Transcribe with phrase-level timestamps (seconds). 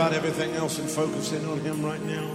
[0.00, 2.26] about everything else and focus in on Him right now.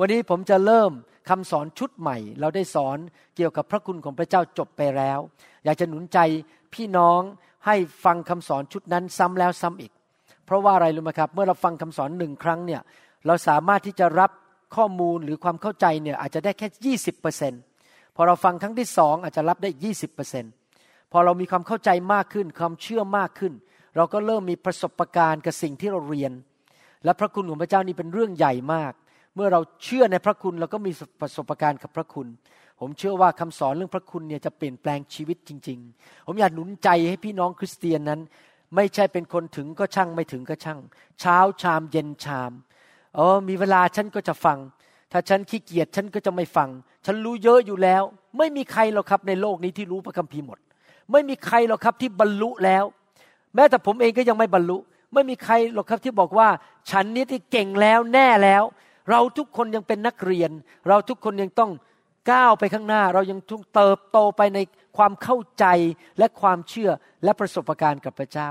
[0.00, 0.90] วันนี้ผมจะเริ่ม
[1.30, 2.98] คำสอนชุดใหม่ เราได้สอน
[3.36, 5.18] เกี่ยวกับพระคุณของพระเจ้าจบไปแล้ว
[5.64, 6.18] อยากจะหนุนใจ
[6.74, 7.20] พี่น้อง
[7.66, 9.92] ให้ฟังคำสอนชุดนั้นซ้ำแล้วซ้ำอีก
[10.46, 12.80] เพราะว่าอะไรรู้ไหมครับ เมื่อเราฟังคำสอนหนึ่งครั้งเนี่ย
[13.26, 14.30] เราสามารถที่จะรับ
[14.76, 17.52] ข้อมูลหรือความเข้าใจเนี่ยอาจจะได้แค่ยี่สิบเปอร์เซ็น
[18.16, 20.44] พอเราฟังครั้งที่สองอาจจะรับได้ยี่สิบเปอร์เซ็น
[21.12, 23.52] พอเรามีความเข้าใจมากขึ้น ความเชื่อมากขึ้น
[23.96, 26.32] เราก็เริ่มมีประสบการณ์กับสิ่งที่เราเรียน
[27.04, 28.92] และพระคุณของพระเจ้านี่เป็นเรื่องใหญ่มาก
[29.34, 32.26] เมื่อเราเชื่อในพระคุณเราก็มีประสบการณ์กับพระคุณ
[32.80, 38.20] ผมเชื่อว่าคำสอนเรื่องพระคุณเนี่ยจะเปลี่ยนแปลงชีวิตจริง ๆ ผมอยากหนุนใจให้พี่น้องคริสเตียนนั้น
[38.76, 40.80] ไม่ใช่เป็นคนถึงก็ช่างไม่ถึงก็ช่าง
[41.20, 42.52] เช้าชามเย็นชาม
[43.16, 44.58] เออมีเวลาฉันก็จะฟัง
[45.12, 46.68] ถ้าฉันขี้เกียจฉันก็จะไม่ฟัง
[47.06, 48.02] ฉันรู้เยอะอยู่แล้ว
[48.38, 50.58] ไม่มีใครหรอกครับในโลกนี้ที่รู้พระคัมภีร์หมด
[51.12, 52.84] ไม่มีใครหรอกครับที่บรรลุแล้ว
[53.54, 54.78] แม้แต่ผมเองก็ยังไม่บรรลุ
[55.12, 56.48] ไม่มีใครหรอกครับที่บอกว่า
[56.90, 58.62] ฉันนี้ที่เก่งแล้วแน่แล้ว
[59.10, 60.50] เราทุกคนยังเป็นนักเรียน
[60.88, 61.70] เราทุกคนยังต้อง
[62.30, 64.58] ก้าวไปข้างหน้า เรายังต้องเติบโตไปใน
[64.96, 65.64] ความเข้าใจ
[66.18, 66.90] และความเชื่อ
[67.24, 68.50] และประสบการณ์กับพระเจ้า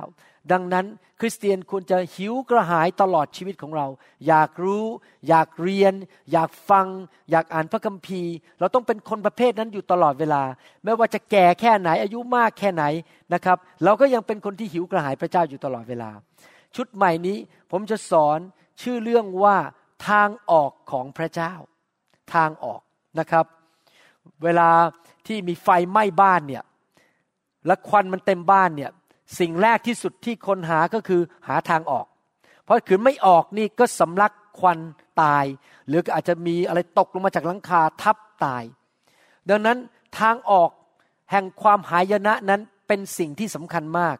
[0.51, 0.85] ดังนั้น
[1.19, 3.87] คริสเตียนควรจะหิวกระหายตลอดชีวิตของเรา
[4.27, 4.85] อยากรู้
[5.27, 5.93] อยากเรียน
[6.31, 6.87] อยากฟัง
[7.31, 10.43] อยากอ่านพระคัมภีร์ เราต้องเป็นคนประเภทนั้นอยู่ตลอดเวลา
[10.83, 12.83] ไม่ว่าจะแก่แค่ไหนอายุมากแค่ไหน
[13.33, 16.11] นะครับ เราก็ยังเป็นคนที่หิวกระหายพระเจ้าอยู่ตลอดเวลา
[16.75, 17.37] ชุดใหม่นี้
[17.71, 18.39] ผมจะสอน
[18.81, 19.57] ชื่อเรื่องว่า
[20.07, 21.53] ทางออกของพระเจ้า
[22.33, 22.81] ทางออก
[23.19, 23.45] นะครับ
[24.43, 24.69] เวลา
[25.27, 26.63] ที่มีไฟไหม้บ้านเนี่ย
[27.65, 28.91] และควันมันเต็มบ้านเนี่ย
[29.39, 32.05] สิ่งแรกที่สุดที่คนหาก็คือหาทางออก
[32.63, 34.79] เพราะขืนไม่ออกนี่ก็สำลักควัน
[35.21, 35.45] ตาย
[35.87, 38.63] หรืออาจจะมีอะไรตกลงมาจากหลังคาทับตาย
[39.49, 39.77] ดังนั้น
[40.19, 40.69] ทางออก
[41.31, 44.17] แห่งความหายนะนั้นเป็นสิ่งที่สำคัญมาก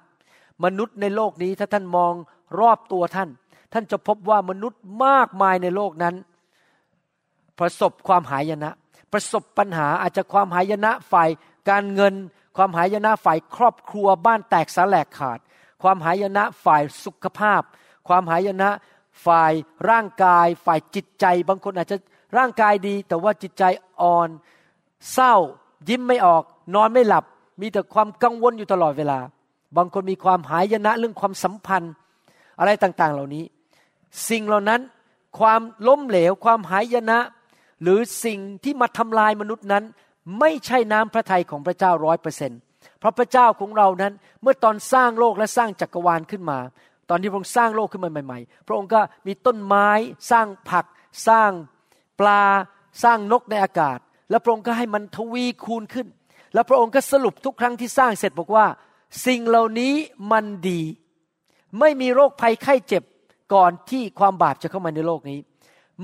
[0.64, 2.14] มนุษย์ในโลกนี้ถ้าท่านมอง
[2.60, 3.30] รอบตัวท่าน
[3.74, 6.16] ท่านจะพบว่ามนุษย์มากมายในโลกนั้น
[7.60, 8.72] ประสบความหายนะ
[9.12, 11.30] ประสบปัญหาอาจจะความหายนะฝ่าย
[11.70, 12.14] การเงิน
[12.56, 15.40] ความหายนะฝ่ายครอบครัวบ้านแตกสาแหลกขาด
[15.84, 17.62] ความหายนะฝ่ายสุขภาพ
[18.08, 18.70] ความหายนะ
[19.26, 19.54] ฝ่าย
[19.90, 21.98] ร่างกาย ฝ่ายจิตใจ บางคนอาจจะ
[22.38, 23.64] ร่างกายดี แต่ว่าจิตใจ
[24.02, 24.30] อ่อน
[25.14, 25.34] เศร้า
[25.90, 26.44] ยิ้มไม่ออก
[26.76, 27.26] นอนไม่หลับ
[27.62, 29.20] มีแต่ความกังวลอยู่ตลอดเวลา
[29.78, 31.94] บางคนมีความหายนะเรื่องความสัมพันธ์
[32.60, 33.44] อะไรต่างๆ เหล่านี้
[34.30, 34.82] สิ่งเหล่านั้น
[35.40, 37.20] ความล้มเหลว ความหายนะ
[37.82, 39.84] หรือสิ่งที่มาทำลายมนุษย์นั้น
[40.40, 42.60] ไม่ใช่น้ำพระทัยของพระเจ้าร้อยเปอร์เซ็นต์
[43.00, 46.60] เพราะพระเจ้าของเรานั้นเมื่อตอนสร้างโลกและสร้างจักรวาลขึ้นมา
[47.10, 49.90] ตอนที่พระองค์สร้างโลกขึ้นมาใหม่ ๆ พระองค์ก็มีต้นไม้
[50.32, 50.86] สร้างผัก
[51.28, 51.52] สร้าง
[52.20, 52.44] ปลา
[53.04, 54.00] สร้างนกในอากาศ
[54.30, 56.08] แล้วพระองค์ก็ให้มันทวีคูณขึ้น
[56.54, 58.66] แล้วพระองค์ก็สรุปทุกครั้งที่สร้างเสร็จบอกว่า
[59.28, 59.94] สิ่งเหล่านี้
[60.32, 60.82] มันดี
[61.80, 63.04] ไม่มีโรคภัยไข้เจ็บ
[63.54, 65.40] ก่อนที่ความบาปจะเข้ามาในโลกนี้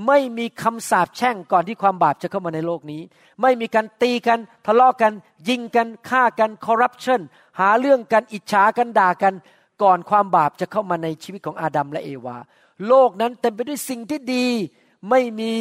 [0.06, 3.02] ไม่มีคำสาปแช่งก่อนที่ความบาปจะเข้ามาในโลกนี้
[3.42, 5.12] ไม่มีการตีกัน ทะเลาะกัน
[5.48, 7.20] ยิงกันฆ่ากันคอร์รัปชัน
[7.58, 9.34] หาเรื่องกันอิจฉากันด่ากัน
[9.82, 12.36] ก่อนความบาปจะเข้ามาในชีวิตของอาดัมและเอวา
[12.88, 14.46] โลกนั้นเต็มไปด้วยสิ่งที่ดี
[15.10, 15.52] ไม่มี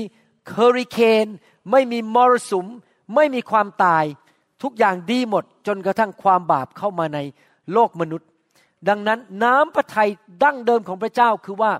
[0.50, 1.27] เฮอริเคน
[1.72, 2.68] ไม่มีมรสุม
[3.16, 4.04] ไม่มีความตาย
[4.63, 7.19] ทุกอย่างดีหมดจนกระทั่งความบาปเข้ามาใน
[7.74, 8.27] โลกมนุษย์
[8.89, 10.10] ดังนั้นน้ำพระทัย
[10.44, 11.72] ดั้งเดิมของพระเจ้าคือว่า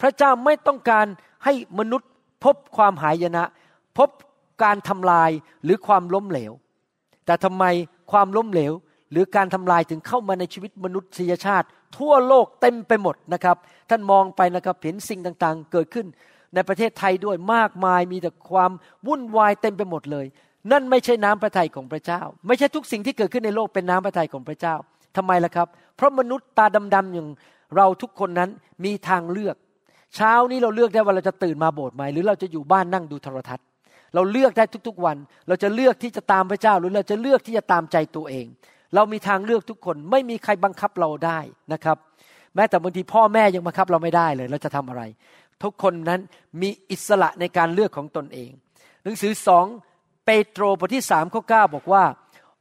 [0.00, 1.06] พระเจ้าไม่ต้องการ
[1.44, 2.10] ให้มนุษย์
[2.44, 3.44] พบความหายนะ
[3.98, 4.08] พบ
[4.62, 5.30] การทำลาย
[5.64, 6.52] หรือความล้มเหลว
[7.26, 7.64] แต่ทำไม
[8.12, 8.72] ความล้มเหลว
[9.12, 11.66] หรือการทำลายถึงเข้ามาในชีวิตมนุษยชาติ
[11.98, 13.56] ทั่วโลกเต็มไปหมดนะครับ
[13.90, 16.06] ท่านมองไปนะครับเห็นสิ่งต่างๆ เกิดขึ้น
[16.54, 18.70] ในประเทศไทยด้วยมากมายมีแต่ความ
[19.06, 20.26] วุ่นวายเต็มไปหมดเลย
[20.72, 24.74] นั่นไม่ใช่น้ำพระทัยของพระเจ้า ไม่ใช่ทุกสิ่งที่เกิดขึ้นในโลกเป็นน้ำพระทัยของพระเจ้า
[25.16, 27.28] ทำไมล่ะครับ เพราะมนุษย์ตาดำๆอย่าง
[27.76, 28.50] เราทุกคนนั้น
[28.84, 29.56] มีทางเลือก
[30.16, 33.66] เช้านี้เราเลือกได้ว่าเราจะตื่นมาโบสถ์ไหมหรือเราจะอยู่บ้านนั่งดูโทรทัศน์
[34.14, 35.16] เราเลือกได้ทุกๆวัน
[35.48, 38.46] เราจะเลือกที่จะตามพระเจ้า หรือเราจะเลือกที่จะตามใจตัวเอง
[38.94, 41.38] เรามีทางเลือกทุกคน ไม่มีใครบังคับเราได้
[41.72, 41.96] นะครับ
[42.54, 45.02] แม้แต่บางทีพ่อแม่ยังบังคับเราไม่ได้เลย เราจะทำอะไร
[45.62, 46.20] ทุกคนนั้น
[46.62, 48.50] มีอิสระในการเลือกของตนเอง
[49.04, 49.66] หนังสือสอง
[50.24, 52.04] เปโตรบทที่สามข้อเก้าบอกว่า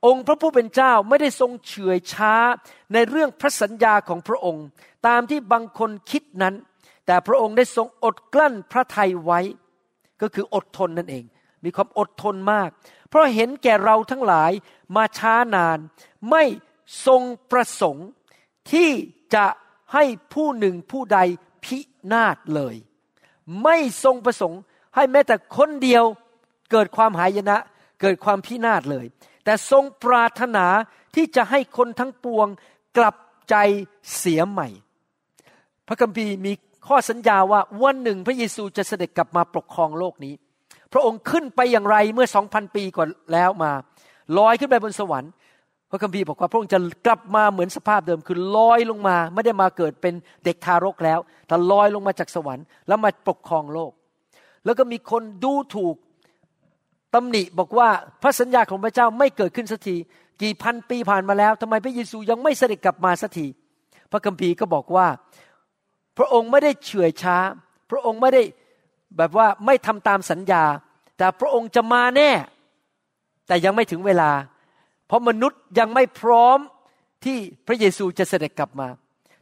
[0.06, 2.34] องค์พระผู้เป็นเจ้าไม่ได้ทรงเฉื่อยช้า
[2.94, 4.66] ในเรื่องพระสัญญาของพระองค์
[5.08, 6.56] ตามที่บางคนคิดนั้น
[7.10, 9.40] แต่พระองค์ได้ทรงอดกลั้นพระทัยไว้
[10.22, 11.24] ก็คืออดทนนั่นเอง
[11.64, 12.70] มีความอดทนมาก
[13.08, 14.52] เพราะเห็นแก่เราทั้งหลาย
[14.96, 15.78] มาช้านาน
[16.30, 16.44] ไม่
[17.08, 17.22] ทรง
[17.52, 18.08] ประสงค์
[18.72, 18.90] ที่
[19.36, 19.46] จะ
[19.94, 20.04] ให้
[20.34, 21.20] ผู้หนึ่งผู้ใด
[21.66, 21.78] พิ
[22.14, 22.76] นาศเลย
[23.64, 24.60] ไม่ทรงประสงค์
[24.96, 26.04] ให้แม้แต่คนเดียว
[26.72, 27.58] เกิดความหายนะ
[28.02, 29.06] เกิดความพินาศเลย
[29.46, 30.66] แต่ทรงปรารถนา
[31.16, 32.48] ที่จะให้คนทั้งปวง
[32.98, 33.16] กลับ
[33.50, 33.56] ใจ
[34.18, 34.68] เสียใหม่
[35.88, 36.54] พระคัมภีร์มี
[36.88, 40.34] ข้อสัญญาว่าวันหนึ่งพระเยซูจะเสด็จกลับมาปกครองโลกนี้
[40.94, 43.72] พระองค์ขึ้นไปอย่างไรเมื่อสองพันปีก่อนแล้วมา
[44.38, 45.32] ลอยขึ้นไปบนสวรรค์
[45.92, 50.14] พระคัมภีร์บอกว่าพระองค์จะกลับมาเหมือนสภาพเดิมคือลอยลงมา ไม่ได้มาเกิดเป็น
[50.46, 53.92] เด็กทารกแล้วแต่ลอยลงมาจากสวรรค์แล้วมาปกครองโลก
[54.66, 55.96] แล้วก็มีคนดูถูก
[57.14, 57.90] ตำหนิบอกว่า
[58.22, 59.96] พระสัญญาของพระเจ้าไม่เกิดขึ้นสักที
[60.42, 63.48] กี่พันปีผ่านมาแล้วทำไมพระเยซูยังไม่เสด็จกลับมาสักที
[64.12, 65.08] พระคัมภีร์ก็บอกว่า
[66.20, 67.38] พระองค์ไม่ได้เฉื่อยช้า
[67.92, 68.44] พระองค์ไม่ได้
[69.18, 70.64] แบบว่าไม่ทำตามสัญญา
[71.18, 72.32] แต่พระองค์จะมาแน่
[73.48, 74.32] แต่ยังไม่ถึงเวลา
[75.08, 76.60] เพราะมนุษย์ยังไม่พร้อม
[77.26, 77.38] ที่
[77.68, 78.88] พระเยซูจะเสด็จกลับมา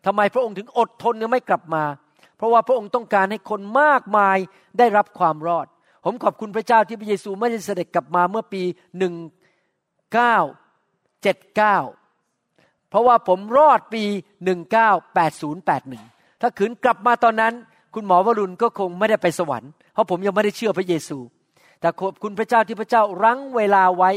[0.06, 1.84] ทำไมพระองค์ถึงอดทนยังไม่กลับมา
[2.38, 4.38] เพราะว่าพระองค์ต้องการให้คนมากมาย
[4.78, 5.68] ได้รับความรอด
[6.06, 8.62] ผมขอบคุณพระเจ้าที่พระเยซูไม่ได้เสด็จกลับมาเมื่อปี
[8.98, 9.14] หนึ่ง
[10.14, 10.38] เก้า
[11.24, 11.78] เจ็ดเก้า
[12.90, 14.04] เพราะว่าผมรอดปี
[14.44, 16.04] หนึ่งเก้าแปดศูนย์แปดหนึ่ง
[16.42, 17.54] ถ้าขืนกลับมาตอนนั้น
[17.94, 21.18] คุณหมอวรุณก็คงไม่ได้ไปสวรรค์เพราะผมยังไม่ได้เชื่อพระเยซู
[21.80, 24.12] แต่ขอบคุณพระเจ้าที่พระเจ้ารั้งเวลาไว้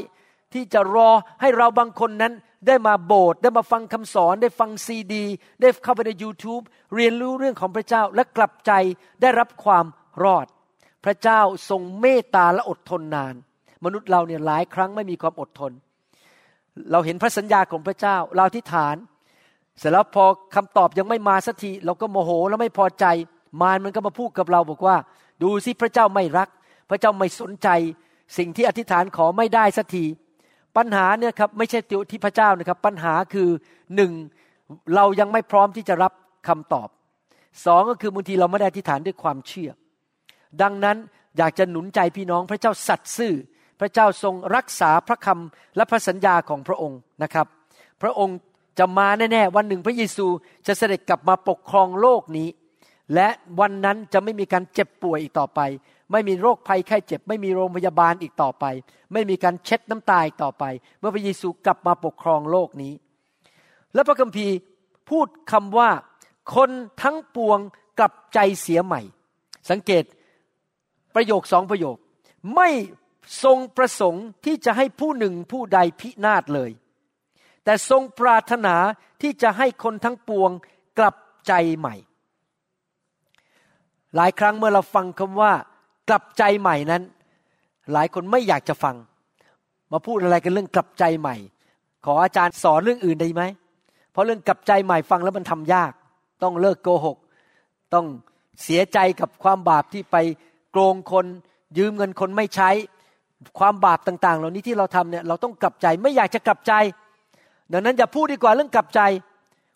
[0.54, 2.32] ที่จะรอให้เราบางคนนั้น
[2.66, 5.24] ได้มาโบสถ์ได้มาฟังคำสอน ได้ฟังซีดี
[5.60, 6.62] ได้เข้าไปใน YouTube
[6.94, 8.72] เรียนรู้เรื่องของพระเจ้าและกลับใจ
[9.22, 9.84] ได้รับความ
[10.22, 10.46] รอด
[11.04, 11.40] พระเจ้า
[11.70, 13.34] ทรงเมตตาและอดทนนาน
[13.84, 15.72] มนุษย์เราเนี่ยหลายครั้งไม่มีความอดทน
[16.90, 18.96] เราเห็นพระสัญญาของพระเจ้า เราทิฏฐาน
[19.80, 20.24] เสร็จแล้วพอ
[20.54, 23.06] คำตอบยังไม่มาสักทีเราก็โมโหแล้วไม่พอใจ
[23.60, 24.96] มารมันก็มาพูดกับเราบอกว่า
[25.42, 26.48] ดูสิพระเจ้าไม่รัก
[26.90, 27.68] พระเจ้าไม่สนใจ
[28.38, 30.04] สิ่งที่อธิษฐานขอไม่ได้สักที
[30.76, 33.48] ปัญหาเนี่ยครับไม่ใช่ติวที่พระเจ้านะครับ ปัญหาคือ
[33.96, 34.12] หนึ่ง
[34.94, 36.12] เรายังไม่พร้อมที่จะรับ
[36.48, 36.88] คำตอบ
[37.64, 39.70] สองก็คือบางทีเราไม่ได้อธิษฐานด้วยความเชื่อ
[40.62, 40.96] ดังนั้น
[41.38, 43.34] อยากจะหนุนใจพี่น้องพระเจ้าสัตย์ซื่อ
[43.80, 47.46] พระเจ้าทรงรักษาพระคำและพระสัญญาของพระองค์นะครับ
[48.02, 48.36] พระองค์
[48.80, 50.26] จะมาแน่ๆวันหนึ่งพระเยซู
[50.66, 52.48] จะเสด็จกลับมาปกครองโลกนี้
[53.14, 53.28] และ
[53.60, 55.60] วันนั้นจะไม่มีการเจ็บป่วยอีกต่อไป
[56.12, 58.64] ไม่มีโรคภัยไข้เจ็บ ไม่มีโรงพยาบาลอีกต่อไป
[59.12, 60.64] ไม่มีการเช็ดน้ำตาอีกต่อไป
[60.98, 62.92] เมื่อพระเยซูกลับมาปกครองโลกนี้
[63.94, 64.54] และพระคัมภีร์
[65.10, 65.90] พูดคำว่า
[66.54, 66.70] คน
[67.02, 67.58] ทั้งปวง
[67.98, 69.00] กลับใจเสียใหม่
[69.70, 70.04] สังเกต
[71.14, 71.96] ประโยคสองประโยค
[72.56, 72.68] ไม่
[73.44, 76.70] ทรงประสงค์ที่จะให้ผู้หนึ่งผู้ใดพินาศเลย
[77.64, 78.74] แต่ทรงปรารถนา
[79.22, 80.50] ที่จะให้คนทั้งปวง
[80.98, 81.94] กลับใจใหม่
[84.16, 85.52] หลายครั้งเมื่อเราฟังคำว่า
[86.08, 87.02] กลับใจใหม่นั้น
[87.92, 88.96] หลายคนไม่อยากจะฟัง
[89.92, 91.36] มาพูดอะไรกันเรื่องกลับใจใหม่
[92.04, 93.42] ขออาจารย์สอนเรื่องอื่นได้ไหม
[94.12, 95.92] เพราะเรื่องกลับใจใหม่ฟังแล้วมันทำยาก
[96.42, 97.16] ต้องเลิกโกหก
[97.94, 98.06] ต้อง
[98.62, 100.16] เสียใจกับความบาปที่ไป
[100.72, 101.26] โกงคน
[101.78, 102.70] ยืมเงินคนไม่ใช้
[103.58, 106.72] ความบาปต่าง ๆ เหล่านี้ที่เราทำเนี่ยเราต้องกลับใจไม่อยากจะกลับใจ
[107.72, 109.00] ดังนั้นอย่าพูดดีกว่าเรื่องกลับใจ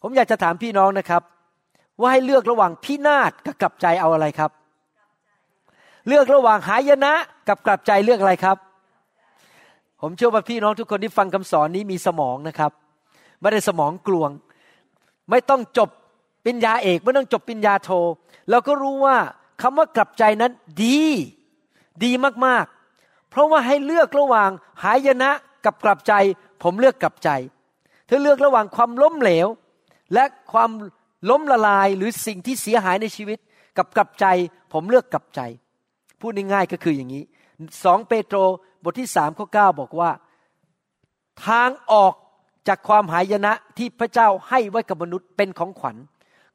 [0.02, 1.22] ผมอยากจะถามพี่น้องนะครับ
[2.00, 4.50] ว่าให้เลือกระหว่างพินาศกับกลับใจเอาอะไรครับ
[6.08, 7.12] เลือกระหว่างหายนะ
[7.48, 8.56] กับกลับใจเลือกอะไรครับ
[10.00, 12.72] ผมเชื่อว่าพี่น้องทุกคนที่ฟังคำสอนนี้มีสมองนะครับ
[13.40, 14.30] ไม่ได้สมองกลวง
[15.30, 15.90] ไม่ต้องจบ
[16.44, 17.90] ปัญญาเอกไม่ต้องจบปัญญาโท
[18.50, 19.16] เราก็รู้ว่า
[19.62, 20.52] คำว่ากลับใจนั้น
[20.84, 21.02] ดี
[22.04, 22.12] ดี
[22.46, 24.50] มากๆ เพราะว่าให้เลือกระหว่าง
[24.82, 25.30] หายนะ
[25.64, 26.12] กับกลับใจ
[26.62, 27.30] ผมเลือกกลับใจ
[28.08, 29.49] ถ้าเลือกระหว่างความล้มเหลว
[30.14, 30.70] และความ
[31.30, 33.38] ล้มละลายหรือสิ่งที่เสียหายในชีวิต
[33.76, 34.26] กับกลับใจ
[34.73, 35.40] ผมเลือกกลับใจ
[36.20, 37.25] พูดง่ายๆก็คืออย่างนี้
[37.84, 38.38] สองเปโตร
[38.84, 40.11] บทที่สามข้อเก้าบอกว่า
[41.46, 42.14] ทางออก
[42.68, 45.96] จากความหายนะที่พระเจ้าให้ไว้กับมนุษย์เป็นของขวัญ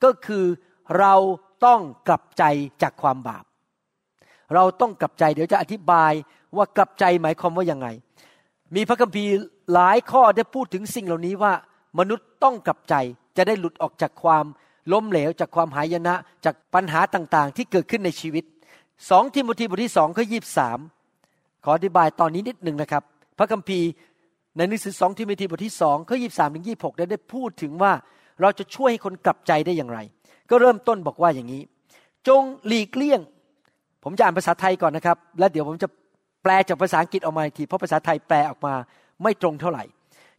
[0.03, 0.46] ก็คือ
[1.00, 1.13] เรา
[1.65, 2.44] ต้องกลับใจ
[2.82, 3.46] จากความบาป
[4.53, 6.12] เราต้องกลับใจเดี๋ยวจะอธิบาย
[6.56, 7.88] ว่ากลับใจหมายความว่ายังไง
[8.75, 9.33] มีพระคัมภีร์
[9.73, 11.53] หลายข้อได้พูดถึงสิ่งเหล่านี้ว่า
[11.99, 12.95] มนุษย์ต้องกลับใจ
[13.38, 14.45] จะได้หลุดออกจากความ
[14.91, 18.43] ล้มเหลวจากความหายนะจากปัญหาต่างๆ ที่เกิดขึ้นในชีวิต
[19.09, 20.79] สองทิโมธีบทที่สองข้อยีบสาม
[21.63, 23.03] ขออธิบายตอนนี้นิดหนึ่งนะครับ
[23.38, 23.88] พระคัมภีร์
[24.57, 27.93] ในหนังสือสองทิโมธีบทที่สองข้อยีบสามถึงยีบหกได้พูดถึงว่า
[28.41, 29.99] เราจะช่วยให้คนกลับใจได้อย่างไร
[30.49, 31.61] ก็เริ่มต้นบอกว่าอย่างนี้
[32.27, 33.21] จงหลีกเลี่ยง
[34.03, 35.88] ผมจะอ่านภาษาไทยก่อนนะครับ แล้วเดี๋ยวผมจะ
[36.43, 38.75] แปลจากภาษาอังกฤษออกมาอีกทีเพราะภาษาไทยแปลออกมา
[39.24, 39.84] ไม่ตรงเท่าไหร่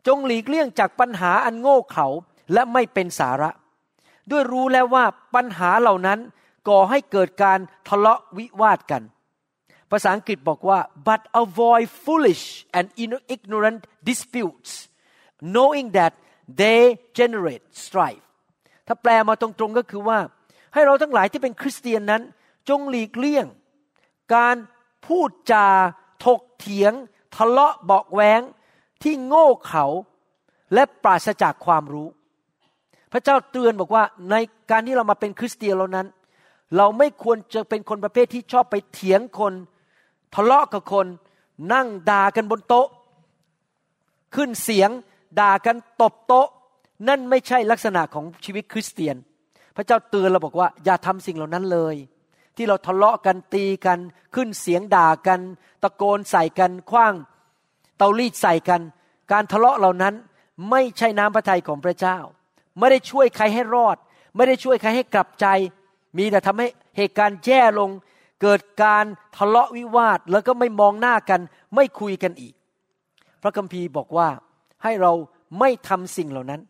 [0.07, 2.07] จงหลีกเลี่ยงจากปัญหาอันโง่เขลา
[2.53, 3.51] และไม่เป็นสาระ
[4.31, 5.05] ด้วยรู้แล้วว่า
[5.35, 6.19] ปัญหาเหล่านั้น
[6.69, 9.03] ก่อให้เกิดการทะเลาะวิวาทกัน
[9.91, 10.79] ภาษาอังกฤษบอกว่า
[11.09, 12.45] but avoid foolish
[12.79, 12.87] and
[13.35, 14.73] ignorant disputes
[15.55, 16.13] knowing that
[16.61, 16.83] they
[17.19, 18.25] generate strife
[18.87, 20.19] ถ้าแปลมาตรงๆก็คือว่า
[20.75, 22.23] ให้เราทั้งหลายที่เป็นคริสเตียนนั้น
[22.69, 23.47] จงหลีกเลี่ยง
[24.35, 24.57] การ
[25.07, 25.67] พูดจา
[26.25, 26.93] ถกเถียง
[27.37, 28.41] ทะเลาะเบาแวง
[29.03, 29.85] ที่โง่เขลา
[30.75, 32.09] และปราศจากความรู้
[33.13, 34.35] พระเจ้าเตือนบอกว่าใน
[34.71, 36.07] การที่เรามาเป็นคริสเตียนเรานั้น
[36.77, 39.53] เราไม่ควรจะเป็นคนประเภทที่ชอบไปเถียงคน
[40.35, 41.07] ทะเลาะกับคน
[41.73, 42.89] นั่งด่ากันบนโต๊ะ
[44.35, 44.91] ขึ้นเสียง
[45.41, 46.49] ด่ากันตบโต๊ะ
[47.09, 49.17] นั่นไม่ใช่ลักษณะของชีวิตคริสเตียน
[49.77, 51.97] พระเจ้าเตือนเราบอกว่าอย่าทำสิ่งเหล่านั้นเลย
[52.61, 53.99] ที่เราทะเลาะกันตีกัน
[54.35, 55.41] ขึ้นเสียงด่ากัน
[55.83, 57.15] ตะโกนใส่กันคว้าง
[57.97, 58.81] เตารีดใส่กัน
[59.33, 60.15] การทะเลาะเหล่านั้น
[60.71, 62.19] ไม่ใช่น้ำพระทัยของพระเจ้า
[62.79, 63.97] ไม่ได้ช่วยใครให้รอด
[64.37, 65.47] ไม่ได้ช่วยใครให้กลับใจ
[66.19, 67.91] มีแต่ทำให้เหตุการณ์แย่ลง
[68.43, 69.05] เกิดการ
[69.37, 71.41] ทะเลาะวิวาทแล้วก็ไม่มองหน้ากัน
[71.75, 72.55] ไม่คุยกันอีก
[73.43, 74.29] พระคัมภีร์บอกว่า
[74.83, 75.13] ให้เรา
[75.59, 76.61] ไม่ทำสิ่งเหล่านั้น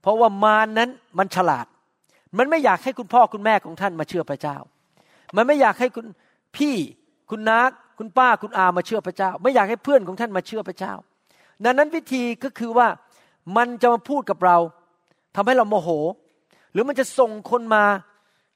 [0.00, 1.66] เพราะว่ามารนนั้นมันฉลาด
[2.38, 4.56] มันไม่อยากให้คุณพ่อคุณแม่ของท่านมาเชื่อพระเจ้า
[5.36, 6.06] มันไม่อยากให้คุณ
[6.56, 6.76] พี่
[7.30, 7.58] คุณน้า
[7.98, 10.92] คุณป้าคุณอามาเชื่อพระเจ้า ไม่อยากให้เพื่อนของท่านมาเชื่อพระเจ้า
[11.64, 12.88] ดังนั้นวิธีก็คือว่า
[13.56, 14.58] มันจะมาพูดกับเรา
[15.34, 15.88] ทำให้เราโมโห
[16.72, 17.84] หรือมันจะส่งคนมา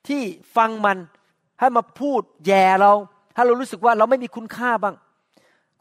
[0.09, 0.23] ที่
[0.57, 0.99] ฟังมัน
[1.61, 2.93] ให้มาพูดแย่เรา
[3.35, 4.95] ให้เรารู้สึกว่าเราไม่มีคุณค่าบ้าง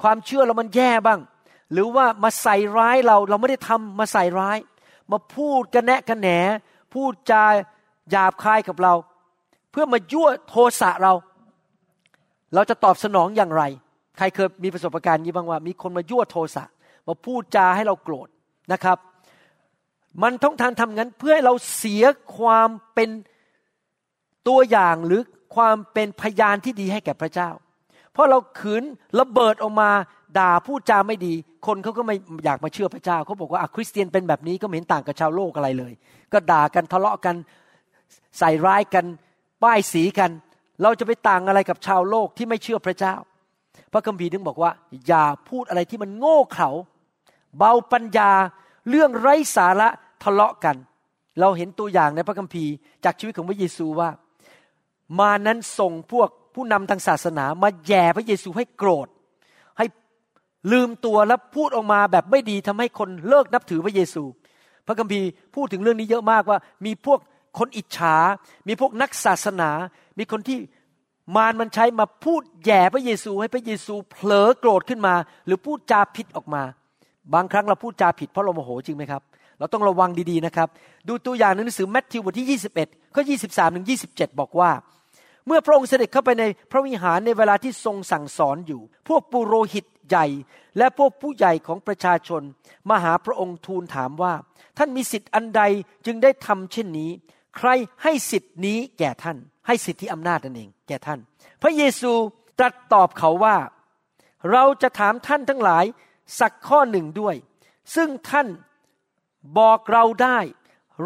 [0.02, 1.20] ความเชื่อเรามันแย่บ้าง
[1.72, 4.58] หรือว่ามาใส่ร้ายเราเราไม่ได้ทำมาใส่ร้าย
[5.12, 6.30] มาพูดกันแนะกันแหน
[6.94, 7.44] พูดจา
[8.12, 8.94] หยาบคายกับเรา
[9.76, 11.14] พื่อมายั่วโทสะเรา
[12.56, 13.64] เราจะตอบสนองอย่างไร
[14.18, 16.64] ใครเคยมีประสบการณ์นี้บ้างว่า มีคนมายั่วโทสะ
[17.08, 18.28] มาพูดจาให้เราโกรธ
[18.74, 18.98] นะครับ
[20.24, 22.04] มันต้องทางทำงั้นเพื่อให้เราเสีย
[22.38, 23.10] ความเป็น
[24.48, 25.22] ตัวอย่างหรือ
[25.56, 27.50] ความเป็นพยานที่ดีให้แก่พระเจ้า
[28.12, 28.84] เพราะเราขืน
[29.20, 29.90] ระเบิดออกมา
[30.40, 31.34] ด่าพูดจาไม่ดี
[31.68, 32.16] คนเขาก็ไม่
[32.46, 35.94] อยากมาเชื่อพระเจ้าเขาบอกว่าคริสเตียนเป็นแบบนี้ก็ไม่เห็นต่างกับชาวโลกอะไรเลย
[36.34, 37.36] ก็ด่ากันทะเลาะกัน
[38.40, 39.06] ใส่ร้ายกัน
[39.66, 40.32] ป้ายสีกัน
[40.82, 43.16] เราจะไปต่างอะไรกับชาวโลกที่ไม่เชื่อพระเจ้า
[43.92, 44.72] พระคัมภีร์ถึงบอกว่า
[45.08, 46.70] อย่าพูดอะไรที่มันโง่เขลา
[47.58, 48.32] เบาปัญญา
[48.90, 49.90] เรื่องไร้สาระ
[50.24, 50.76] ทะเลาะกัน
[51.40, 52.72] เราเห็นตัวอย่างในพระคัมภีร์
[53.06, 54.10] จากชีวิตของพระเยซูว่า
[55.20, 59.08] มานั้นส่งพวกผู้นำทางศาสนามาแย่พระเยซูให้โกรธ
[59.78, 59.86] ให้
[60.72, 64.24] ลืมตัวแล้วพูดออกมาแบบไม่ดีทำให้คนเลิกนับถือพระเยซู
[64.88, 67.20] พระคัมภีร์พูดถึงเรื่องนี้เยอะมากว่า มีพวก
[67.58, 68.16] คนอิจฉา
[68.68, 69.70] มีพวกนักศาสนา
[70.18, 70.58] มีคนที่
[71.36, 76.64] มารมันใช้มาพูดแย่พระเยซูให้พระเยซูเผลอโกรธขึ้นมา หรือพูดจาผิดออกมา
[77.34, 79.22] บางครั้งเราพูดจาผิดเพราะเราโมโหจริงไหมครับ
[79.60, 80.68] เราต้องระวังดีๆนะครับ
[81.08, 84.72] ดูตัวอย่างในหนังสือแมทธิวบทที่ 21ข้อ23ถึง27 บอกว่า
[85.48, 90.26] เมื่อพระองค์เสด็จเข้าไปในพระวิหารในเวลาที่ทรงสั่งสอนอยู่ พวกปุโรหิตใหญ่
[90.78, 92.42] และพวกผู้ใหญ่ของประชาชน
[92.90, 94.34] มาหาพระองค์ทูลถามว่า
[94.78, 95.62] ท่านมีสิทธิ์อันใด
[96.06, 97.12] จึงได้ทำเช่นนี้
[97.58, 97.70] ใคร
[98.04, 101.20] ให้สิทธินี้แก่ท่าน ให้สิทธิอำนาจนั่นเองแก่ท่าน
[101.62, 102.12] พระเยซู
[102.60, 103.58] ตรัสตอบเขาว่า
[104.52, 105.86] เราจะถามท่านทั้งหลาย
[106.40, 107.36] สักข้อหนึ่งด้วย
[107.96, 108.48] ซึ่งท่าน
[109.58, 110.40] บอกเราได้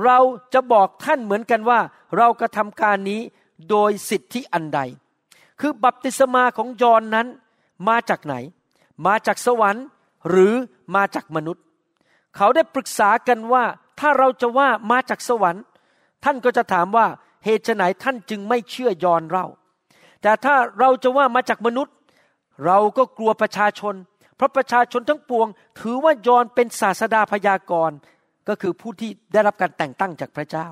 [0.03, 0.19] เรา
[0.53, 1.79] จะบอกท่านเหมือนกันว่า
[2.17, 3.21] เรากระทำการนี้
[3.69, 4.79] โดยสิทธิอันใด
[5.59, 7.27] คือบัพติศมาของยอนนั้น
[7.87, 8.35] มาจากไหน
[9.07, 9.85] มาจากสวรรค์
[10.29, 10.53] หรือ
[10.95, 11.63] มาจากมนุษย์
[12.35, 13.63] เขาได้ปรึกษากันว่า
[13.99, 15.63] ถ้าเราจะว่ามาจากสวรรค์
[16.23, 17.05] ท่านก็จะถามว่า
[17.45, 19.45] เหตุไหนท่านจึงไม่เชื่อยอนเรา
[20.21, 21.95] แต่ถ้าเราจะว่ามาจากมนุษย์
[22.65, 23.95] เราก็กลัวประชาชน
[24.35, 25.47] เพราะประชาชนทั้งปวง
[25.79, 27.97] ถือว่ายอนเป็นศาสดาพยากรณ์
[28.47, 30.67] ก็คือผู้ที่ได้รับการแต่งตั้งจากพระเจ้า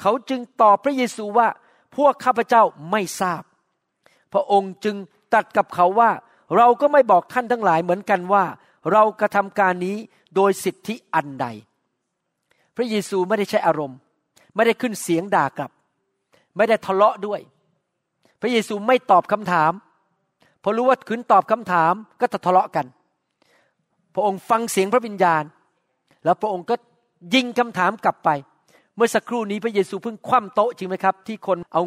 [0.00, 1.48] เขาจึงตอบพระเยซูว่า
[1.96, 3.42] พวกข้าพเจ้าไม่ทราบ
[4.32, 4.96] พระองค์จึง
[5.34, 6.10] ตัดกับเขาว่า
[6.56, 8.44] เราก็ไม่บอกท่านทั้งหลายเหมือนกันว่า
[8.92, 9.96] เรากระทำการนี้
[10.34, 11.46] โดยสิทธิอันใด
[12.76, 13.98] พระเยซูไม่ได้ใช้อารมณ์
[14.56, 15.70] ไม่ได้ขึ้นเสียงด่ากลับ
[16.56, 17.40] ไม่ได้ทะเลาะด้วย
[18.40, 19.72] พระเยซูไม่ตอบคำถาม
[20.62, 22.86] พอรู้ว่าขืนตอบคำถามก็จะทะเลาะกัน
[24.14, 25.42] พระองค์ฟังเสียงพระวิญญาณ
[26.24, 26.74] แล้วพระองค์ก็
[27.34, 28.28] ยิงคำถามกลับไป
[28.96, 31.82] เมื่อสักครู่นี้พระเยซูเพิ่งคว่ำโต๊ะจริงไหมครับ ที่คนเอา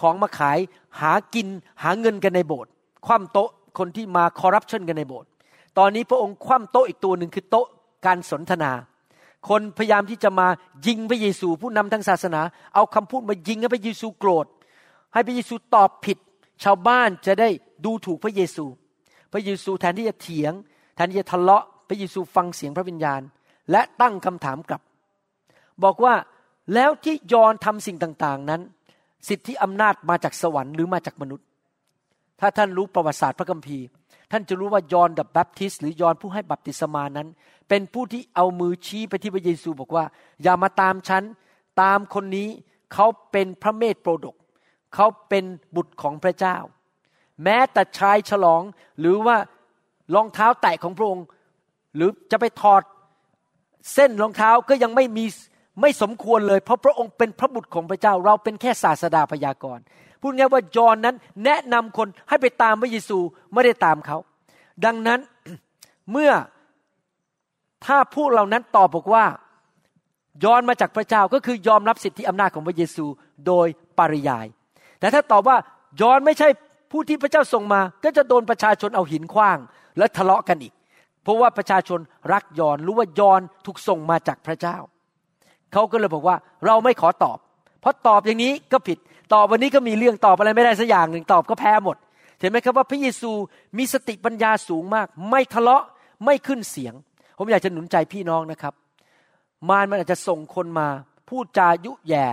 [0.00, 0.58] ของมาขาย
[1.00, 1.48] หากิน
[1.82, 2.70] หาเงินกันในโบสถ์
[3.06, 5.28] คว่ำโต๊ะคนที่มาคอร์รัปชันกันในโบสถ์
[5.78, 7.66] ตอนนี้พระองค์คว่ำโต๊ะอีกตัวหนึ่งคือโต๊ะ
[8.06, 8.72] การสนทนา
[9.48, 10.48] คนพยายามที่จะมา
[10.86, 12.40] ยิงพระเยซูผู้นำทางศาสนา
[12.74, 14.46] เอาคำพูดมายิงให้พระเยซูโกรธ
[15.12, 16.18] ให้พระเยซูตอบผิด
[16.64, 17.48] ชาวบ้านจะได้
[17.84, 18.64] ดูถูกพระเยซู
[19.32, 20.52] พระเยซูแทนที่จะเถียง
[20.96, 23.20] แทนที่จะทะเลาะพระเยซูฟังเสียงพระวิญญาณ
[23.70, 24.82] และตั้งคำถามกลับ
[25.84, 26.14] บอกว่า
[26.74, 28.62] แล้วที่ยอนทำสิ่งต่างๆนั้น
[29.28, 31.46] สิทธิอำนาจมาจากสวรรค์หรือมาจากมนุษย์
[32.40, 33.86] ถ้าท่านรู้ประวัติศาสตร์พระคัมภีร์
[34.32, 37.28] ท่านจะรู้ว่ายอนดับแบปทิสหรือยอนผู้ให้บัพติศมานั้น
[37.68, 40.04] เป็นผู้ที่เอามือชี้ไปที่พระเยซูบอกว่า
[40.42, 41.22] อย่ามาตามฉัน
[41.82, 42.48] ตามคนนี้
[42.92, 44.34] เขาเป็นพระเมธโปรดก
[44.94, 45.44] เขาเป็น
[45.76, 46.56] บุตรของพระเจ้า
[47.44, 48.62] แม้แต่ชายฉลอง
[49.00, 49.36] หรือว่า
[50.14, 51.26] รองเท้าแตะของพระองค์
[51.96, 52.82] หรือจะไปถอด
[53.94, 55.24] เส้นรองเท้าก็ยังไม่มี
[55.80, 59.82] ไม่สมควรเลย เพราะพระองค์เป็นพระบุตรของพระเจ้า เราเป็นแค่ศาสดาพยากรณ์
[60.20, 63.18] พูดง่ายว่ายอนนั้นแนะนำคนให้ไปตามพระเยซู
[63.52, 64.18] ไม่ได้ตามเขา
[64.84, 65.20] ดังนั้น
[66.12, 66.30] เมื่อ
[67.86, 69.24] ถ้าผู้เหล่านั้นตอบบอกว่า
[70.44, 73.06] ยอนมาจากพระเจ้าก็คือยอมรับสิทธิอำนาจของพระเยซู
[73.46, 73.66] โดย
[73.98, 74.46] ปริยาย
[75.00, 75.56] แต่ถ้าตอบว่า
[76.00, 76.48] ยอนไม่ใช่
[76.90, 79.58] ผู้ที่พระเจ้าส่งมา ก็จะโดนประชาชนเอาหินคว้าง
[79.98, 80.72] และทะเลาะกันอีก
[81.22, 82.00] เพราะว่าประชาชน
[82.32, 84.76] รักยอนรู้ว่ายอนถูกส่งมาจากพระเจ้า
[85.72, 87.38] เขาก็เลยบอกว่าเราไม่ขอตอบ
[87.80, 88.98] เพราะตอบอย่างนี้ก็ผิด
[89.34, 91.96] ตอบวันนี้ก็มีเรื่องตอบอะไรไม่ได้สักอย่างหนึ่งตอบก็แพ้หมด
[92.40, 93.30] เห็นไหมครับว่าพระเยซู
[93.78, 95.84] มีสติปัญญาสูงมาก ไม่ทะเลาะ
[96.24, 96.94] ไม่ขึ้นเสียง
[97.38, 98.74] ผมอยากจะหนุนใจพี่น้องนะครับ
[99.68, 100.88] มารมันอาจจะส่งคนมา
[101.28, 102.26] พูดจายุแย่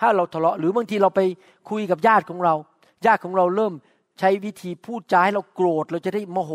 [0.00, 1.20] ถ้าเราทะเลาะหรือบางทีเราไป
[1.70, 2.54] คุยกับญาติของเรา
[3.06, 3.72] ญาติของเราเริ่ม
[4.18, 6.52] ใช้วิธีพูดจาให้เราโกรธ เราจะได้โมโห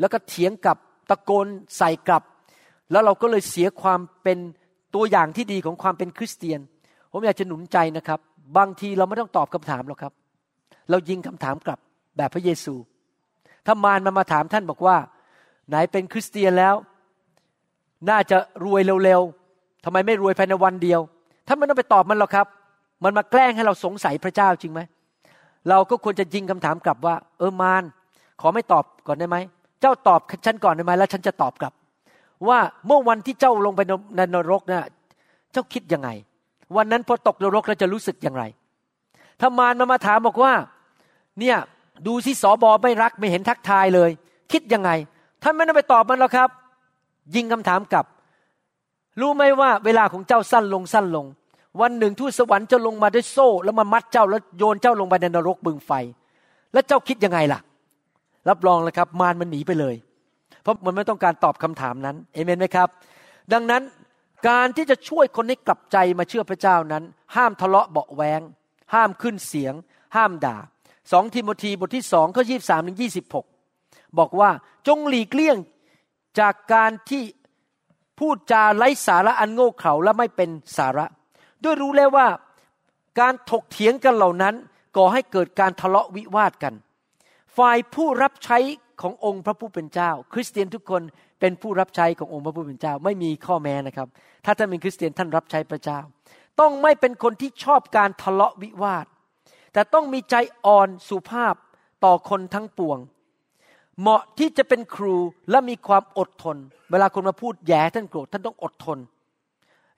[0.00, 0.76] แล้วก็เถียงกับ
[1.10, 2.22] ตะโกนใส่กลับ
[2.90, 4.38] แล้วเราก็เลยเสียความเป็น
[4.94, 6.60] ตัวอย่างที่ดีของความเป็นคริสเตียน
[7.12, 8.20] ผมอยากจะหนุนใจนะครับ
[8.56, 10.12] บางทีเราไม่ต้องตอบคำถามหรอกครับ
[10.90, 11.78] เรายิงคำถามกลับ
[12.16, 12.74] แบบพระเยซู
[13.66, 14.96] ถ้ามารมามาถามท่านบอกว่า
[15.68, 16.74] ไหนเป็นคริสเตียนแล้ว
[18.10, 21.00] น่าจะรวยเร็วๆทำไมไม่รวยภายในวันเดียว
[21.46, 22.46] ท่านไม่ต้องไปตอบมันหรอกครับ
[23.04, 24.80] มันมาแกล้งให้เราสงสัยพระเจ้าจริงไหม
[25.68, 27.82] เราก็ควรจะยิงคำถามกลับว่า เออมาร
[28.40, 29.36] ขอไม่ตอบก่อนได้ไหม
[29.80, 31.72] เจ้าตอบฉันก่อนได้ไหมแล้วฉันจะตอบกลับ
[32.48, 33.80] ว่าเมื่อวันที่เจ้าลงไป
[34.16, 34.84] ในนรกนะ่ะ
[35.52, 36.08] เจ้าคิดยังไง
[36.76, 38.44] วันนั้นพอตกนรกแล้วจะรู้สึกอย่างไร
[39.40, 40.52] ถ้ามารมามาถามบอกว่า
[41.40, 41.56] เนี่ย
[42.06, 44.10] ดูสิสอบอไม่รักไม่เห็นทักทายเลย
[44.52, 44.90] คิดยังไง
[45.42, 46.48] ท่านไม่ต้องไปตอบมันหรอกครับ
[47.34, 48.06] ยิงคำถามกลับ
[49.20, 51.26] รู้ไหมว่าเวลาของเจ้าสั้นลงสั้นลง
[51.80, 55.90] วันหนึ่งทูตสวรรค์จะลงมาด้วยโซ่ แล้วมามัดเจ้าแล้วโยนเจ้าลงไปในนรกบึงไฟ
[56.72, 57.60] แล้วเจ้าคิดยังไงล่ะ
[58.48, 59.94] รับรองเลยครับ มารมันหนีไปเลย
[60.62, 62.88] เพราะมันไม่ต้องการตอบคำถามนั้นเอเมนไหมครับ
[63.52, 63.82] ดังนั้น
[64.48, 67.02] การที่จะช่วยคนให้กลับใจมาเชื่อพระเจ้านั้น
[67.36, 68.40] ห้ามทะเลาะเบาแวง
[68.94, 69.74] ห้ามขึ้นเสียง
[70.16, 70.56] ห้ามด่า
[71.12, 73.46] สองทิโมธีบทที่สองข้อยี่สามถึงยี่สิบหก
[74.18, 74.50] บอกว่า
[74.86, 75.56] จงหลีกเลี่ยง
[76.40, 77.24] จากการที่
[78.18, 81.06] พูดจาไร้สาระอันโง่เขลาและไม่เป็นสาระ
[81.64, 82.28] ด้วยรู้แล้วว่า
[83.20, 84.54] การถกเถียงกันเหล่านั้น
[84.96, 86.74] ก่อให้เกิดการทะเลาะวิวาทกัน
[87.56, 88.58] ฝ่ายผู้รับใช้
[89.00, 91.02] ขององค์พระผู้เป็นเจ้า คริสเตียนทุกคน
[91.40, 94.08] เป็นผู้รับใช้ขององค์พระผู้เป็นเจ้า ไม่มีข้อแม้นะครับ
[94.44, 95.98] ถ้าท่านเป็นคริสเตียนท่านรับใช้พระเจ้า
[96.60, 99.06] ต้องไม่เป็นคนที่ชอบการทะเลาะวิวาท
[99.72, 100.34] แต่ต้องมีใจ
[100.66, 101.54] อ่อนสุภาพ
[102.04, 102.98] ต่อคนทั้งปวง
[104.00, 105.16] เหมาะที่จะเป็นครู
[105.50, 106.56] และมีความอดทน
[106.90, 108.98] เวลาคนมาพูดแย่ท่านโกรธท่านต้องอดทน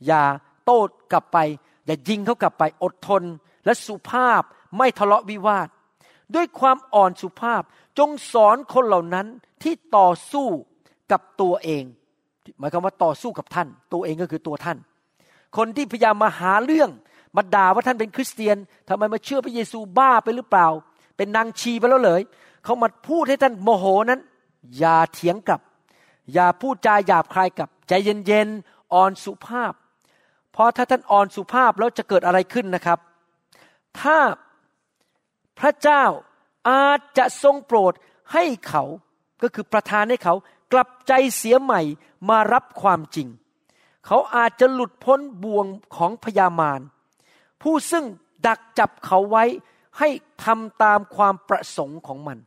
[0.06, 0.22] อย่า
[0.64, 0.78] โต้
[1.12, 1.38] กลับไป
[1.86, 3.22] อย่ายิงเขากลับไปอดทน
[3.64, 4.42] และสุภาพ
[4.76, 5.68] ไม่ทะเลาะวิวาท
[6.34, 7.62] ด้วยความอ่อนสุภาพ
[7.98, 9.26] จงสอนคนเหล่านั้น
[9.62, 10.46] ที่ต่อสู้
[11.12, 11.84] กับตัวเอง
[12.58, 14.78] หมายความว่าต่อสู้กับท่าน ตัวเองก็คือตัวท่าน
[15.56, 16.90] คนที่พยายามมาหาเรื่อง
[17.36, 18.56] มาด่าว่าท่านเป็นคริสเตียน
[18.88, 20.68] ทำไมมาเชื่อพระเยซูบ้าไปหรือเปล่า
[21.16, 22.20] เป็นนางชีไปแล้วเลย
[22.64, 24.20] เขามาพูดให้ท่านโมโหนั้น
[24.78, 25.60] อย่าเถียงกลับ
[26.32, 27.92] อย่าพูดจาหยาบคายกับใจ
[28.26, 29.72] เย็นๆอ่อนสุภาพ
[30.52, 32.98] เพราะถ้าท่านอ่อนสุภาพแล้วจะเกิดอะไรขึ้นนะครับ
[34.00, 34.18] ถ้า
[35.58, 36.04] พระเจ้า
[36.70, 37.92] อาจจะทรงโปรด
[38.32, 38.84] ให้เขา
[39.42, 40.34] ก็คือประทานให้เขา
[40.72, 41.80] กลับใจเสียใหม่
[42.28, 43.28] มารับความจริง
[44.06, 45.66] เขาอาจจะหลุดพ้นบ่วง
[45.96, 46.80] ของพยามาร
[47.62, 48.04] ผู้ซึ่ง
[48.46, 49.44] ดักจับเขาไว้
[49.98, 50.08] ให้
[50.44, 52.38] ทำตามความประสงค์ของมัน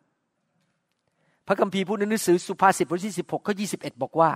[1.47, 4.32] พระคัมภีร์พูดในหนังสือสุภาษิตบทที่16ข้อ21บอกว่า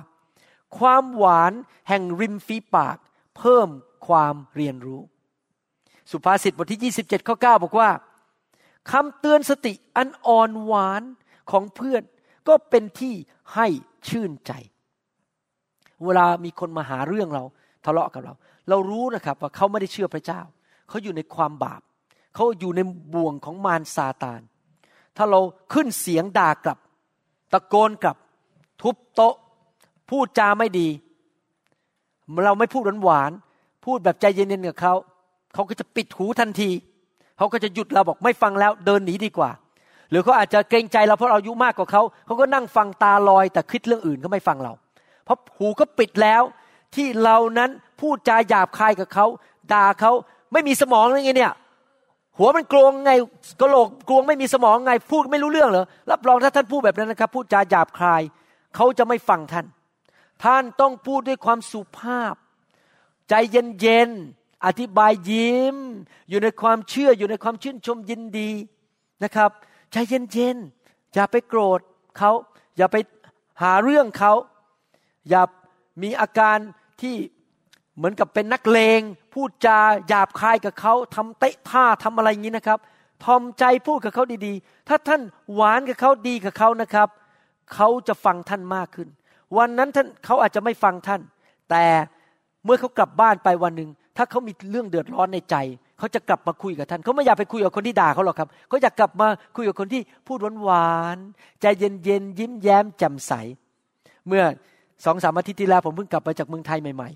[0.77, 1.53] ความหวาน
[1.87, 2.97] แห่งริมฝีปาก
[3.37, 3.69] เพิ่ม
[4.07, 5.01] ความเรียนรู้
[6.11, 7.89] สุภาษิตบทที่27ข้อ9บอกว่า
[8.91, 11.01] คำเตือนสติอันอ่อนหวาน
[11.51, 12.03] ของเพื่อน
[12.47, 13.13] ก็เป็นที่
[13.55, 13.67] ให้
[14.07, 14.51] ชื่นใจ
[16.03, 17.43] เวลามีคนมาหาเรื่องเรา
[17.85, 18.33] ทะเลาะกับเรา
[18.69, 20.41] เรารู้นะครับว่าเขาไม่ได้เชื่อพระเจ้า
[20.89, 21.81] เขาอยู่ในความบาป
[22.35, 22.79] เขาอยู่ใน
[23.13, 24.41] บ่วงของมารซาตาน
[25.17, 25.39] ถ้าเรา
[25.73, 26.79] ขึ้นเสียงด่ากลับ
[27.53, 28.15] ตะโกนกลับ
[28.81, 29.35] ทุบโต๊ะ
[30.09, 30.87] พูดจาไม่ดี
[32.45, 34.93] เราไม่พูดหวานๆพูดแบบใจเย็นๆกับเขา
[35.53, 36.69] เขาก็จะปิดหูทันที
[37.37, 39.49] เขาก็จะหยุดเราบอกไม่ฟังแล้ว เดินหนีดีกว่า
[40.09, 44.73] หรือเขาอาจจะเกรงใจเราเพราะเราอายุมากกว่าเขาเขาก็นั่งฟังตาลอยแต่คิดเรื่องอื่นก็ไม่ฟังเรา
[45.25, 46.43] เพราะหูก็ปิดแล้ว
[46.95, 47.69] ที่เรานั้น
[48.01, 49.25] พูดจาหยาบคายกับเขา
[49.73, 50.11] ด่าเขา
[50.53, 51.53] ไม่มีสมองอะไรเงี้ยเนี่ย
[52.37, 53.11] หัวมันกลวงไง
[53.61, 58.21] กระโหลกกลวงไม่มีสมองไงพูดไม่รู้เรื่องเหรอรับรองถ้าท่านพูดแบบนั้นนะครับ พูดจาหยาบคาย
[58.75, 59.65] เขาจะไม่ฟังท่าน
[60.43, 62.35] ท่านต้องพูดด้วยความสุภาพ
[63.29, 65.75] ใจเย็นๆอธิบายยิ้ม
[66.29, 68.51] อยู่ในความเชื่ออยู่ในความชื่นชมยินดี
[69.23, 69.49] นะครับ
[69.91, 71.79] ใจเย็นๆอย่าไปโกรธ
[72.17, 72.31] เขา
[72.77, 72.95] อย่าไป
[73.61, 74.33] หาเรื่องเขา
[75.29, 75.41] อย่า
[76.03, 76.57] มีอาการ
[77.01, 77.15] ที่
[77.95, 79.01] เหมือนกับเป็นนักเลง
[79.35, 82.79] พูดจาหยาบคายกับเขาทำเตะท่าทำอะไรอย่างนี้นะครับ
[83.23, 85.21] ทอมใจพูดกับเขาดีๆ ถ้าท่าน
[85.53, 87.07] หวานกับเขาดีกับเขานะครับ
[87.73, 89.07] เขาจะฟังท่านมากขึ้น
[89.57, 91.21] วันนั้นท่านเขาอาจจะไม่ฟังท่าน
[91.69, 91.83] แต่
[92.65, 95.55] เมื่อเขากลับบ้านไปวันหนึ่งถ้าเขามีเรื่องเดือดร้อนในใจ
[95.99, 103.31] เขาจะกลับมาคุยกับท่าน เขาไม่อยากไปคุยกับคนที่ด่าเขาหรอกครับ เขาอยากกลับมาคุยกับคนที่พูดหวานๆใจเย็นๆยิ้มแย้มแจ่มใส
[104.27, 104.43] เมื่อ
[105.05, 107.09] สองสามอาทิตย์ที่แล้วผมเพิ่งกลับมาจากเมืองไทยใหม่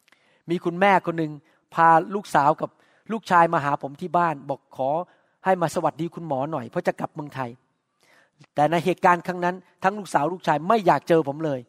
[0.00, 1.32] ๆ มีคุณแม่คนหนึ่ง
[1.74, 2.70] พาลูกสาวกับ
[3.12, 4.90] ลูกชายมาหาผมที่บ้าน บอกขอ
[5.44, 7.50] ให้มาสวัสดีคุณหมอหน่อยเพราะจะกลับเมืองไทย
[8.54, 11.60] แต่ในเหตุการณ์ครั้งนั้น ทั้งลูกสาวลูกชายไม่อยากเจอผมเลย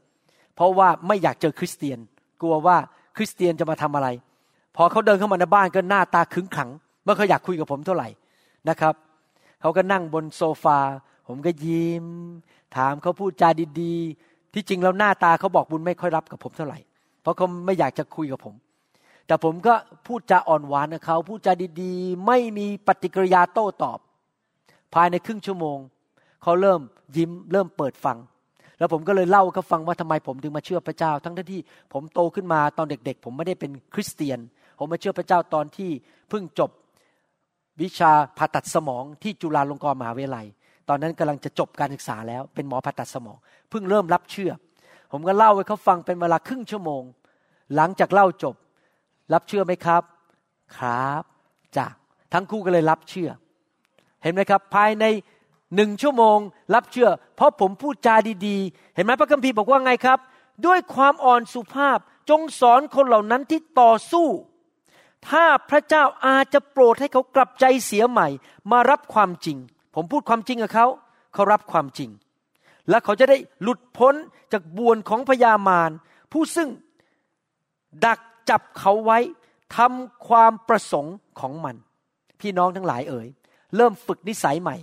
[0.56, 2.00] เพราะว่าไม่อยากเจอคริสเตียน
[2.42, 2.78] กลัวว่า
[3.18, 4.08] คริสเตียนจะมาทำอะไร
[4.76, 6.70] พอเขาเดินเข้ามาในบ้านก็หน้าตาขึงขัง
[7.06, 8.08] ไม่เคยอยากคุยกับผมเท่าไหร่
[8.70, 8.94] นะครับ
[9.62, 10.80] เขาก็นั่งบนโซฟา
[11.28, 12.06] ผมก็ยิ้ม
[12.76, 13.50] ถามเขาพูดจา
[13.82, 16.80] ดี ๆ ที่จริงแล้วหน้าตาเขาบอกบุญไม่ค่อยรับกับผมเท่าไหร่
[17.22, 18.56] เพราะเขาไม่อยากจะคุยกับผม
[19.28, 19.74] แต่ผมก็
[20.08, 24.00] พูดจาอ่อนหวานกับเขาพูดจาดีๆ ไม่มีปฏิกิริยาโต้ตอบ
[24.94, 25.78] ภายในครึ่งชั่วโมง
[26.44, 26.82] เขาเริ่ม
[27.18, 28.18] ยิ้มเริ่มเปิดฟัง
[28.78, 31.62] แล้วผมก็เลยเล่าเขาฟังว่าทำไมผมถึงมาเชื่อพระเจ้า ทั้งที่
[31.94, 34.40] ผมโตขึ้นมาตอนเด็ก ๆ ผมไม่ได้เป็นคริสเตียน
[34.80, 35.90] ผมมาเชื่อพระเจ้าตอนที่
[36.30, 36.72] เพิ่งจบ
[37.82, 40.46] วิชาผ่าตัดสมองที่จุฬาลงกรณ์มหาวิทยาลัย
[40.90, 43.38] ตอนนั้นกำลังจะจบการศึกษาแล้ว เป็นหมอผ่าตัดสมอง
[43.70, 44.52] เพิ่งเริ่มรับเชื่อ
[45.12, 47.04] ผมก็เล่าให้เขาฟังเป็นเวลาครึ่งชั่วโมง
[47.76, 48.56] หลังจากเล่าจบ
[49.34, 50.04] รับเชื่อไหมครับ
[50.78, 51.24] ครับ
[51.76, 51.86] จ้ะ
[52.34, 53.30] ทั้งคู่ก็เลยรับเชื่อ
[54.24, 55.06] เห็นไหมครับ ภายใน
[55.76, 56.38] หนึ่งชั่วโมง
[56.76, 58.16] รับเชื่อ เพราะผมพูดจา
[58.48, 60.20] ดีๆ เห็นไหมพระคัมภีร์บอกว่าไงครับ
[60.66, 61.98] ด้วยความอ่อนสุภาพ
[62.30, 64.28] จงสอนคนเหล่านั้นที่ต่อสู้
[65.30, 68.28] ถ้าพระเจ้าอาจจะโปรดให้เขากลับใจเสียใหม่
[68.72, 69.58] มารับความจริง
[69.96, 70.88] ผมพูดความจริงกับเขา
[71.34, 72.10] เขารับความจริง
[72.90, 74.16] และเขาจะได้หลุดพ้น
[74.52, 75.92] จากบ่วงของพยามาร
[76.32, 76.70] ผู้ซึ่ง
[78.06, 79.20] ดัก จับเขาไว้
[79.78, 81.76] ทำความประสงค์ของมัน
[82.40, 83.28] พี่น้องทั้งหลายเอ๋ย
[83.76, 84.76] เริ่มฝึกนิสัยใหม่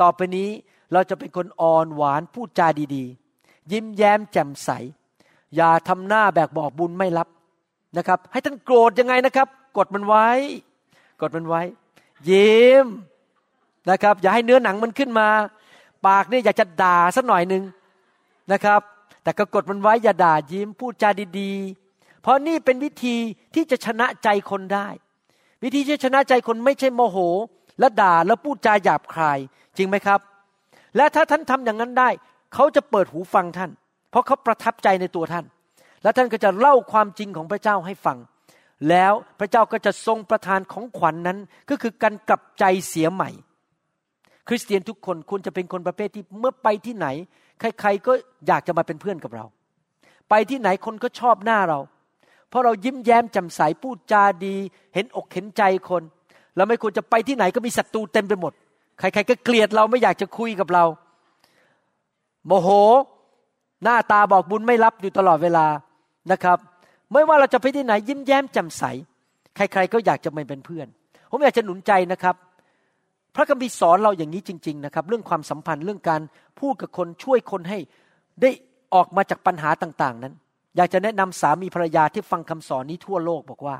[0.00, 0.48] ต่อไปนี้
[0.92, 4.70] เราจะเป็นคนอ่อนหวานพูดจาดีๆ ยิ้มแย้มแจ่มใส
[5.56, 7.28] อย่าทำหน้าแบกบอกบุญไม่รับ
[7.96, 10.28] นะครับ ให้ท่านโกรธยังไงนะครับ กดมันไว้
[11.20, 11.62] กดมันไว้
[12.30, 12.86] ยิ้ม
[13.90, 15.28] นะครับ อย่าให้เนื้อหนังมันขึ้นมา
[16.06, 17.62] ปากนี่อยากจะด่าสักหน่อยหนึ่ง
[18.52, 18.80] นะครับ
[19.22, 21.83] แต่ก็กดมันไว้อย่าด่ายิ้มพูดจาดีๆ
[22.24, 23.16] เพราะนี่เป็นวิธี
[23.54, 24.88] ที่จะชนะใจคนได้
[25.62, 27.18] วิธีที่ชนะใจคนไม่ใช่โมโห
[27.80, 29.38] และด่าแล้วพูดจาหยาบคาย
[29.76, 30.20] จริงไหมครับ
[30.96, 32.08] และถ้าท่านทำอย่างนั้นได้
[32.54, 33.70] เขาจะเปิดหูฟังท่าน
[34.10, 35.44] เพราะเขาประทับใจในตัวท่าน
[36.02, 38.18] และท่านก็จะเล่าความจริงของพระเจ้าให้ฟัง
[38.88, 41.38] แล้วพระเจ้าก็จะทรงประทานของขวัญนนั้น
[41.70, 43.30] ก็คือการกลับใจเสียใหม่
[44.48, 47.06] คริสเตียนทุกคนควรจะเป็นคนประเภทที่เมื่อไปที่ไหน
[47.60, 48.12] ใครๆก็
[48.46, 49.44] อยากจะมาเป็นเพื่อนกับเรา
[50.30, 51.78] ไปที่ไหนคนก็ชอบหน้าเรา
[52.54, 54.54] เพราะเรายิ้มแย้มแจ่มใสพูดจาดี
[54.94, 56.02] เห็นอกเห็นใจคน
[56.56, 58.52] เราไม่ควรจะไปที่ไหนก็มีศัตรูเต็มไปหมด
[58.98, 60.84] ใครๆก็เกลียดเราไม่อยากจะคุยกับเรา
[62.46, 62.68] โมโห
[63.84, 65.66] หน้าตาบอกบุญไม่รับอยู่ตลอดเวลา
[66.32, 66.58] นะครับ
[67.12, 68.82] ไม่ว่าเราจะไปที่ไหนยิ้มแย้มแจ่มใส
[69.56, 70.86] ใครๆก็อยากจะมาเป็นเพื่อน
[71.30, 72.34] ผมอยากจะหนุนใจนะครับ
[73.34, 76.20] พระคัมภีร์สอนเราอย่างนี้จริง ๆนะครับ เรื่องความสัมพันธ์เรื่องการ
[76.60, 77.78] พูดกับคนช่วยคนให้
[78.42, 78.50] ได้
[78.94, 80.34] ออกมาจากปัญหาต่าง ๆ นั้น
[80.76, 83.76] อยากจะแนะนำสามีภรรยาที่ฟังคำสอนนี้ทั่วโลกบอกว่า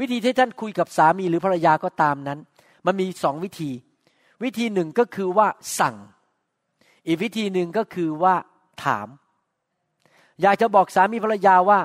[0.00, 2.38] วิธีที่ท่านคุยกับสามีหรือภรรยาก็ตามนั้น
[2.86, 3.70] มันมีสองวิธี
[4.42, 5.46] วิธีหนึ่งก็คือว่า
[5.78, 5.96] สั่ง
[7.06, 8.34] อีกวิธีหนึ่งก็คือว่า
[8.84, 9.08] ถาม
[10.42, 11.80] อยากจะบอกสามีภรรยาว่า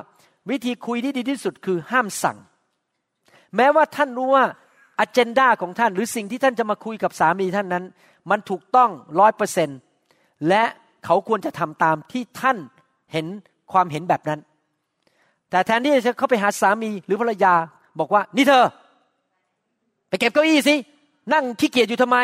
[0.49, 2.37] วิธีคุยที่ดีที่สุดคือห้ามสั่ง
[3.55, 4.45] แม้ว่าท่านรู้ว่า
[4.99, 7.85] อเจนดาของท่านหรือสิ่งที่ท่านจะมาคุยกับสามีท่านนั้น
[8.29, 9.69] มันถูกต้องร้อยเปอร์เซน
[10.49, 10.63] และ
[11.05, 12.57] เขาควรจะทำตามที่ท่าน
[13.13, 13.27] เห็น
[13.71, 14.39] ความเห็นแบบนั้น
[15.49, 17.53] แต่แทนที่จะเข้าไปหาสามีหรือภรรยา
[17.99, 18.65] บอกว่า นี่เธอ
[20.07, 20.75] ไปเก็บเก้าอี้สิ
[21.33, 22.17] นั่งขี้เกียจอยู่ทำไม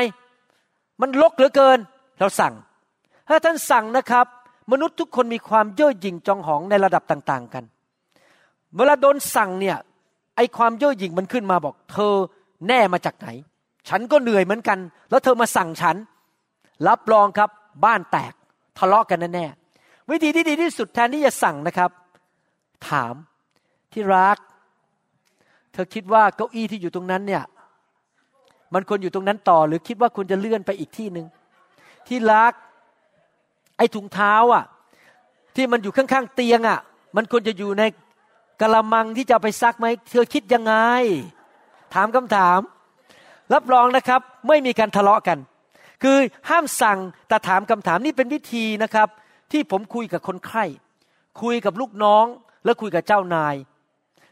[1.01, 1.79] มันลกเหลือเกิน
[2.19, 2.53] เราสั่ง
[3.29, 4.25] ถ้าท่านสั่งนะครับ
[4.71, 7.63] มนุษย์ทุกคนมีความเย่อหยิ่งจองหองในระดับต่าง ๆ กัน
[8.75, 9.77] เวลาโดนสั่งเนี่ย
[10.36, 12.13] ไอความเย่อหยิ่งมันขึ้นมาบอก เธอ
[12.67, 13.27] แน่มาจากไหน
[13.89, 14.79] ฉันก็เหนื่อยเหมือนกัน
[15.10, 15.95] แล้วเธอมาสั่งฉัน
[16.88, 17.49] รับรองครับ
[17.86, 18.34] บ้านแตก
[18.77, 19.64] ทะเลาะกันแน่ๆ
[20.11, 21.91] วิธีที่ดีที่สุดแทนที่จะสั่งนะครับ
[22.89, 23.15] ถาม
[23.93, 24.37] ที่รัก
[25.73, 27.43] เธอคิดว่าเก้าอี้ที่อยู่ตรงนั้นเนี่ย
[28.73, 31.27] มันควรอยู่ตรงนั้นต่อ หรือคิดว่าคุณจะเลื่อนไปอีกที่หนึ่ง
[32.07, 32.53] ที่รัก
[33.77, 34.63] ไอ้ถุงเท้าอะ
[35.55, 36.79] ที่มันอยู่ข้างๆเตียงอะ
[37.15, 37.83] มันควรจะอยู่ใน
[38.61, 40.73] กระมังที่จะไปซักไหมเธอคิดยังไง
[41.93, 42.59] ถามคำถาม
[43.53, 45.37] รับรองนะครับ ไม่มีการทะเลาะกัน
[46.03, 46.17] คือ
[46.49, 49.07] ห้ามสั่งแต่ถามคำถามนี่เป็นวิธีนะครับ
[49.51, 50.65] ที่ผมคุยกับคนไข้
[51.41, 52.25] คุยกับลูกน้อง
[52.65, 53.55] แล้วคุยกับเจ้านาย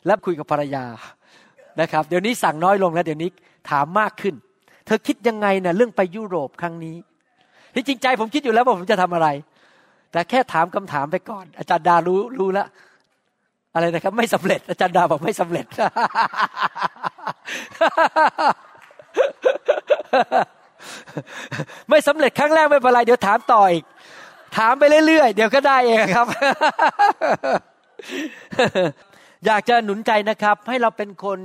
[0.06, 0.86] และคุยกับภรรยา
[1.82, 3.30] นะครับ เดี๋ยวนี้สั่งน้อยลงแล้วเดี๋ยวนี้
[3.70, 4.36] ถามมากขึ้น
[4.86, 6.98] เธอคิดยังไงนะ่ะเรื่องไปยุโรปครั้งนี้
[7.74, 9.28] ที่จริงใจผมคิดอยู่แล้วว่าผมจะทำอะไร
[10.12, 12.68] แต่แค่ถามคำถามไปก่อน อาจารย์ดารู้รู้แล้ว
[13.74, 15.66] อะไรนะครับ ไม่สำเร็จ อาจารย์ดาบอกไม่สำเร็จ
[21.90, 23.86] ไม่สำเร็จครั้งแรกไม่เป็นไรเดี๋ยวถามต่ออีก
[24.56, 26.28] ถามไปเรื่อยๆ เดี๋ยวก็ได้เองครับ
[29.46, 31.40] อยากจะหนุนใจนะครับ ให้เราเป็นคน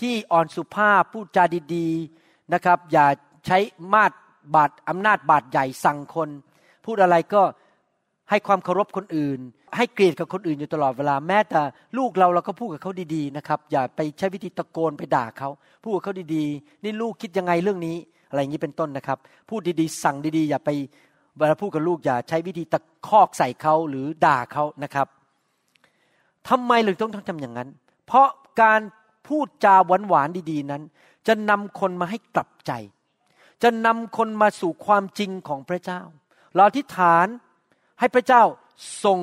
[0.00, 3.06] ที่อ่อนสุภาพพูดจาดีๆนะครับ อย่า
[3.46, 3.58] ใช้
[3.92, 4.12] มาด
[4.54, 6.28] บาดอำนาจบาดใหญ่สั่งคน
[6.84, 7.42] พูดอะไรก็
[8.30, 9.40] ให้ความเคารพคนอื่น
[9.76, 11.60] ให้เกลียดกับคนอื่นอยู่ตลอดเวลาแม้แต่
[11.98, 15.48] ลูกเราเราก็พูดกับเขาดีๆนะครับ อย่าไปใช้วิธีตะโกนไปด่าเขา
[15.82, 17.96] พูดกับเขาดีๆ นี่ลูกคิดยังไงเรื่องนี้
[18.28, 19.18] อะไรอย่างนี้เป็นต้นนะครับ
[19.50, 20.70] พูดดีๆ สั่งดีๆ อย่าไป
[21.38, 25.06] เวลาพูดกับลูกอย่าใช้วิธีตะคอกใส่เขาหรือด่าเขานะครับ
[26.48, 27.68] ทำไมเราต้องต้องทำอย่างนั้น
[28.06, 28.28] เพราะ
[28.62, 28.80] การ
[29.26, 29.74] พูดจา
[30.08, 30.82] หวานๆดีๆนั้น
[31.26, 32.72] จะนำคนมาให้กลับใจ
[33.62, 36.00] จะนำคนมาสู่ความจริงของพระเจ้า
[36.54, 37.26] เราอธิษฐาน
[38.00, 38.42] ให้พระเจ้า
[39.04, 39.18] ส่ง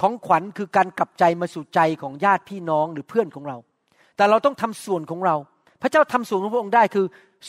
[0.00, 3.56] ของขวัญคือการกลับใจมาสู่ใจของญาติพี่น้องหรือเพื่อนของเรา
[4.16, 5.36] แต่เราต้องทำส่วนของเรา
[5.82, 7.06] พระเจ้าทำส่วนของพระองค์ได้คือ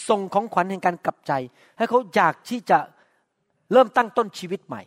[0.10, 1.32] ส่งของขวัญแห่งการกลับใจ
[1.78, 2.80] ให้เขาอยากที่จะ
[3.74, 4.82] เริ่มตั้งต้นชีวิตใหม่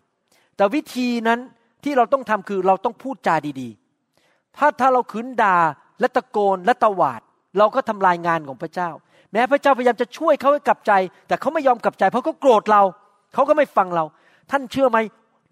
[0.56, 1.40] แต่วิธีนั้น
[1.84, 5.56] ที่เราต้องทำคือเราต้องพูดจาดีๆ ถ้าถ้าเราขืนด่า
[6.00, 7.20] และตะโกนและตะวาด
[7.58, 8.90] เราก็ทำลายงานของพระเจ้า
[9.32, 10.92] แม้พระเจ้าพยายามจะช่วยเขาให้กลับใจ
[11.28, 12.82] แต่เขาไม่ยอมกลับใจ เพราะเขาโกรธเรา
[13.34, 14.04] เขาก็ไม่ฟังเรา
[14.50, 14.98] ท่านเชื่อไหม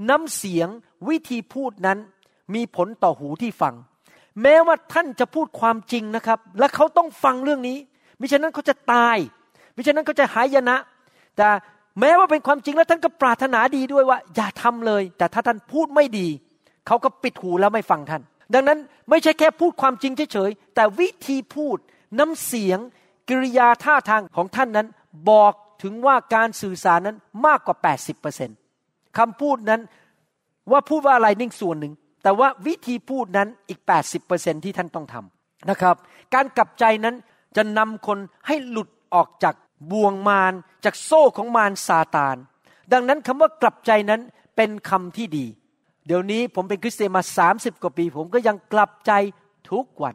[0.09, 0.69] น้ำเสียง
[1.09, 1.99] วิธีพูดนั้น
[2.55, 3.75] มีผลต่อหูที่ฟัง
[4.43, 7.79] แม้ว่าท่านจะพูดความจริงนะครับ และเขาต้องฟังเรื่องนี้
[8.21, 9.17] มิฉะนั้นเขาจะตาย
[9.77, 10.77] มิฉะนั้นเขาจะหายนะ
[11.37, 11.49] แต่
[12.01, 16.29] แม้ว่าเป็นความจริงแล้วท่านก็ปรารถนาดีด้วยว่า อย่าทำเลย แต่ถ้าท่านพูดไม่ดี
[16.87, 18.23] เขาก็ปิดหูแล้วไม่ฟังท่าน
[18.55, 18.79] ดังนั้น
[19.11, 21.77] ไม่ใช่แค่พูดความจริงเฉยๆแต่วิธีพูด
[22.19, 22.79] น้ำเสียง
[23.29, 24.87] กิริยาท่าทางของท่านนั้น
[25.31, 27.77] บอกถึงว่าการสื่อสารนั้นมากกว่า
[28.47, 29.81] 80%คำพูดนั้น
[30.71, 33.81] ว่าพูดว่าอะไรนิ่งส่วนหนึ่ง แต่ว่าวิธีพูดนั้นอีก
[34.23, 35.97] 80%ที่ท่านต้องทำนะครับ
[36.35, 37.15] การกลับใจนั้น
[37.57, 39.55] จะนำคนให้หลุดออกจาก
[39.91, 40.53] บ่วงมาร
[40.85, 42.37] จากโซ่ของมารซาตาน
[42.93, 44.21] ดังนั้นคำว่ากลับใจนั้น
[44.57, 45.47] เป็นคำที่ดี
[46.07, 49.13] เดี๋ยวนี้ผมเป็นคริสเตียนมา30กว่าปี ผมก็ยังกลับใจ
[49.71, 50.15] ทุกวัน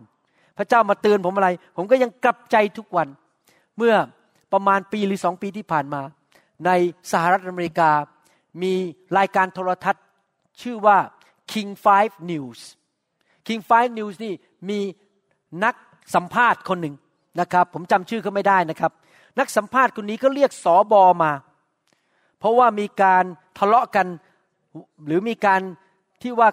[0.57, 3.07] พระเจ้ามาเตือนผมอะไร ผมก็ยังกลับใจทุกวัน
[3.77, 3.95] เมื่อ
[4.53, 6.01] ประมาณปีหรือสองปีที่ผ่านมา
[6.65, 6.71] ใน
[7.11, 7.91] สหรัฐอเมริกา
[8.61, 8.73] มี
[9.17, 10.03] รายการโทรทัศน์
[10.61, 10.97] ชื่อว่า
[11.51, 12.59] King 5 News
[13.47, 14.33] King 5 News นี่
[14.69, 14.79] มี
[15.63, 15.75] นัก
[16.15, 16.95] สัมภาษณ์คนหนึ่ง
[17.39, 18.91] นะครับ ผมจำชื่อเขาไม่ได้นะครับ
[19.39, 21.31] นักสัมภาษณ์คนนี้ก็เรียกสอบอมา
[22.39, 23.23] เพราะว่ามีการ
[23.57, 24.07] ทะเลาะกัน
[25.05, 25.61] หรือมีการ
[26.21, 26.49] ที่ว่า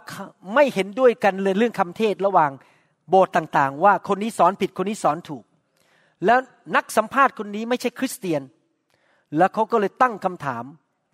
[0.55, 2.51] ไม่เห็นด้วยกันเลยเรื่องคำเทศระหว่าง
[3.09, 5.45] โบสถ์ต่างๆ ว่าคนนี้สอนผิดคนนี้สอนถูก
[6.25, 6.39] แล้ว
[6.77, 8.43] นักสัมภาษณ์คนนี้ไม่ใช่คริสเตียน
[9.37, 10.65] แล้วเขาก็เลยตั้งคำถาม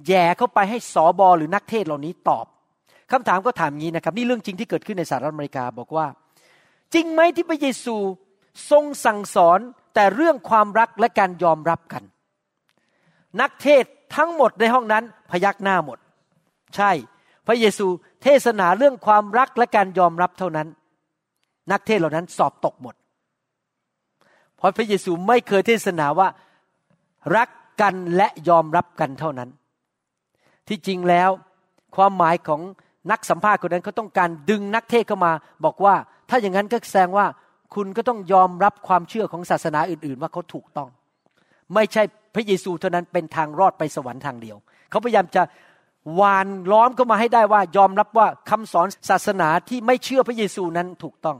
[0.09, 2.46] แย่เข้าไปให้สอบอหรือนักเทศเหล่านี้ตอบ
[3.12, 6.07] คำถามก็ถามงี้นะครับ นี่เรื่องจริงที่เกิดขึ้นในสหรัฐอเมริกาบอกว่า
[6.94, 7.96] จริงไหมที่พระเยซู
[8.70, 9.59] ทรงสั่งสอน
[9.96, 12.02] แต่เรื่องความรักและการยอมรับกัน
[13.40, 13.85] นักเทศ
[14.16, 15.98] ทั้งหมดในห้องนั้นพยักหน้าหมด
[16.76, 16.90] ใช่
[17.46, 17.87] พระเยซู
[18.22, 20.68] เทศนาเรื่องความรักและการยอมรับเท่านั้น
[21.72, 22.94] นักเทศเหล่านั้นสอบตกหมด
[24.56, 26.28] เพราะพระเยซูไม่เคยเทศนาว่า
[27.37, 27.48] รัก
[27.80, 29.50] กันและยอมรับกันเท่านั้น
[30.68, 31.30] ที่จริงแล้ว
[31.96, 32.61] ความหมายของ
[33.11, 35.32] นักสัมภาษณ์คนนั้นเขาต้องการดึงนักเทศเข้ามา
[35.64, 35.94] บอกว่า
[36.28, 37.26] ถ้าอย่างนั้นก็แสดงว่า
[37.74, 40.88] คุณก็ต้องยอมรับความเชื่อของศาสนาอื่น ๆ ว่าเขาถูกต้อง
[41.74, 42.02] ไม่ใช่
[42.35, 44.57] พระเยซูเท่านั้นเป็นทางรอดไปสวรรค์ทางเดียว
[44.90, 45.42] เขาพยายามจะ
[46.20, 51.37] วานล้อมเข้ามาให้ได้ว่ายอมรับว่าคำสอนศาสนาที่ไม่เชื่อพระเยซูนั้นถูกต้อง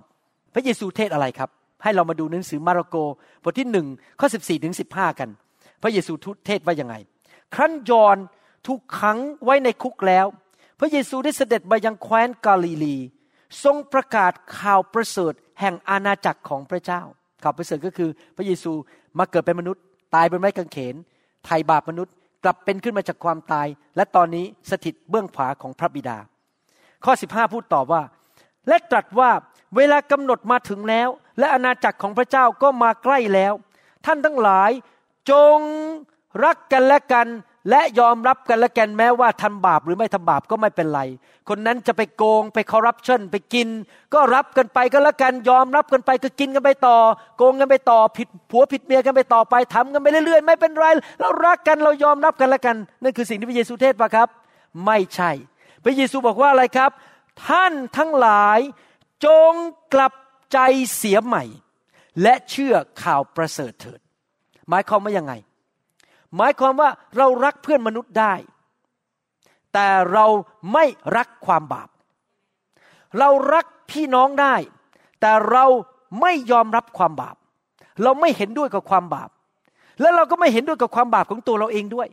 [0.55, 1.51] พระเยซูเทศอะไรครับ
[1.83, 2.97] ให้เรามาดูหนังสือมาระโก
[3.43, 3.87] บทที่หนึ่ง
[4.21, 5.29] ข้อสิบสี่ถึงสิบห้ากัน
[5.83, 6.95] พระเยซูทุเทศว่ายังไง
[7.55, 8.17] ครั้นยอน
[8.67, 10.27] ถูกขังไว้ในคุกแล้ว
[10.81, 12.97] พระเยซูได้เสด็จมายังแคว้นกาลิลี
[13.65, 17.03] ทรงประกาศข่าวประเสริฐแห่งอาณาจักรของพระเจ้า
[17.43, 18.73] ข่าวประเสริฐก็คือพระเยซู
[19.19, 19.83] มาเกิดเป็นมนุษย์
[20.15, 20.95] ตายบนไม้กางเขน
[21.45, 26.19] ไถ่บาปมนุษย์ กลับเป็นขึ้นมาจากความตาย และตอนนี้สถิตเบื้องขวาของพระบิดา
[27.05, 28.03] ข้อ 15 พูดต่อว่า
[28.69, 29.31] และตรัสว่า
[29.77, 33.53] เวลากำหนดมาถึงแล้ว และอาณาจักรของพระเจ้าก็มาใกล้แล้ว
[34.07, 34.71] ท่านทั้งหลาย
[35.31, 35.59] จง
[36.45, 37.27] รักกันและกัน
[37.71, 41.01] และยอมรับกันและกันแม้ว่าทำบาปหรือไม่ทำบาปก็ไม่เป็นไร
[41.49, 43.69] คนนั้นจะไปโกงไปคอร์รัปชันไปกิน
[44.15, 46.97] ก็รับกันไปก็แล้วกันยอมรับกันไปก็กินกันไปต่อ
[47.37, 50.87] โกงกันไปต่อผิดผัวผิดเมียกันไปต่อไปทำกันไปเรื่อยๆ ไม่เป็นไร
[51.21, 54.29] เรารักกันเรายอมรับกันแล้วกันนั่นคือสิ่งที่พระเยซูเทศปะครับ
[54.87, 55.31] ไม่ใช่
[55.85, 56.91] พระเยซูบอกว่าอะไรครับ
[57.47, 58.59] ท่านทั้งหลาย
[59.27, 59.53] จง
[59.95, 60.13] กลับ
[60.53, 60.59] ใจ
[60.97, 61.45] เสียใหม่
[62.23, 64.01] และเชื่อข่าวประเสริฐเถิด
[64.69, 65.33] หมายความว่ายังไง
[66.37, 68.35] หมายความว่าเรารักเพื่อนมนุษย์ได้
[69.75, 70.27] แต่เรา
[70.73, 70.85] ไม่
[71.17, 71.89] รักความบาป
[73.19, 74.55] เรารักพี่น้องได้
[75.21, 75.65] แต่เรา
[76.21, 77.37] ไม่ยอมรับความบาป
[78.03, 79.31] เราไม่เห็นด้วยกับความบาป
[80.01, 82.09] แล้วเราก็ไม่เห็นด้วยกับความบาปของตัวเราเองด้วย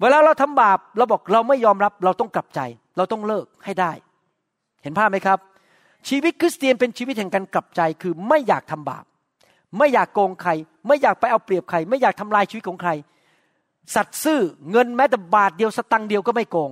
[0.00, 2.60] เวลาเราทำบาปเราบอกเราไม่ยอมรับเราต้องกลับใจ
[2.96, 3.92] เราต้องเลิกให้ได้
[4.82, 5.38] เห็นภาพไหมครับ
[6.08, 9.04] ชีวิตคริสเตียนเป็นชีวิตแห่งการกลับใจคือไม่อยากทำบาป
[9.78, 10.50] ไม่อยากโกงใคร
[10.86, 12.90] ไม่อยากไปเอาเปรียบใคร ไม่อยากทำลายชีวิตของใคร
[13.94, 16.70] สัตซ์ซื่อเงินแม้แต่บาทเดียวสตังค์เดียวก็ไม่โกง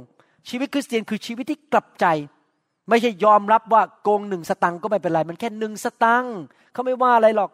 [0.49, 2.07] ชีวิตคริสเตียนคือชีวิตที่กลับใจ
[2.89, 6.37] ไม่ใช่ยอมรับว่าโกงหนึ่งสตังค์ก็ไม่เป็นไร มันแค่หนึ่งสตังค์
[6.73, 7.51] เขาไม่ว่าอะไรหรอก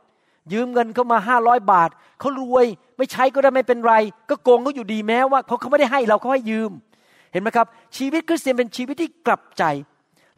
[0.53, 2.67] ยืมเงินเขามาห้าร้อยบาทเขารวย
[2.99, 3.95] ไม่ใช้ก็ได้ไม่เป็นไร
[4.31, 6.71] ก็โกงเขาอยู่ดีแม้ว่าเขาเขาไม่ได้ให้เราเขาให้ยืม
[7.33, 9.65] เห็นไหมครับ ชีวิตคริสเตียนเป็นชีวิตที่กลับใจ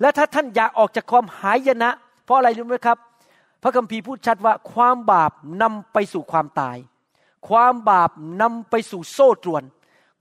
[0.00, 1.90] และถ้าท่านอยากออกจากความหายนะ
[2.24, 2.98] เพราะอะไรรู้ไหมครับ
[3.62, 6.76] พระคัมภีร์พูดชัดว่าความบาปนำไปสู่ความตาย
[7.48, 8.10] ความบาป
[8.42, 9.64] นำไปสู่โซ่ตรวน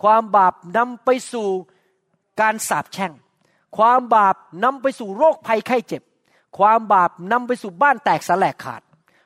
[0.04, 1.48] ความบาปนำไปสู่
[2.42, 3.12] การสาปแช่ง
[3.78, 6.02] ความบาปนำไปสู่โรคภัยไข้เจ็บ
[6.58, 8.82] ความบาปนำไปสู่บ้านแตกสลายขาด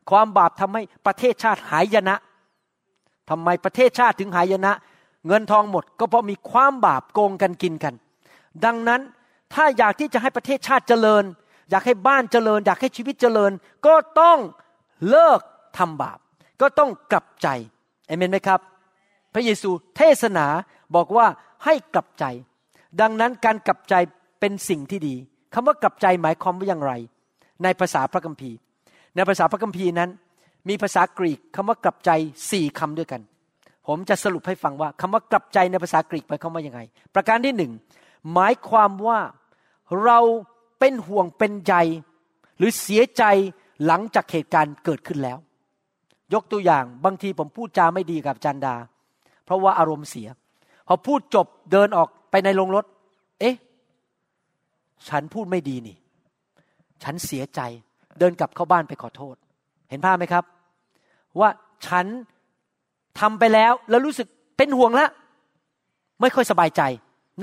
[0.10, 2.16] ความบาปทำให้ประเทศชาติหายนะ
[3.30, 4.72] ทำไมประเทศชาติถึงหายนะ
[5.28, 7.94] เงินทองหมดก็เพราะมีความบาปโกงกันกินกัน
[8.66, 9.02] ดังนั้น
[9.54, 11.24] ถ้าอยากที่จะให้ประเทศชาติเจริญ
[11.70, 13.52] อยากให้บ้านเจริญ อยากให้ชีวิตเจริญ
[13.86, 14.40] ก็ต้อง
[15.10, 15.40] เลิก
[15.78, 16.20] ทำบาป
[16.62, 17.48] ก็ต้องกลับใจ
[18.08, 18.60] เอเมนไหมครับ
[19.34, 20.46] พระเยซูเทศนา
[20.96, 21.28] บอกว่า
[21.66, 22.26] ให้กลับใจ
[23.02, 23.96] ดังนั้นการกลับใจ
[24.40, 25.16] เป็นสิ่งที่ดี
[25.54, 26.94] คำว่ากลับใจหมายความว่าอย่างไร
[27.64, 28.58] ในภาษาพระคัมภีร์
[29.16, 30.10] ในภาษาพระคัมภีร์นั้น
[30.70, 32.12] มีภาษากรีกคำว่ากลับใจ
[32.52, 33.22] สี่คำด้วยกัน
[33.88, 36.80] ผมจะสรุปให้ฟังว่าคำว่ากลับใจในภาษากรีกหมายความว่ายังไง
[37.16, 37.72] ประการที่หนึ่ง
[38.34, 39.20] หมายความว่า
[40.04, 40.20] เรา
[40.86, 41.74] เป็นห่วงเป็นใจ
[42.58, 43.24] หรือเสียใจ
[43.86, 45.38] หลังจากเหตุการณ์เกิดขึ้นแล้ว
[46.34, 48.76] ยกตัวอย่างบางทีผมพูดจาไม่ดีกับจันดา
[49.46, 50.28] เพราะว่าอารมณ์เสีย
[50.88, 52.86] พอพูดจบเดินออกไปในโรงรถ
[53.40, 53.56] เอ๊ะ
[55.10, 55.98] ฉันพูดไม่ดีนี่
[57.04, 57.62] ฉันเสียใจ
[58.20, 59.36] เดินกลับเข้าบ้านไปขอโทษ
[59.90, 60.44] เห็นภาพไหมครับ
[61.40, 61.50] ว่า
[61.88, 62.06] ฉัน
[63.20, 65.10] ทำไปแล้วแล้วรู้สึกเป็นห่วงแล้ว
[66.22, 66.82] ไม่ค่อยสบายใจ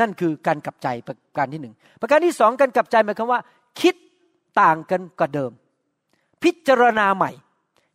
[0.01, 3.41] นั่นคือการกลับใจประการที่หนึ่งประการที่สองการกลับใจหมายความว่า
[3.81, 3.95] คิด
[4.61, 5.53] ต่างกันกว่าเดิม
[6.43, 7.31] พิจารณาใหม่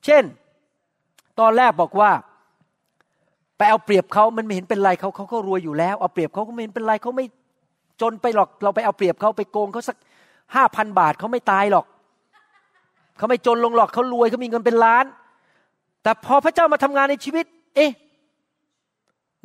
[0.05, 0.23] เช่น
[1.39, 2.11] ตอนแรกบอกว่า
[3.57, 7.25] ไปเอาเปรียบเขามันไม่เห็นเป็นไรเขาเขาก็รวยอยู่แล้ว เอาเปรียบเขาก็ไม่เห็นเป็นไรเขาไม่
[8.01, 9.97] จนไปหรอกเราไปเอาเปรียบเขาไปโกงเขาสัก
[10.55, 11.85] ห้าพันบาทเขาไม่ตายหรอก
[13.17, 15.05] เขาไม่จนลงหรอกเขารวยเขามีเงินเป็นล้าน
[16.03, 17.91] แต่พอพระเจ้ามาทำงานในชีวิต เอ๊ะ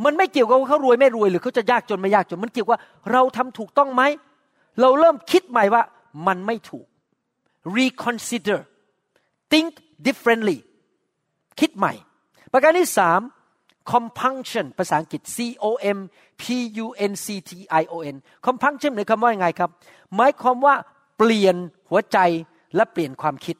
[0.05, 2.79] มันไม่เกี่ยวกับว่าเขารวยไม่รวยหรือเขาจะยากจนไม่ยากจน มันเกี่ยวกับ
[3.13, 4.03] เราทำถูกต้องไหม
[4.81, 5.83] เราเริ่มคิดใหม่ว่า
[6.27, 6.87] มันไม่ถูก
[7.77, 8.61] reconsider
[9.53, 9.71] think
[10.07, 10.59] differently
[11.61, 11.93] คิดใหม่
[12.53, 13.21] ประการที่สาม
[13.93, 15.99] compunction ภาษาอังกฤษ c o m
[16.43, 16.45] p
[16.85, 18.15] u n c t i o n
[18.47, 19.71] compunction หมายความว่ายังไงครับ
[20.17, 20.75] หมายความว่า
[21.19, 21.57] เปลี่ยน
[21.91, 22.19] หัวใจ
[22.77, 23.57] และเปลี่ยนความคิด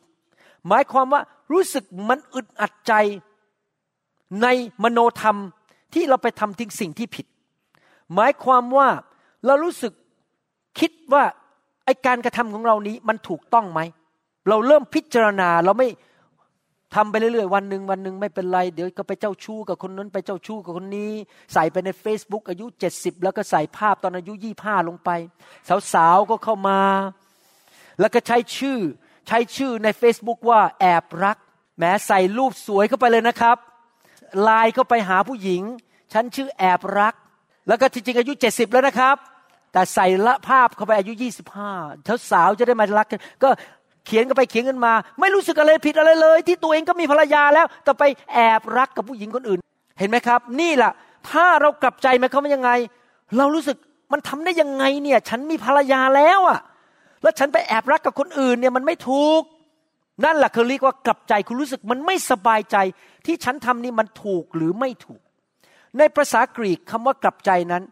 [0.69, 1.21] หมายความว่า
[1.53, 2.93] รู้สึกมันอึดอัดใจ
[4.43, 4.47] ใน
[4.83, 5.37] มโนธรรม
[5.95, 7.27] ที่เราไปทำทิ้งสิ่งที่ผิด
[8.15, 8.89] หมายความว่า
[9.47, 9.93] เรารู้สึก
[10.81, 11.25] คิดว่า
[11.85, 13.81] ไอการกระทำของเรานี้มันถูกต้องไหม
[14.49, 15.89] เราเริ่มพิจารณาเราไม่
[16.95, 21.13] ทำไปเรื่อยๆ วันหนึ่งวันหนึ่งไม่เป็นไร เดี๋ยวก็ไปเจ้าชู้กับคนนั้นไปเจ้าชู้กับคนนี้
[21.53, 25.11] ใส่ไปใน Facebook อายุเจ็ดสิบแล้วก็ใส่ภาพตอนอายุยี่ห้าลงไป
[25.93, 26.81] สาวๆก็เข้ามา
[28.01, 28.79] แล้วก็ใช้ชื่อ
[29.29, 31.37] ใช้ชื่อใน Facebook ว่าแอบรัก
[31.79, 33.57] แม้ใส่รูปสวยเข้าไปเลยนะครับ
[34.41, 35.63] ไลน์เข้าไปหาผู้หญิง
[36.13, 37.15] ฉันชื่อแอบรัก
[37.69, 39.17] แล้วก็ที่จริงอายุเจ็ดสิบแล้วนะครับ
[39.73, 41.71] แต่ใส่ละภาพเข้าไปอายุยี่สิบห้า
[42.05, 43.49] เท้าสาวจะได้มารักกันก็
[44.07, 49.61] เขียนกันไปเขียนกันมา ไม่รู้สึกอะไรผิดอะไรเลย ที่ตัวเองก็มีภรรยาแล้ว แต่ไปแอบรักกับผู้หญิงคนอื่น
[49.99, 50.93] เห็นไหมครับ นี่แหละ
[51.31, 52.71] ถ้าเรากลับใจไหมเขาเป็นยังไง
[53.37, 53.77] เรารู้สึก
[54.13, 56.61] มันทำได้ยังไงเนี่ย ฉันมีภรรยาแล้วอะ
[57.23, 59.43] แล้วฉันไปแอบรักกับคนอื่นเนี่ยมันไม่ถูก
[60.25, 62.77] นั่นแหละคือเรียกว่ากลับใจคุณรู้สึกมันไม่สบายใจ
[63.27, 65.23] ที่ฉันทำนี่มันถูกหรือไม่ถูก
[65.99, 67.83] ในภาษากรีกคำว่ากลับใจนั้น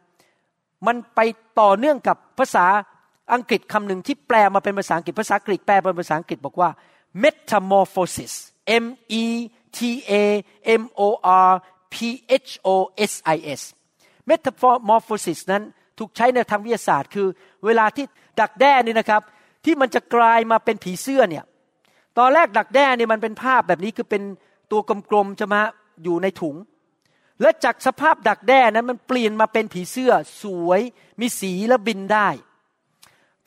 [0.87, 1.21] มันไป
[1.61, 2.67] ต่อเนื่องกับภาษา
[3.35, 6.71] อังกฤษคำหนึ่งที่แปลมาเป็นภาษาอังกฤษภาษากรีกแปลเป็นภาษาอังกฤษบอกว่า
[7.23, 8.33] metamorphosis
[8.85, 8.87] M
[9.23, 9.25] E
[9.77, 9.79] T
[10.11, 10.13] A
[10.81, 11.03] M O
[11.49, 11.51] R
[11.95, 11.97] P
[12.47, 12.69] H O
[13.11, 13.63] S I S
[14.29, 15.63] metamorphosis นั้น
[15.99, 17.27] ถูกใช้ในทางวิทยาศาสตร์ คือ
[17.65, 18.05] เวลาที่
[18.41, 19.23] ดักแด้นี่นะครับ
[19.65, 21.45] ที่มันจะกลายมาเป็นผีเสื้อเนี่ย
[22.19, 24.23] ตอนแรกดักแด้เนี่ยมันเป็นภาพแบบนี้คือเป็น
[24.71, 25.61] ตัวกลมๆจะมา
[26.03, 26.57] อยู่ในถุง
[27.43, 30.13] และจากสภาพดักแด้นั้นมันเปลี่ยนมาเป็นผีเสื้อ
[30.43, 30.81] สวย
[31.21, 32.29] มีสีและบินได้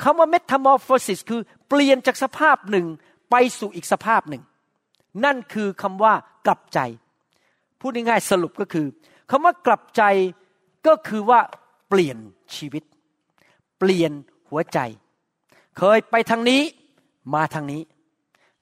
[0.04, 2.88] คำว่า metamorphosis คือเปลี่ยนจากสภาพหนึ่ง
[3.32, 4.44] ไปสู่อีกสภาพหนึ่ง
[5.26, 6.14] นั่นคือคำว่า
[6.46, 6.80] กลับใจ
[7.80, 8.88] พูดง่ายๆสรุปก็คือ
[9.32, 10.04] คำว่ากลับใจ
[10.88, 11.40] ก็คือว่า
[11.90, 12.18] เปลี่ยน
[12.56, 12.84] ชีวิต
[13.80, 14.12] เปลี่ยน
[14.50, 14.80] หัวใจ
[15.78, 16.62] เคยไปทางนี้
[17.36, 17.82] มาทางนี้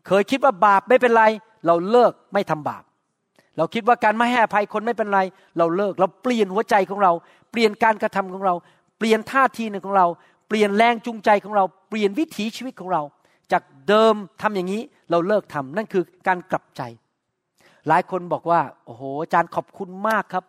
[0.08, 1.24] เคยคิดว่าบาปไม่เป็นไร
[1.66, 2.84] เราเลิกไม่ทำบาป
[3.58, 5.20] เราคิดว่าการไม่ให้อภัยคนไม่เป็นไร
[5.58, 7.12] เราเลิก เราเปลี่ยนหัวใจของเรา
[7.52, 8.54] เปลี่ยนการกระทำของเรา
[8.98, 10.08] เปลี่ยนท่าทีหนึ่งของเรา
[10.48, 13.02] เปลี่ยนแรงจูงใจของเรา เปลี่ยนวิถีชีวิตของเรา
[13.52, 14.82] จากเดิมทำอย่างนี้
[15.12, 16.82] เราเลิกทำนั่นคือการกลับใจ
[17.88, 20.44] หลายคนบอกว่า โอ้โห อาจารย์ขอบคุณมากครับ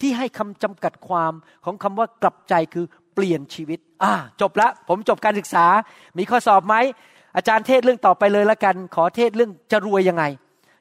[0.00, 1.32] ที่ให้คำจำกัดความ
[1.64, 5.66] ของคำว่ากลับใจคือเปลี่ยนชีวิต อ่า จบละ ผมจบการศึกษา
[6.18, 6.74] มีข้อสอบไหม
[7.36, 10.24] อาจารย์เทศเรื่องต่อไปเลยละกัน ขอเทศเรื่องจะรวยยังไง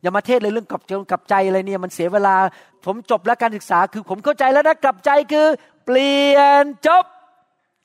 [0.01, 0.81] อย่ามาเทศเลยเรื่องกับ
[1.11, 2.35] กับใจอะไรเนี่ยมันเสียเวลา
[2.85, 5.47] ผมจบแล้วการศึกษาคือผมเข้าใจแล้วนะกลับใจคือ
[5.85, 7.05] เปลี่ยนจบ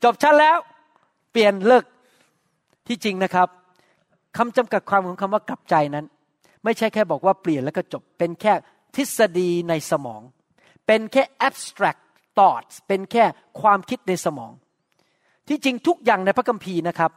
[0.04, 0.58] จบชั้นแล้ว
[1.32, 1.84] เปลี่ยนเลิก
[2.88, 3.48] ที่จริงนะครับ
[4.36, 6.06] คำจำกัดความของคำว่ากลับใจนั้น
[6.64, 8.52] ไม่ใช่แค่บอกว่าเปลี่ยนแล้วก็จบ เป็นแค่
[8.96, 10.22] ทฤษฎีในสมอง
[10.86, 12.00] เป็นแค่ abstract
[12.36, 13.24] thoughts เป็นแค่
[13.60, 14.52] ความคิดในสมอง
[15.48, 17.10] ที่จริงทุกอย่างในพระคัมภีร์นะครับ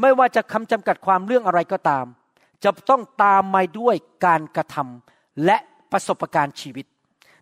[0.00, 2.04] ไม่ว่าจะคำจำกัดความเรื่องอะไรก็ตาม
[2.64, 3.94] จะต้องตามมาด้วย
[4.24, 5.56] การกระทำและ
[5.92, 6.86] ประสบการณ์ชีวิต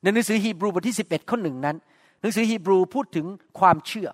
[0.02, 1.76] ในหนังสือฮีบรูบทที่ 11 ข้อหนึ่งนั้น
[2.20, 3.26] หนังสือฮีบรูพูดถึง
[3.58, 4.08] ความเชื่อ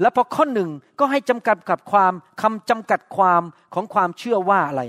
[0.00, 2.12] และพอข้อหนึ่งก็ให้จำกัดกับความ
[2.42, 3.42] คำจำกัดความ
[3.74, 4.82] ของความเชื่อว่าอะไร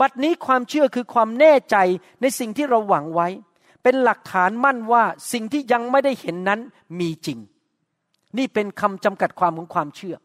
[0.00, 1.76] บัดนี้ความเชื่อคือความแน่ใจ
[2.20, 3.28] ในสิ่งที่เราหวังไว้
[3.82, 6.60] เป็นหลักฐานมั่นว่าสิ่งที่ยังไม่ได้เห็นนั้น
[7.00, 7.38] มีจริง
[8.38, 10.16] นี่เป็นคำจำกัดความของความเชื่อ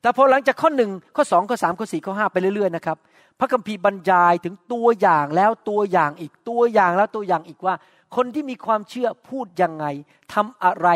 [0.00, 2.98] แต่พอหลังจากข้อหนึ่งข้อสองข้อสามข้อสี่ข้อห้าไปเรื่อยๆนะครับ
[3.38, 7.74] พระคัมภีร์บรรยายถึงตัวอย่างแล้วตัวอย่างอีกตัวอย่างแล้วตัวอย่างอีกว่า
[8.16, 9.86] คนที่มีความเชื่อพูดยังไง
[10.34, 10.88] ทำอะไร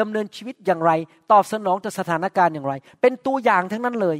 [0.00, 0.92] ดำเนินชีวิตอย่างไร
[1.32, 4.18] ตอบสนองต่อสถานการณ์อย่างไร เป็นตัวอย่างทั้งนั้นเลย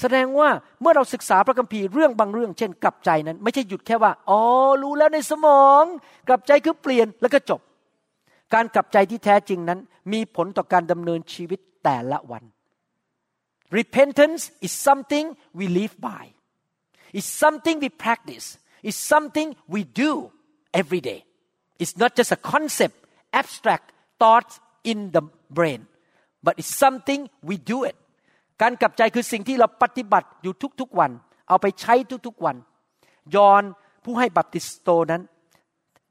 [0.00, 0.48] แสดงว่า
[0.80, 4.40] เมื่อเราศึกษาพระคัมภีร์เรื่องบางเรื่อง เช่น กลับใจนั้น ไม่ใช่หยุดแค่ว่าอ๋อ
[4.82, 5.84] รู้แล้วในสมอง
[6.28, 7.60] กลับใจคือเปลี่ยนแล้วก็จบ
[8.54, 9.80] การกลับใจที่แท้จริงนั้น
[10.12, 12.44] มีผลต่อการดำเนินชีวิตแต่ละวัน
[13.78, 15.26] Repentance is something
[15.58, 16.24] we live by.
[17.12, 18.58] It's something we practice.
[18.82, 20.30] It's something we do
[20.72, 21.24] every day.
[21.78, 22.94] It's not just a concept,
[23.32, 25.86] abstract thoughts in the brain,
[26.42, 27.96] but it's something we do it.
[28.62, 31.10] การกลับใจคือสิ่งที่เราปฏิบัติอยู่ทุกๆวัน
[31.48, 31.94] เอาไปใช้
[32.26, 32.56] ทุกๆวัน
[33.34, 33.62] ยอน
[34.04, 35.22] ผู้ให้บัพติสโตนั้น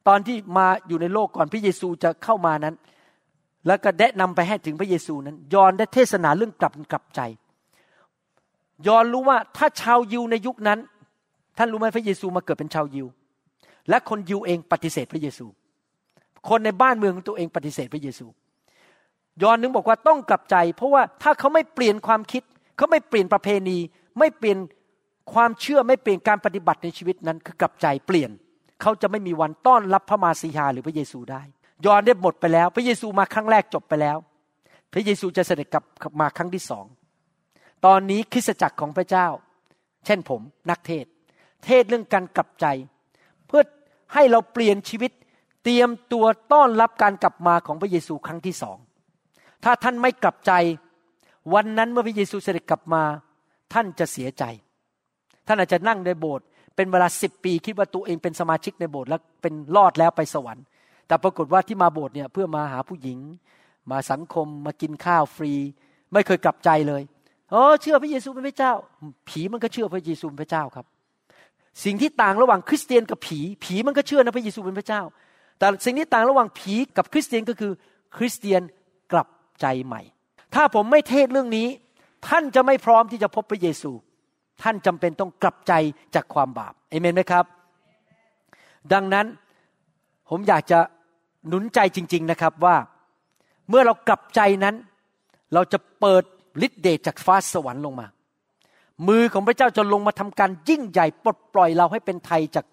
[0.07, 2.75] ตอนที่มาอยู่ในโลกก่อนพระเยซูจะเข้ามานั้น
[3.67, 7.21] แล้วก็แนะนำไปให้ถึงพระเยซูนั้น ยอนได้เทศนาเรื่องกลับกลับใจ
[8.87, 10.79] ยอนรู้ว่าถ้าชาวยิวในยุคนั้น
[11.57, 13.07] ท่านรู้ไหมพระเยซูมาเกิดเป็นชาวยิว
[13.89, 15.45] และคนยิวเองปฏิเสธพระเยซู
[16.49, 18.25] คนในบ้านเมืองของตัวเองปฏิเสธพระเยซู
[19.43, 22.43] ยอนนึงบอกว่าต้องกลับใจ เพราะว่าถ้าเขาไม่เปลี่ยนความคิด
[22.77, 23.77] เขาไม่เปลี่ยนประเพณี
[24.19, 24.57] ไม่เปลี่ยน
[25.33, 28.31] ความเชื่อไม่เปลี่ยนการปฏิบัติในชีวิตนั้น คือกลับใจเปลี่ยน
[28.81, 31.41] เขาจะไม่มีวันต้อนรับพระมาสีหาหรือพระเยซูได้
[31.85, 34.17] ยอนได้หมดไปแล้ว พระเยซูมาครั้งแรกจบไปแล้ว
[34.93, 35.75] พระเยซูจะเสด็จก
[36.05, 36.85] ลับมาครั้งที่สอง
[37.85, 39.27] ตอนนี้คริสตจักรของพระเจ้า
[40.05, 41.05] เช่นผมนักเทศ
[41.65, 42.65] เทศเรื่องการกลับใจ
[43.47, 43.63] เพื่อ
[44.13, 45.11] ให้เราเปลี่ยนชีวิต
[45.63, 48.77] เตรียมตัวต้อนรับการกลับมาของพระเยซูครั้งที่สอง
[49.63, 50.51] ถ้าท่านไม่กลับใจ
[51.53, 53.03] วันนั้นเมื่อพระเยซูเสด็จกลับมา
[53.73, 54.43] ท่านจะเสียใจ
[55.47, 60.65] ท่านอาจจะนั่งในโบสถ์เป็นเวลาสิบปีคิดว่าตัวเองเป็นสมาชิกในโบสถ์แล้วเป็นรอดแล้วไปสวรรค์
[61.07, 63.19] แต่ปรากฏว่าที่มาโบสถ์เนี่ยเพื่อมาหาผู้หญิง
[63.91, 65.53] มาสังคมมากินข้าวฟรี
[66.13, 67.01] ไม่เคยกลับใจเลย
[67.51, 68.73] เออเชื่อพระเยซูเป็นพระเจ้า
[69.29, 70.85] ผีมันก็เชื่อพระเยซูเป็นพระเจ้าครับ
[71.83, 75.01] สิ่งที่ต่างระหว่างคริสเตียนกับผี ผีมันก็เชื่อนะพระเยซูเป็นพระเจ้า
[75.59, 77.71] แต่สิ่งที่ต่างระหว่างผีกับคริสเตียนก็คือ
[78.17, 78.61] คริสเตียน
[79.11, 79.27] กลับ
[79.61, 80.01] ใจใหม่
[80.55, 81.67] ถ้าผมไม่เทศเรื่องนี้
[82.27, 83.91] ท่านจะไม่พร้อมที่จะพบพระเยซู
[84.61, 85.73] ท่านจำเป็นต้องกลับใจ
[86.15, 87.45] จากความบาปเอเมนไหมครับ
[88.93, 89.25] ดังนั้น
[90.29, 90.79] ผมอยากจะ
[91.47, 92.75] หนุนใจจริง ๆนะครับว่า
[93.69, 94.75] เมื่อเรากลับใจนั้น
[95.53, 96.23] เราจะเปิด
[96.65, 98.07] ฤทธิเดชจากฟ้าสวรรค์ลงมา
[99.07, 102.65] มือของพระเจ้าจะลงมาทำการยิ่งใหญ่ปลดปล่อยเราให้เป็นไทยจาก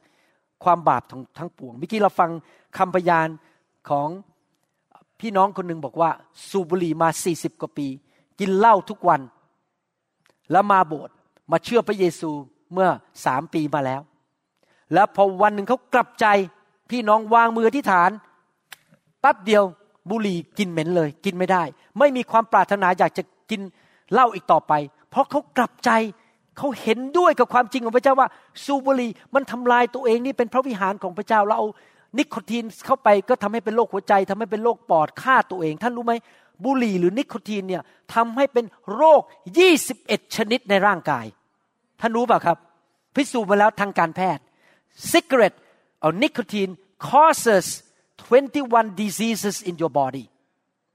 [0.65, 2.31] ความบาปทั้งทั้งปวงเมื่อกี้เราฟัง
[2.79, 3.29] คำพยาน
[3.89, 4.09] ของ
[5.21, 6.11] พี่น้องคนหนึ่งบอกว่า
[6.51, 7.87] สูบบุหรี่มาสี่สิบกว่าปี
[8.39, 9.21] กินเหล้าทุกวัน
[10.53, 11.15] แล้วมาโบสถ์
[11.51, 12.31] มาเชื่อพระเยซู
[12.73, 12.89] เมื่อ
[13.25, 14.01] สามปีมาแล้ว
[14.95, 16.27] แล้วพอวันหนึ่งเขากลับใจ
[16.91, 18.11] พี่น้องวางมือที่ฐาน
[19.23, 19.63] ปั๊บเดียว
[20.11, 21.63] บุหรี่กินเหม็นเลย กินไม่ได้
[21.99, 23.61] ไม่มีความปรารถนาอยากจะ กิน
[24.13, 24.73] เหล้าอีกต่อไป
[25.11, 25.91] เพราะเขากลับใจ
[26.59, 28.29] เขาเห็นด้วยกับความจริงของพระเจ้าว่า
[28.65, 31.69] สูบบุหรี่มันทำลายตัวเองนี่เป็นพระวิหารของพระเจ้าเราเอา
[32.19, 36.15] นิโคตินเข้าไปก็ทำให้เป็นโรคหัวใจทำให้เป็นโรคปอดฆ่าตัวเอง ท่านรู้ไหม
[36.65, 37.83] บุหรี่หรือนิโคตินเนี่ย
[38.15, 39.21] ทำให้เป็นโรค
[39.79, 41.27] 21 ชนิดในร่างกาย
[42.01, 42.59] ท่านรู้ป่ะครับ
[43.15, 44.43] พิสูจน์มาแล้วทางการแพทย์
[45.11, 45.59] cigarette
[46.05, 46.73] or nicotine
[47.11, 47.67] causes
[48.29, 50.25] 21 diseases in your body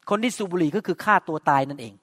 [0.10, 1.94] คนที่สูบบุหรี่ก็คือฆ่าตัวตายนั่นเอง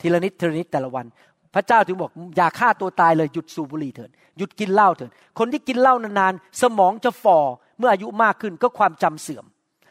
[0.00, 1.06] ทีละนิดทีละนิดแต่ละวัน
[1.54, 7.38] พระเจ้าถึงบอกอย่าฆ่าตัวตายเลยหยุดสูบบุหรี่เถิดหยุดกินเหล้าเถิดคนที่กินเหล้านานๆสมองจะฝ่อ
[7.78, 9.44] เมื่ออายุมากขึ้นก็ความจำเสื่อม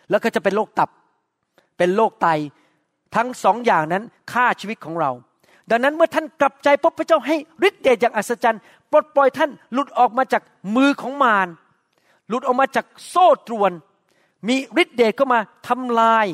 [0.09, 0.89] แล้วก็จะเป็นโรคตับ
[1.77, 2.27] เป็นโรคไต
[3.15, 5.11] ทั้งสองอย่างนั้นฆ่าชีวิตของเรา
[5.69, 7.35] ดังนั้นเมื่อท่านกลับใจพบพระเจ้าให้
[7.67, 10.43] ฤทธิ์เดชอย่างอัศจรรย์ปลดปล่อยท่านหลุดออกมาจาก
[10.75, 11.47] มือของมาร
[12.29, 13.71] หลุดออกมาจากโซ่ตรวน
[14.47, 16.27] มีฤทธิ์เดชเข้ามาทำลาย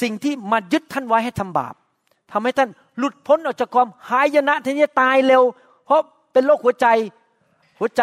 [0.00, 1.74] สิ่งที่มายึดท่านไว้ให้ทำบาป
[2.32, 5.42] ทำให้ท่านหลุดพ้นออกจากความหายนะทีนี้ตายเร็ว
[5.86, 6.00] เพราะ
[6.32, 6.86] เป็นโรคหัวใจ
[7.78, 8.02] หัวใจ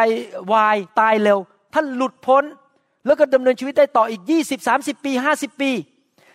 [0.53, 1.39] วายตายเร็ว
[1.73, 2.43] ท่านหลุดพ้น
[3.05, 5.71] แล้วก็ดำเนินชีวิตได้ต่ออีกยี่สิบสามสิบปีห้าสิบปี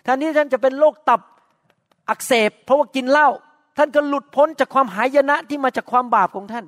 [0.07, 1.20] ท่านนี้ท่านจะเป็นโรคตับ
[2.09, 3.28] อักเสบ เพราะว่ากินเหล้า
[3.76, 6.64] ท่านก็หลุดพ้นจากความหายนะที่มาจากความบาปของท่าน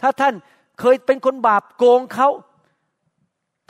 [0.00, 0.34] ถ้าท่าน
[0.80, 2.28] เคยเป็นคนบาปโกงเขา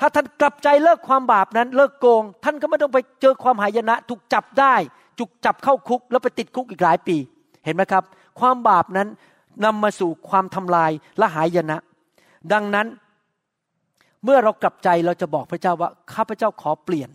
[0.00, 4.74] ถ้าท่านกลับใจเลิกความบาปนั้น เลิกโกง ท่านก็ไม่ต้องไปเจอความหายนะถูกจับได้
[5.18, 7.16] ถูกจับเข้าคุก แล้วไปติดคุกอีกหลายปี
[7.64, 8.04] เห็นไหมครับ
[8.40, 9.08] ความบาปนั้น
[9.64, 11.78] นำมาสู่ความทำลายและหายนะ
[12.52, 12.86] ดังนั้น
[14.24, 17.10] เมื่อเรากลับใจเราจะบอกพระเจ้าว่าข้าพเจ้าขอเปลี่ยน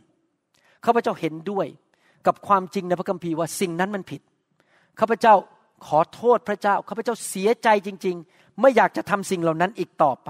[0.85, 1.67] ข้าพเจ้าเห็นด้วย
[2.27, 4.21] กับความจริงในพระคัมภีร์ว่าสิ่งนั้นมันผิด
[4.99, 5.33] ข้าพเจ้า
[5.87, 10.29] ขอโทษพระเจ้าข้าพเจ้าเสียใจจริง ๆ ไม่อยากจะทำสิ่งเหล่านั้นอีกต่อไป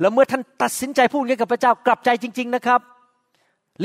[0.00, 2.80] แล้วเมื่อท่านตัดสินใจพูดงี้กับพระเจ้ากลับใจจริง ๆ นะครับ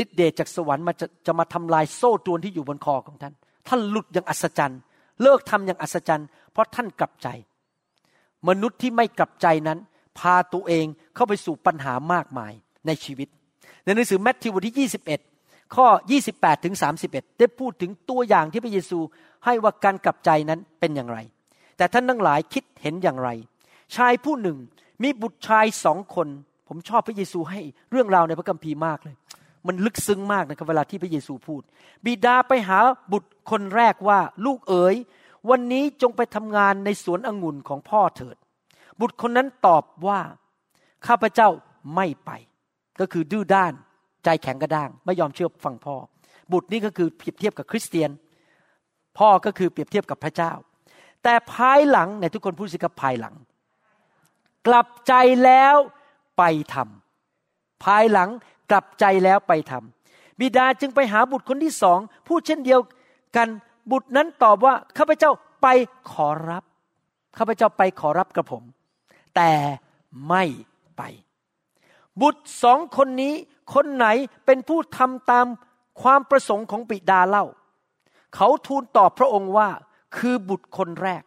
[0.01, 3.33] ฤทธิเดชจากสวรรค์มาจะจะมาทำลายโซ่ตรวนที่อยู่บนคอของท่าน
[3.67, 4.79] ท่านหลุดอย่างอัศจรรย์
[5.21, 7.27] เลิกทำอย่างอัศจรรย์ เพราะท่านกลับใจ
[8.47, 9.79] มนุษย์ที่ไม่กลับใจนั้น
[10.19, 10.85] พาตัวเอง
[11.15, 12.53] เข้าไปสู่ปัญหามากมาย
[12.87, 13.27] ในชีวิต
[13.83, 14.89] ในหนังสือแมทธิวบทที่
[15.29, 15.87] 21 ข้อ
[16.25, 16.75] 28 ถึง
[17.07, 18.99] 31 ได้พูดถึงตัวอย่างที่พระเยซู
[19.45, 21.17] ให้ว่าการกลับใจนั้นเป็นอย่างไร
[21.77, 23.29] แต่ท่านทั้งหลายคิดเห็นอย่างไร
[23.95, 24.57] ชายผู้หนึ่ง
[25.03, 26.27] มีบุตรชายสองคน
[26.67, 27.59] ผมชอบพระเยซูให้
[27.91, 29.15] เรื่องราวในพระคัมภีร์มากเลย
[29.67, 31.61] มันลึกซึ้งมากนะครับเวลาที่พระเยซูพูด
[32.05, 32.79] บิดาไปหา
[33.11, 34.95] บุตรคนแรกว่าลูกเอ๋ย
[35.49, 38.37] วันนี้จงไปทำงานในสวนองุ่นของพ่อเถิด
[38.99, 40.19] บุตรคนนั้นตอบว่า
[41.07, 41.49] ข้าพเจ้า
[41.95, 42.31] ไม่ไป
[42.99, 43.73] ก็คือดื้อด้าน
[44.23, 45.95] ใจแข็งกระด้าง ไม่ยอมเชื่อฟังพ่อ
[46.51, 48.09] บุตรนี้ก็คือเปรียบเทียบกับคริสเตียน
[49.17, 50.51] พ่อก็คือเปรียบเทียบกับพระเจ้า
[51.23, 53.35] แต่ภายหลังในทุกคนพูดสิกับภายหลัง
[54.67, 55.75] กลับใจแล้ว
[56.37, 56.43] ไป
[56.73, 58.29] ทำภายหลัง
[58.71, 62.79] กลับใจแล้วไปทำบิดาจึงไปหาบุตรคนที่สองพูดเช่นเดียว
[63.35, 63.47] กัน
[63.91, 65.67] บุตรนั้นตอบว่าข้าพเจ้าไป
[66.11, 66.63] ขอรับ
[67.37, 68.63] ข้าพเจ้าไปขอรับกระผม
[69.35, 69.51] แต่
[70.27, 70.43] ไม่
[70.97, 71.01] ไป
[72.21, 73.33] บุตรสองคนนี้
[73.73, 74.07] คนไหน
[74.45, 75.45] เป็นผู้ทำตาม
[76.01, 77.45] ความประสงค์ของบิดาเล่า
[78.35, 79.69] เขาทูลตอบพระองค์ว่า
[80.17, 81.23] คือบุตรคนแรก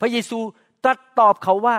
[0.00, 0.38] พระเยซู
[0.84, 1.76] ตรัสตอบเขาว่า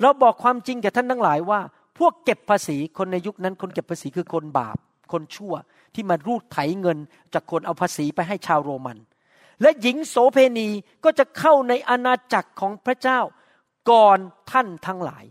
[0.00, 1.60] เราบอกความจริงแก่ท่านทั้งหลายว่า
[2.04, 4.76] วกเก็บภาษีคนในยุคนั้นคนเก็บภาษีคือคนบาป
[5.12, 5.54] คนชั่ว
[5.94, 6.98] ที่มารูดไถเงิน
[7.34, 8.98] จากคนเอาภาษีไปให้ชาวโรมัน
[9.62, 10.68] และหญิงโสเพณี
[11.04, 13.20] ก็จะเข้าในอาณาจักรของพระเจ้า
[13.90, 14.18] ก่อน
[14.50, 15.24] ท่านทั้งหลาย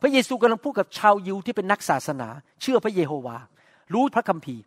[0.00, 2.28] พระเยซูกำลังพูดกับชาวยิวที่เป็นนักศาสนา
[2.60, 3.36] เชื่อพระเยโฮวา
[3.94, 4.62] รู้พระคัมภีร์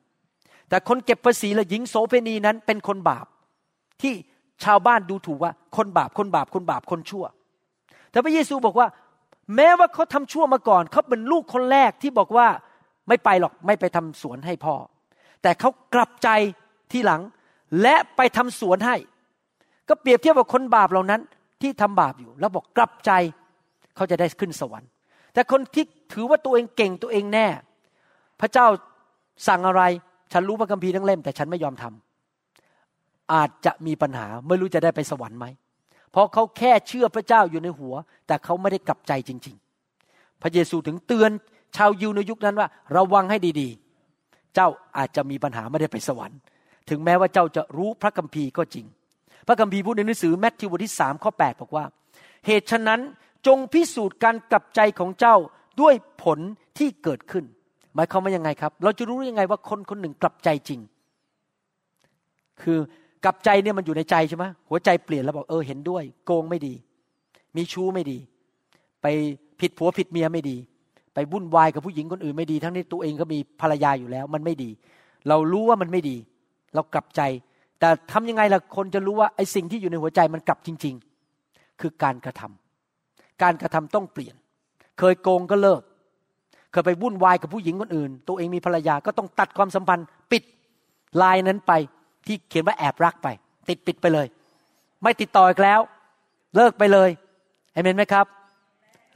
[0.69, 3.25] แต่คนเก็บภาษีและหญิงโสเภณีนั้นเป็นคนบาป
[4.01, 4.13] ที่
[4.63, 7.25] ชาวบ้านดูถูกว่าคนบาปคนบาปคนบาปคนชั่ว
[8.11, 8.88] แต่พระเยซูบอกว่า
[9.56, 12.48] แม้ว่าเขาทำชั่วมาก่อนเขาเป็นลูกคนแรกที่บอกว่า
[13.08, 14.76] ไม่ไปหรอกไม่ไปทำสวนให้พ่อ
[15.41, 16.30] แต่เขากลับใจ
[16.91, 17.22] ที่หลัง
[17.82, 18.96] และไปทำสวนให้
[19.89, 21.22] ก็เปรียบเทียบกับคนบาปเหล่านั้น
[21.62, 23.12] ที่ทำบาปอยู่ แล้วบอกกลับใจ
[23.96, 24.89] เขาจะได้ขึ้นสวรรค์
[25.34, 27.48] แต่คนที่ถือว่าตัวเองเก่งตัวเองแน่
[28.41, 28.68] พระเจ้า
[29.48, 29.84] สั่งอะไร
[30.34, 31.84] ฉันรู้พระคัมภีร์ทั้งเล่ม แต่ฉันไม่ยอมท
[33.34, 35.46] อาจจะมีปัญหาไม่รู้จะได้ไปสวรรค์ไหม
[36.14, 37.95] เพราะเขาแค่เชื่อพระเจ้าอยู่ในหัว
[38.28, 39.55] แต่เขาไม่ได้กลับใจจริง
[39.99, 41.32] ๆ พระเยซูถึงเตือน
[41.76, 46.39] ชาวยิวในยุคนั้นว่า ระวังให้ดีๆ เจ้าอาจจะมีปัญหาไม่ได้ไปสวรรค์
[46.89, 48.86] ถึงแม้ว่าเจ้าจะรู้พระคัมภีร์ก็จริง
[49.47, 51.86] พระคัมภีร์พูดในหนังสือแมทธิวบทที่สามข้อแปดบอกว่า
[52.45, 53.01] เหตุฉะนั้น
[53.47, 55.36] จงพิสูจน์การกลับใจของเจ้า
[55.82, 56.39] ด้วยผล
[56.78, 57.45] ที่เกิดขึ้น
[57.95, 60.80] หมายความว่ายังไงครับ เราจะรู้ยังไงว่าคนคนหนึ่งกลับใจจริง
[62.61, 62.80] คือ
[63.26, 66.74] กลับใจเนี่ยมันอยู่ในใจใช่ไหมหัวใจเปลี่ยนแล้วบอกเออเห็นด้วย โกงไม่ดี
[67.55, 68.17] มีชู้ไม่ดี
[69.01, 69.05] ไป
[69.59, 70.57] ผิดผัวผิดเมียไม่ดี
[71.13, 74.69] ไปวุ่นวายกับผู้หญิงคนอื่นไม่ดี ทั้งที่ตัวเองก็มีภรรยาอยู่แล้ว มันไม่ดี
[75.28, 76.17] เรารู้ว่ามันไม่ดี
[76.76, 77.21] เรากลับใจ
[77.80, 80.95] แต่ทำยังไงล่ะคนจะรู้ว่าไอ้สิ่งที่อยู่ในหัวใจมันกลับจริง
[81.38, 84.36] ๆ คือการกระทำการกระทำต้องเปลี่ยน
[84.99, 85.82] เคยโกงก็เลิก
[86.71, 90.43] เคยไปวุ่นวายกับผู้หญิงคนอื่น ตัวเองมีภรรยาก็ต้องตัดความสัมพันธ์ ปิด
[91.21, 91.71] ลายนั้นไป
[92.28, 93.28] ที่เขียนว่าแอบรักไป
[93.69, 94.28] ติดปิดไปเลย
[95.03, 95.82] ไม่ติดต่ออีกแล้ว
[96.55, 97.09] เลิกไปเลย
[97.74, 98.26] เห็นไหมครับ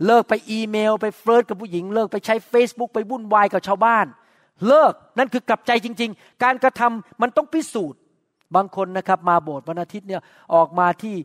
[0.06, 4.06] เลิกไปอีเมล ไปเฟิร์สกับผู้หญิง เลิกไปใช้ Facebook ไปวุ่นวายกับชาวบ้าน
[4.68, 8.00] เลิกนั่นคือกลับใจจริง ๆ การกระทำมันต้องพิสูจน์
[8.56, 10.22] บางคนนะครับ มาโบสถ์วันอาทิตย์เนี่ย
[10.54, 11.16] ออกมาที่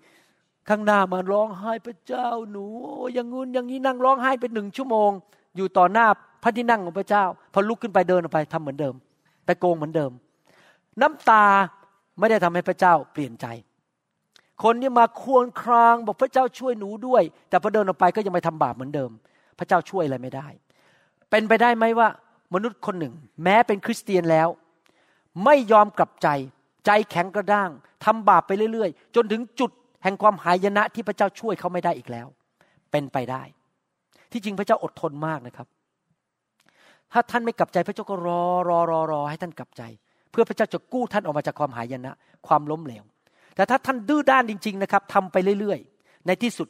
[0.69, 2.67] ข้างหน้ามาร้องไห้พระเจ้าหนู
[3.15, 5.11] อย่างงู้นอย่างนี้นั่งร้องไห้เป็นหนึ่งชั่วโมง
[5.57, 6.07] อยู่ต่อหน้า
[6.43, 8.95] พระที่นั่งของพระเจ้า พอลุกขึ้นไปเดินออกไปทำเหมือนเดิม
[9.47, 10.11] ไปโกงเหมือนเดิม
[11.01, 11.45] น้ำตา
[12.19, 13.47] ไม่ได้ทำให้พระเจ้าเปลี่ยนใจ
[14.63, 19.11] คนที่มาควรครางบอกพระเจ้าช่วยหนูด้วย แต่พอเดินออกไปก็ยังไปทำบาปเหมือนเดิม
[19.59, 20.47] พระเจ้าช่วยอะไรไม่ได้
[21.31, 22.09] เป็นไปได้ไหมว่า
[22.55, 23.15] มนุษย์คนหนึ่ง
[23.45, 24.49] แม้เป็นคริสเตียนแล้ว
[25.45, 26.29] ไม่ยอมกลับใจ
[26.87, 27.71] ใจแข็งกระด้าง
[28.05, 29.71] ทำบาปไปเรื่อยๆ จนถึงจุด
[30.03, 32.27] แห่งความหายนะที่พระเจ้าช่วยเขาไม่ได้อีกแล้ว
[32.91, 33.43] เป็นไปได้
[34.33, 35.67] ที่จริงพระเจ้าอดทนมากนะครับ
[37.13, 39.83] ถ้าท่านไม่กลับใจพระเจ้าก็รอรอรอรอให้ท่านกลับใจ
[40.33, 42.13] เพื่อพระเจ้าจะกู้ท่านออกมาจากความหายนะ
[42.47, 43.05] ความล้มเหลว
[43.55, 46.69] แต่ถ้าท่านดื้อด้านจริง ๆ นะครับทำไปเรื่อยๆ ในที่สุด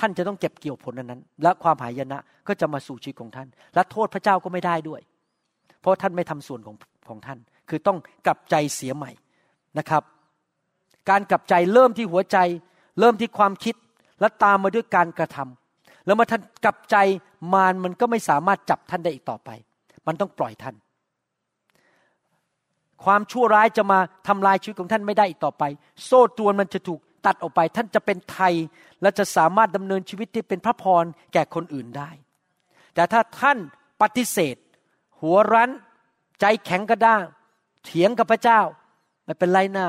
[0.00, 5.00] ท่านจะต้องเก็บเกี่ยวผลนั้น และความหายนะก็จะมาสู่ชีวิตของท่าน และโทษพระเจ้าก็ไม่ได้ด้วย
[5.80, 6.76] เพราะท่านไม่ทำส่วนของ
[7.08, 7.38] ของท่าน
[7.68, 9.10] คือต้องกลับใจเสียใหม่
[9.78, 10.02] นะครับ
[11.10, 12.38] การกลับใจเริ่มที่หัวใจ
[13.00, 13.74] เริ่มที่ความคิด
[14.20, 16.96] และตามมาด้วยการกระทำแล้วเมื่อท่านกลับใจ
[17.52, 19.50] มารมันก็ไม่สามารถจับท่านได้อีกต่อไป
[20.06, 20.74] มันต้องปล่อยท่าน
[23.04, 23.98] ความชั่วร้ายจะมา
[24.28, 25.62] ทำลายชีวิตของท่านไม่ได้อีกต่อไป
[26.04, 28.54] โซ่ตรวนมันจะถูกตัดออกไป ท่านจะเป็นไทย
[29.02, 32.10] และจะสามารถดำเนินชีวิตที่เป็นพระพรแก่คนอื่นได้
[32.94, 33.58] แต่ถ้าท่าน
[34.02, 34.56] ปฏิเสธ
[35.20, 35.70] หัวรั้น
[36.40, 37.22] ใจแข็งกระด้าง
[37.84, 38.60] เถียงกับพระเจ้า
[39.24, 39.88] ไม่เป็นไรหน้า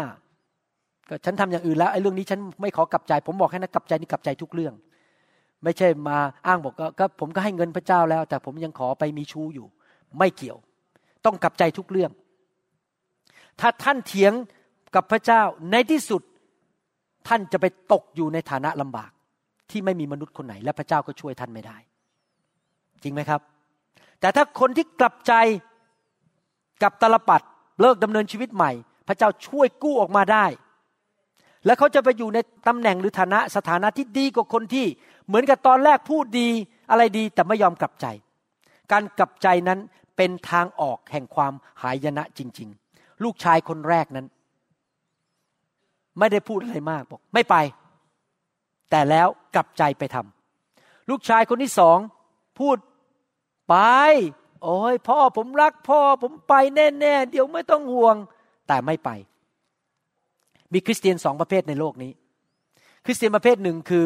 [1.10, 4.74] ก็ฉันทำอย่างอื่นแล้วไอ้เรื่องนี้ฉันไม่ขอกลับใจผมบอกให้นะกลับใจนี่กลับใจทุกเรื่อง
[5.64, 9.68] ไม่ใช่มาอ้างบอกก็ผมก็ให้เงินพระเจ้าแล้ว แต่ผมยังขอไปมีชู้อยู่
[10.20, 10.58] ไม่เกี่ยว
[11.26, 12.12] ต้องกลับใจทุกเรื่อง
[13.60, 14.34] ถ้าท่านเถียง
[14.96, 15.42] กับพระเจ้า
[15.72, 16.22] ในที่สุด
[17.28, 19.12] ท่านจะไปตกอยู่ในฐานะลำบาก
[19.72, 21.78] ที่ไม่มีมนุษย์คนไหน และพระเจ้าก็ช่วยท่านไม่ได้
[23.04, 23.42] จริงไหมครับ
[24.20, 25.34] แต่ถ้าคนที่กลับใจ
[26.84, 27.42] กับตลปัด
[27.82, 28.72] เลิกดำเนินชีวิตใหม่
[29.08, 30.46] พระเจ้าช่วยกู้ออกมาได้
[31.66, 34.86] และเขาจะไปอยู่ในตำแหน่งหรือฐานะสถานะที่ดีกว่าคนที่
[35.28, 36.50] เหมือนกับตอนแรกพูดดี
[36.90, 38.06] อะไรดีแต่ไม่ยอมกลับใจ
[38.92, 39.80] การกลับใจนั้น
[40.18, 42.70] เป็นทางออกแห่งความหายนะจริง
[43.24, 44.28] ลูกชายคนแรกนั้น
[46.20, 47.56] ไม่ได้พูดอะไรมากบอก ไม่ไป
[48.90, 51.98] แต่แล้วกลับใจไปทำลูกชายคนที่สอง
[52.60, 52.78] พูด
[53.70, 53.76] ไป
[54.64, 58.16] โอ้ยพ่อผมรักพ่อ ผมไปแน่ๆเดี๋ยวไม่ต้องห่วง
[58.68, 59.10] แต่ไม่ไป
[60.74, 62.12] มีคริสเตียนสองประเภทในโลกนี้
[63.06, 64.06] คริสเตียนประเภทหนึ่งคือ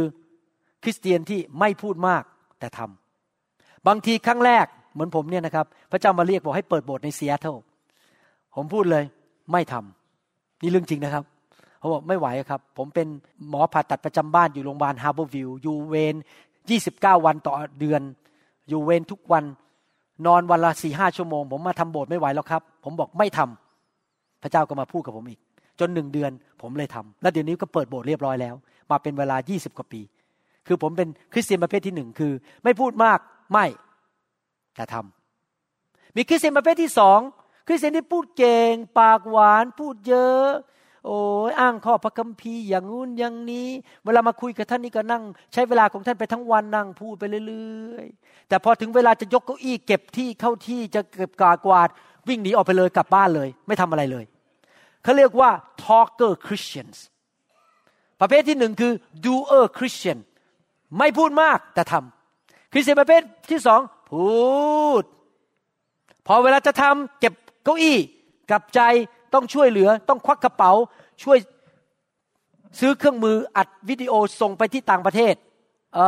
[0.83, 2.23] คริสเตียนที่ไม่พูดมาก
[2.59, 7.55] แต่ทำบางทีครั้งแรกเหมือนผมเนี่ยนะครับ พระเจ้ามาเรียกบอกให้เปิดโบสถ์ในซีแอตเทิล
[8.57, 9.03] ผมพูดเลย
[9.51, 11.23] ไม่ทำนี่เรื่องจริงนะครับ
[11.79, 13.07] เขาบอกไม่ไหวครับ ผมเป็น
[13.49, 16.15] หมอผ่าตัดประจำบ้านอยู่โรงพยาบาล Harborview อยู่เวร
[16.69, 18.01] ยี่สิบเก้าวันต่อเดือน
[18.69, 19.43] อยู่เวรทุกวัน
[20.25, 25.39] นอนวันละสี่ห้าชั่วโมง ผมมาทำโบสถ์ไม่ไหวแล้วครับ ผมบอกไม่ทำพระเจ้าก็มาพูดกับผมอีก
[25.79, 26.31] จนหนึ่งเดือน
[26.61, 28.55] ผมเลยทำแล้วเดี๋ยวนี้ก็เปิดโบสถ์เรียบร้อยแล้ว
[28.91, 30.01] มาเป็นเวลายี่สิบกว่าปี
[30.67, 32.33] คือผมเป็นคริสเตียนประเภทที่หนึ่งคือ
[32.63, 33.19] ไม่พูดมาก
[33.53, 33.65] ไม่
[34.75, 37.19] แต่ทำมีคริสเตียนประเภทที่สอง
[37.67, 40.47] คริสเตียนที่พูดเก่ง ปากหวานพูดเยอะ
[41.05, 43.69] โอ้ยอ้างข้อพระคัมภีร์อย่างงู้นอย่างนี้
[44.05, 51.89] เวลามาคุยกับท่านนี่ก็นั่ง ใช้เวลาของท่านไปทั้งวันนั่งพูดไปเรื่อยๆ แต่พอถึงเวลาจะยกเก้าอี้เก็บที่เข้าที่จะเก็บกากวาด
[52.27, 54.25] วิ่งหนีออกไปเลยกลับบ้านเลย ไม่ทำอะไรเลย
[55.03, 55.49] เขาเรียกว่า
[55.83, 56.97] talker Christians
[58.21, 58.93] ประเภทที่หนึ่งคือ
[59.25, 60.19] doer Christian
[60.97, 64.27] ไม่พูดมากแต่ทำคริสเตียนประเภทที่สองพู
[65.01, 65.03] ด
[66.27, 67.33] พอเวลาจะทำเก็บ
[67.67, 67.97] เก้าอี้
[68.51, 68.81] กับใจ
[69.33, 70.71] ต้องช่วยเหลือต้องควักกระเป๋า
[71.23, 71.37] ช่วย
[72.79, 75.35] ซื้อเครื่องมืออัดวิดีโอส่งไปที่ต่างประเทศ
[75.95, 75.99] เอ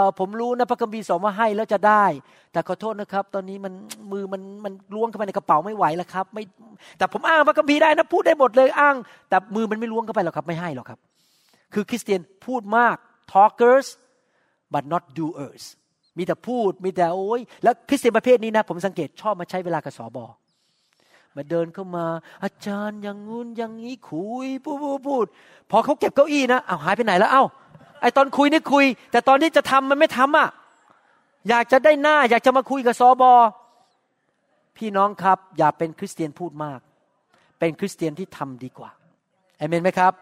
[0.00, 2.04] อผมรู้นะพระคัมภีร์สอนว่าให้แล้วจะได้
[2.52, 3.72] แต่ขอโทษนะครับ ตอนนี้มัน
[4.12, 6.44] มือมันมันล้วงเข้าไปในกระเป๋าไม่ไหวแล้วครับ ไม่
[6.98, 8.96] แต่ผมอ้างพระคัมภีร์ได้นะพูดได้หมดเลยอ้าง
[9.28, 10.98] แต่มือมันไม่ล้วงเข้าไปหรอกครับไม่ให้หรอกครับ
[11.74, 12.96] คือคริสเตียนพูดมาก
[13.32, 13.86] talkers
[14.72, 15.64] but not doers
[16.18, 20.24] มีแต่พูดมีแต่โอ้ยแล้วคริสเตียนประเภทนี้นะ ผมสังเกตชอบมาใช้เวลากับสอบอ
[21.38, 22.06] มาเดินเข้ามา
[22.44, 25.26] อาจารย์อย่างงู้นอย่างนี้คุยพูดพูดพูด
[25.70, 27.44] พอเขาเก็บเก้าอี้นะเอาหายไปไหนแล้วเอา้า
[28.00, 30.48] ไอตอนคุยนี่คุย แต่ตอนที่จะทำมันไม่ทำอะ
[31.48, 33.32] อยากจะได้หน้า อยากจะมาคุยกับสอบอ
[34.76, 36.80] พี่น้องครับอย่าเป็นคริสเตียนพูดมาก
[37.58, 38.90] เป็นคริสเตียนที่ทำดีกว่า
[39.58, 40.12] เอเมนไหมครับ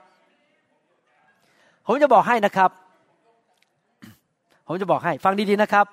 [1.86, 2.70] ผมจะบอกให้นะครับ
[4.66, 5.86] ผมจะบอกให้ ฟังดีๆนะครับ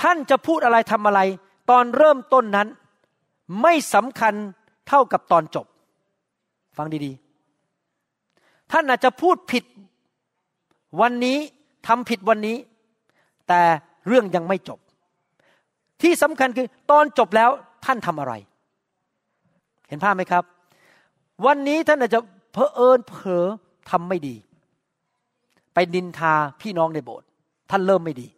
[0.00, 1.20] ท่านจะพูดอะไรทำอะไร
[1.70, 2.68] ตอนเริ่มต้นนั้น
[3.62, 4.34] ไม่สำคัญ
[4.88, 5.66] เท่ากับตอนจบ
[6.76, 9.64] ฟังดีๆ ท่านอาจจะพูดผิด
[11.00, 11.38] วันนี้
[11.86, 12.56] ทำผิดวันนี้
[13.48, 13.60] แต่
[14.06, 14.78] เรื่องยังไม่จบ
[16.02, 17.50] ที่สำคัญคือตอนจบแล้ว
[17.84, 18.32] ท่านทำอะไร
[19.88, 20.44] เห็นภาพไหมครับ
[21.46, 22.20] วันนี้ท่านอาจจะ
[22.52, 23.44] เพอเอิญเผลอ
[23.90, 24.34] ทำไม่ดี
[25.74, 27.26] ไปนินทาพี่น้องในโบสถ์
[27.70, 28.28] ท่านเริ่มไม่ดี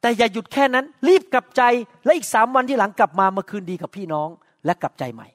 [0.00, 1.62] แต่อย่าหยุดแค่นั้น รีบกลับใจ
[2.04, 4.28] และอีกสามวันที่หลังกลับมามาคืนดีกับพี่น้อง
[4.64, 5.28] และกลับใจใหม่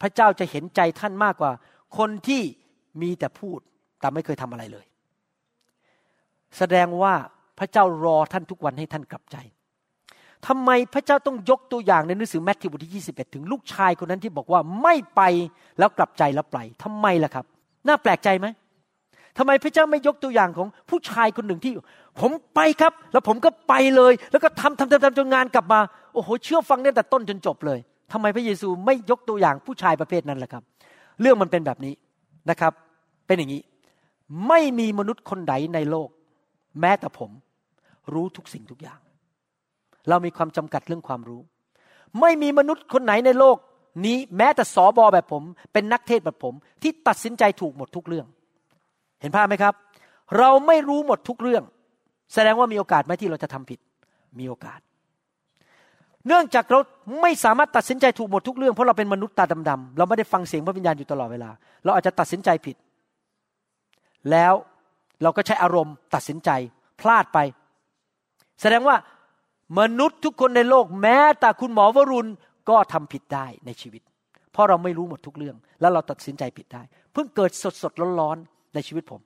[0.00, 1.52] พระเจ้าจะเห็นใจท่านมากกว่า
[1.98, 2.42] คนที่
[3.02, 3.58] มีแต่พูด
[4.00, 4.86] แต่ไม่เคยทำอะไรเลย
[6.58, 7.14] แสดงว่า
[7.58, 9.36] พระเจ้ารอท่านทุกวันให้ท่านกลับใจ
[10.46, 15.20] ทำไมพระเจ้าต้องยกตัวอย่างในหนังสือแมทธิวบทที่ 21 ถึงลูกชายคนนั้นที่บอกว่าไม่ไป
[15.78, 17.46] แล้วกลับใจแล้วไปทำไมล่ะครับ
[17.86, 18.46] น่าแปลกใจไหม
[19.38, 21.72] ทำไมพระเจ้าไม่ยกตัวอย่างของผู้ชายคนหนึ่งที่
[22.20, 25.80] ผมไปครับ แล้วผมก็ไปเลย แล้วก็ทำทำทำทำจนงานกลับมา
[26.14, 27.78] โอ้โหเชื่อฟังตั้งแต่ต้นจนจบเลย
[28.12, 30.62] ทำไมพระเยซูไม่ยกตัวอย่างผู้ชายประเภทนั้นล่ะครับ
[31.20, 31.94] เรื่องมันเป็นแบบนี้
[32.50, 32.72] นะครับ
[33.26, 33.62] เป็นอย่างนี้
[34.48, 36.08] ไม่มีมนุษย์คนใดในโลก
[36.80, 37.30] แม้แต่ผม
[38.12, 38.98] รู้ทุกสิ่งทุกอย่าง
[40.08, 41.40] เรามีความจำกัดเรื่องความรู้
[42.20, 43.56] ไม่มีมนุษย์คนไหนในโลก
[44.06, 48.26] นี้แม้แต่สอบอแบบผม เป็นนักเทศแบบผม ที่ตัดสินใจถูกหมดทุกเรื่อง
[49.20, 49.74] เห็นภาพไหมครับ
[50.38, 51.62] เราไม่รู้หมดทุกเรื่อง
[52.34, 53.78] แสดงว่ามีโอกาสไหมที่เราจะทำผิด
[54.40, 54.80] มีโอกาส
[56.26, 56.78] เนื่องจากเรา
[57.22, 61.50] ไม่สามารถตัดสินใจถูกหมดทุกเรื่องเพราะเราเป็นมนุษย์ตาดำๆเราไม่ได้ฟังเสียงพระวิญญาณอยู่ตลอดเวลา
[61.84, 62.76] เราอาจจะตัดสินใจผิด
[64.30, 64.54] แล้ว
[65.22, 66.50] เราก็ใช้อารมณ์ตัดสินใจ
[67.00, 67.38] พลาดไป
[68.60, 68.96] แสดงว่า
[69.78, 72.30] มนุษย์ทุกคนในโลกแม้แต่คุณหมอวรุณ
[72.68, 74.02] ก็ทำผิดได้ในชีวิต
[74.52, 79.20] เพราะเราไม่รู้หมดทุกเรื่อง แล้วเราตัดสินใจผิดได้ เพิ่งเกิดสดสดร้อนๆ ในชีวิตผม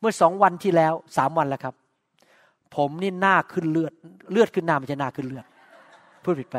[0.00, 1.74] เมื่อสองวันที่แล้วสามวันแล้วครับ
[2.76, 3.92] ผมนี่หน้าขึ้นเลือด
[4.32, 5.44] เลือดขึ้นหน้าไม่ใช่หน้าขึ้นเลือด
[6.22, 6.56] พูดผิดไป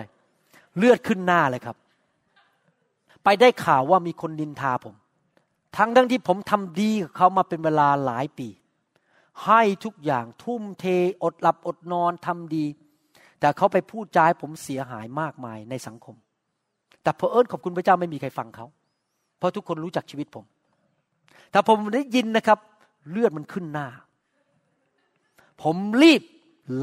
[0.77, 1.75] เลือดขึ้นหน้าเลยครับ
[3.23, 4.95] ไปได้ข่าวว่ามีคนนินทาผม
[5.77, 8.47] ทั้งทั้งที่ผมทำดีกับเขามาเป็นเวลาหลายปี
[9.45, 10.85] ให้ทุกอย่างทุ่มเท
[11.23, 12.65] อดหลับอดนอนทำดี
[13.39, 16.15] แต่เขาไปพูดจาให้ผมเสียหายมากมายในสังคม
[17.03, 18.65] แต่เพอเอิญขอบคุณพระเจ้าไม่มีใครฟังเขา
[19.37, 20.45] เพราะทุกคนรู้จักชีวิตผม
[21.51, 22.59] แต่ผมได้ยินนะครับ
[23.09, 23.87] เลือดมันขึ้นหน้า
[25.63, 26.21] ผมรีบ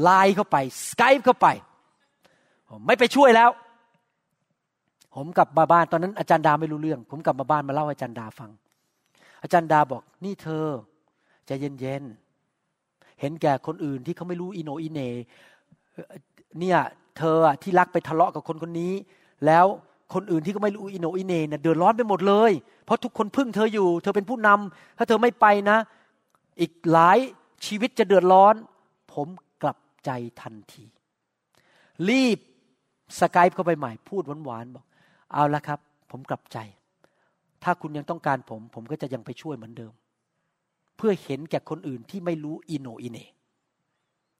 [0.01, 0.57] ไลน์เข้าไป
[0.89, 1.47] สกายเข้าไป
[2.69, 3.49] ผมไม่ไปช่วยแล้ว
[5.15, 8.51] ผมกลับมาบ้านตอนนั้นอาจารย์ดาไม่รู้เรื่อง ผมกลับมาบ้านมาเล่าให้อาจารย์ดาฟัง
[9.43, 10.65] อาจารย์ดาบอกนี่เธอ
[11.45, 14.99] ใจเย็นๆเห็นแก่คนอื่นที่เขาไม่รู้อิโนอิเน
[16.59, 16.79] เนี่ย
[17.17, 18.93] เธอที่รักไปทะเลาะกับคนคนนี้
[19.45, 19.65] แล้ว
[20.13, 22.51] คนอื่นที่ก็ไม่รู้อินโนอินเนเนี่ยเดือดร้อนไปหมดเลย
[22.85, 25.77] เพราะทุกคนพึ่งเธออยู่ เธอเป็นผู้นำถ้าเธอไม่ไปนะ
[26.59, 27.17] อีกหลาย
[27.65, 28.55] ชีวิตจะเดือดร้อน
[29.13, 29.27] ผม
[29.61, 30.09] กลับใจ
[30.41, 30.85] ทันที
[32.09, 32.39] รีบ
[33.19, 34.85] สกายเข้าไปใหม่ พูดหวานๆบอก
[35.33, 35.79] เอาละครับ
[36.11, 36.57] ผมกลับใจ
[37.63, 39.93] ถ้าคุณยังต้องการผม ผมก็จะยังไปช่วยเหมือนเดิม
[40.97, 43.17] เพื่อเห็นแก่คนอื่นที่ไม่รู้อีโหน่อีเหน่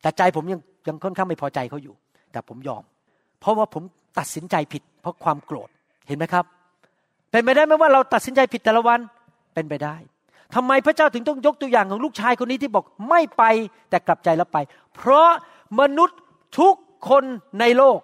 [0.02, 1.96] แต่ใจผมยังยังค่อนข้างไม่พอใจเขาอยู่
[2.32, 2.84] แต่ผมยอม
[3.40, 3.84] เพราะว่าผม
[4.20, 5.70] ตัดสินใจผิด เพราะความโกรธ
[6.08, 6.46] เห็นไหมครับ
[7.34, 9.00] เป็นไปได้ไหมว่าเราตัดสินใจผิดแต่ละวัน
[9.54, 9.96] เป็นไปได้
[10.56, 13.44] ทำไมพระเจ้าถึงต้องยกตัวอย่างของลูกชายคนนี้ที่บอกไม่ไป
[13.90, 14.58] แต่กลับใจแล้วไป
[14.96, 15.30] เพราะ
[15.80, 16.20] มนุษย์
[16.60, 16.76] ทุก
[17.10, 17.24] คน
[17.60, 17.98] ในโลก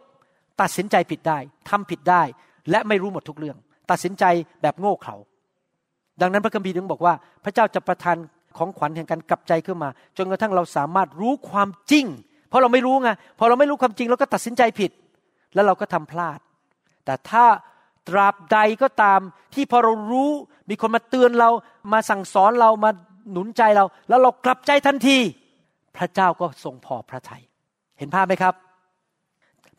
[0.62, 2.22] ตัดสินใจผิดได้ทำผิดได้
[2.72, 3.58] และไม่รู้หมดทุกเรื่อง
[3.92, 4.24] ตัดสินใจ
[4.62, 5.16] แบบโง่เขลา
[6.22, 7.14] ดังนั้นพระคัมภีร์ถึงบอกว่า
[7.44, 8.18] พระเจ้าจะประทาน
[8.58, 12.06] ของขวัญแห่งการกลับใจขึ้นมา จนกระทั่งเราสามารถรู้ความจริง
[12.50, 13.10] เพราะเราไม่รู้ไง
[13.40, 14.92] พอเราไม่รู้ความจริงเราก็ตัดสินใจผิด
[15.54, 16.40] แล้วเราก็ทำพลาด
[17.06, 17.46] แต่ถ้า
[18.10, 19.20] ตราบใดก็ตาม
[19.54, 20.32] ที่พอเรารู้
[20.70, 21.50] มีคนมาเตือนเรา
[21.92, 22.92] มาสั่งสอนเรามา
[23.32, 25.18] หนุนใจเรา แล้วเรากลับใจทันที
[25.98, 27.44] พระเจ้าก็ทรงพอพระทยัย
[28.00, 28.54] เห็นภาพไหมครับ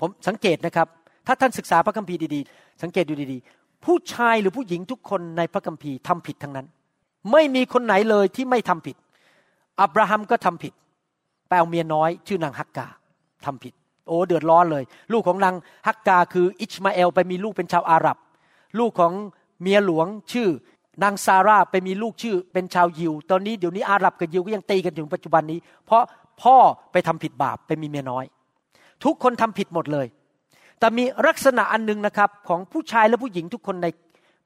[0.01, 0.89] ผมสังเกตนะครับ
[1.27, 6.67] ถ้าท่านศึกษาพระคัมภีร์ดีๆ สังเกตดูดีๆ ผู้ชายหรือผู้หญิงทุกคนในพระคัมภีร์ทำผิดทั้งนั้น
[7.33, 8.97] ไม่มีคนไหนเลยที่ไม่ทำผิด
[9.81, 10.73] อับราฮัมก็ทำผิด
[11.49, 12.87] ไปเอาเมียน้อย ชื่อนางฮักกา
[13.47, 13.75] ทำผิด
[14.11, 15.55] โอ้เดือดร้อนเลย ลูกของนาง
[15.87, 18.17] ฮักกาคืออิชมาเอลไปมีลูกเป็นชาวอาหรับ
[18.79, 19.13] ลูกของ
[19.63, 20.49] เมียหลวงชื่อ
[21.03, 26.03] นางซาร่าไปมีลูกชื่อเป็นชาวยิว ตอนนี้เดี๋ยวนี้อาหรับกับยิวก็ยังตีกันถึงปัจจุบันนี้ เพราะ
[26.43, 26.57] พ่อ
[26.93, 28.25] ไปทำผิดบาปไปมีเมียน้อย
[29.05, 30.07] ทุกคนทำผิดหมดเลย
[30.79, 33.87] แต่มีลักษณะอันนึงนะครับของผู้ชายและผู้หญิงทุกคนใน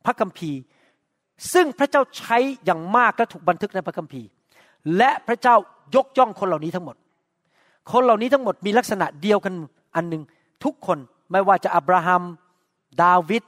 [0.04, 0.58] พระคัมภีร์
[1.52, 4.28] ซึ่งพระเจ้าใช้อย่างมากและถูกบันทึกในพระคัมภีร์
[4.96, 5.54] และพระเจ้า
[5.94, 6.96] ยกย่องคนเหล่านี้ทั้งหมด
[7.92, 9.54] คนเหล่านี้ทั้งหมดมีลักษณะเดียวกัน
[9.96, 10.22] อันหนึ่ง
[10.64, 10.98] ทุกคน
[11.32, 12.22] ไม่ว่าจะอับราฮัม
[13.02, 13.42] ดาวิด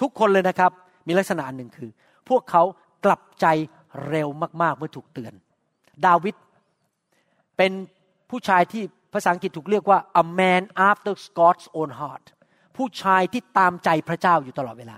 [0.00, 0.70] ทุกคนเลยนะครับ
[1.06, 1.90] มีลักษณะอันหนึ่งคือ
[2.28, 2.62] พวกเขา
[3.04, 3.46] กลับใจ
[4.08, 4.28] เร็ว
[4.62, 5.32] มาก ๆ เมื่อถูกเตือน
[6.06, 6.34] ดาวิด
[7.56, 7.72] เป็น
[8.30, 12.24] ผู้ชายที่ภาษาอังกฤษถูกเรียกว่า a man after God's own heart
[12.76, 14.96] ผู้ชายที่ตามใจพระเจ้าอยู่ตลอดเวลา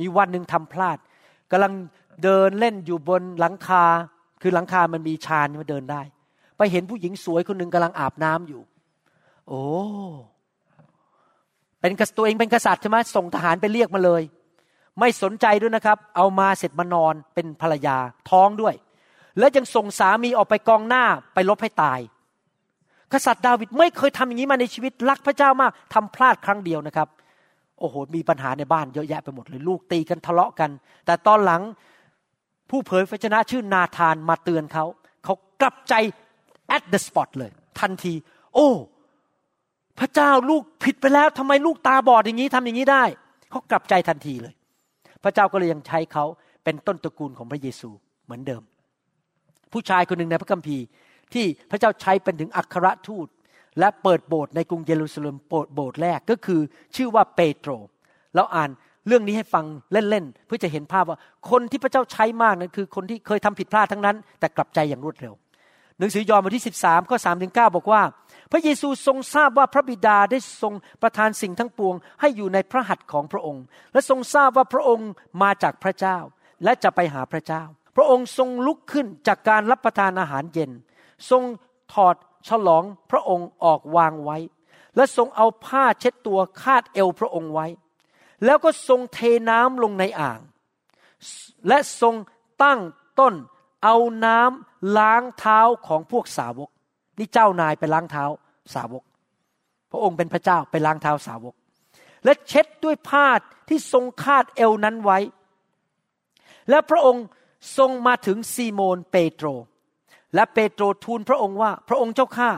[0.00, 0.98] มีวันหนึ่งทำพลาด
[1.50, 1.72] กำลัง
[2.22, 3.84] เดินเล่นอยู่บนหลังคา
[4.42, 6.02] คือหลังคามันมีชานมาเดินได้
[6.58, 8.62] ไปเห็นผู้หญิงสวยคนหนึ่งกำลังอาบน้ำอยู่
[9.48, 9.62] โอ้
[11.80, 14.22] เป็นตัวเองเป็นกษัตริย์ใช่ไหมส่งทหารไปเรียกมาเลย
[15.00, 17.96] ไม่สนใจด้วยนะครับ เอามาเสร็จมานอนเป็นภรรยา
[18.30, 18.74] ท้องด้วย
[19.38, 21.04] แล้วยังส่งสามีออกไปกองหน้า
[21.34, 22.00] ไปลบให้ตาย
[23.12, 27.08] กษัตริย์ดาวิดไม่เคยทำอย่างนี้มาในชีวิตรักพระเจ้ามากทำพลาดครั้งเดียวนะครับ
[27.80, 30.70] โอ้โห มีปัญหาในบ้านเยอะแยะไปหมดเลยลูกตีกันทะเลาะกัน
[31.06, 31.62] แต่ตอนหลัง
[32.70, 34.84] ผู้เผยพระชนะชื่อนาธานมาเตือนเขา
[35.24, 35.94] เขากลับใจ
[36.76, 37.50] at the spot เลย
[37.80, 38.14] ทันที
[38.54, 38.70] โอ้
[39.98, 43.04] พระเจ้าลูกผิดไปแล้วทำไมลูกตาบอดอย่างนี้ทำอย่างนี้ได้
[43.50, 44.54] เขากลับใจทันทีเลย
[45.22, 46.24] พระเจ้าก็เลยยังใช้เขา
[46.64, 47.90] เป็นต้นตระกูลของพระเยซู
[48.24, 48.62] เหมือนเดิม
[49.72, 50.84] ผู้ชายคนหนึ่งในพระคัมภีร์
[51.32, 53.28] ที่พระเจ้าใช้เป็นถึงอัครทูต
[53.78, 55.36] และเปิดโบสถ์ในกรุงเยรูซาเล็ม
[55.74, 56.60] โบสถ์แรกก็คือ
[56.96, 57.70] ชื่อว่าเปโตร
[58.34, 58.70] เราอ่าน
[59.06, 61.18] เรื่องนี้ให้ฟังเล่นๆเพื่อจะเห็นภาพว่า
[61.50, 65.34] คนที่พระเจ้าใช้มากนั้นคือคนที่เคยทำผิดพลาดทั้งนั้น แต่กลับใจอย่างรวดเร็ว
[65.98, 68.02] หนังสือยอห์นบทที่ 13ข้อ3ถึง9บอกว่า
[68.52, 75.10] พระเยซูทรงทราบว่าพระบิดาได้ทรงประทานสิ่งทั้งปวง ให้อยู่ในพระหัตถ์ของพระองค์ และทรงทราบว่าพระองค์
[75.42, 76.18] มาจากพระเจ้า
[76.64, 77.62] และจะไปหาพระเจ้า
[77.96, 80.70] พระองค์ทรงลุกขึ้นจากการรับประทานอาหารเย็น
[81.30, 81.42] ทรง
[81.92, 82.16] ถอด
[82.48, 84.38] ฉลองพระองค์ออกวางไว้
[84.96, 87.66] และทรงเอาผ้าเช็ดตัวคาดเอวพระองค์ไว้
[88.44, 89.18] แล้วก็ทรงเท
[89.50, 90.40] น้ำลงในอ่าง
[91.68, 92.14] และทรง
[92.62, 92.80] ตั้ง
[93.20, 93.34] ต้น
[93.84, 96.70] เอาน้ำล้างเท้าของพวกสาวก
[97.18, 98.24] นี่เจ้านายไปล้างเท้า
[98.74, 99.04] สาวก
[99.90, 101.54] พระองค์เป็นพระเจ้าไปล้างเท้าสาวก
[102.24, 103.28] และเช็ดด้วยผ้า
[103.68, 105.18] ที่ทรงคาดเอวนั้นไว้
[106.70, 107.24] และพระองค์
[107.78, 109.46] ทรงมาถึงซีโมนเปโตร
[110.34, 112.50] และเปโตรทูลพระองค์ว่า พระองค์เจ้าข้า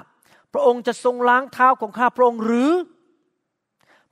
[0.53, 2.73] พระองค์จะทรงล้างเท้าของข้าพระองค์หรือ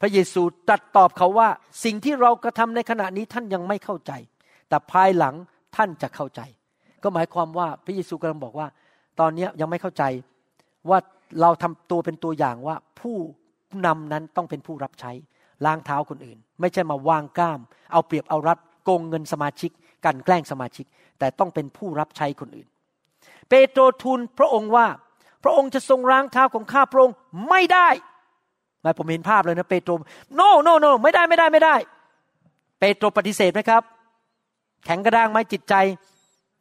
[0.01, 1.49] พระเยซูตรัสตอบเขาว่า
[1.85, 4.13] สิ่งที่เรากระทำในขณะนี้ท่านยังไม่เข้าใจ
[4.69, 5.35] แต่ภายหลัง
[5.77, 6.41] ท่านจะเข้าใจ
[7.03, 8.67] ก็หมายความว่าพระเยซูกำลังบอกว่า
[9.21, 10.03] ตอนนี้ยังไม่เข้าใจ
[10.89, 10.99] ว่า
[11.41, 13.17] เราทำตัวเป็นตัวอย่างว่าผู้
[13.87, 15.13] นำนั้นต้องเป็นผู้รับใช้
[15.65, 17.61] ล้างเท้าคนอื่น ไม่ใช่มาวางกล้าม
[17.93, 19.71] เอาเปรียบเอารัดโกงเงินสมาชิก
[20.05, 20.87] กันแกล้งสมาชิก
[21.19, 22.69] แต่ต้องเป็นผู้รับใช้คนอื่น
[23.49, 24.87] เปโตรทูลพระองค์ว่า
[25.45, 27.15] พระองค์จะทรงล้างเท้าของข้าพระองค์
[27.49, 27.89] ไม่ได้
[28.85, 29.93] มายผมเห็นภาพเลยนะเปโตร
[30.39, 31.77] no no no ไม่ได้ไม่ได้ไม่ได้
[32.81, 33.83] เปโตรปฏิเสธไหมครับ
[34.85, 35.75] แข็งกระด้างไหมจิตใจ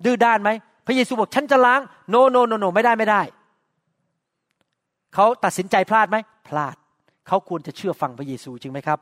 [0.06, 0.50] ดื้อด้านไหม
[0.86, 3.22] พระเยซูบอกฉันจะล้างโนโนโนโนไม่ได้ไม่ได้
[5.14, 6.18] เขาตัดสินใจพลาดไหม
[6.48, 6.76] พลาด
[7.28, 9.00] เขาควรจะเชื่อฟังพระเยซูจริงไหมครับ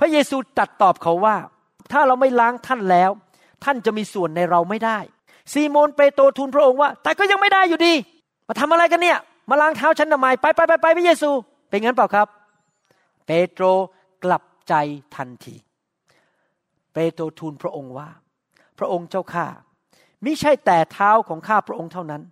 [0.00, 1.36] พระเยซูตัดตอบเขาว่า
[1.92, 3.10] ถ้าเราไม่ล้างท่านแล้ว
[3.64, 4.98] ท่านจะมีส่วนในเราไม่ได้
[5.52, 7.94] ซีโมนเปโตรทูลพระองค์ว่า แต่ก็ยังไม่ได้อยู่ดี
[8.48, 9.18] มาทำอะไรกันเนี่ย
[9.50, 11.30] มาล้างเท้าฉันทำไมไปไปไปไปพระเยซู
[11.68, 12.28] เป็นงั้นเปล่าครับ
[13.26, 13.64] เปโตร
[14.24, 14.74] กลับใจ
[15.16, 15.54] ทันที
[16.92, 18.08] เปโตรทูลพระองค์ว่า
[18.78, 19.46] พระองค์เจ้าข้า
[20.24, 22.22] มิใช่แต่เท้าของข้าพระองค์เท่านั้น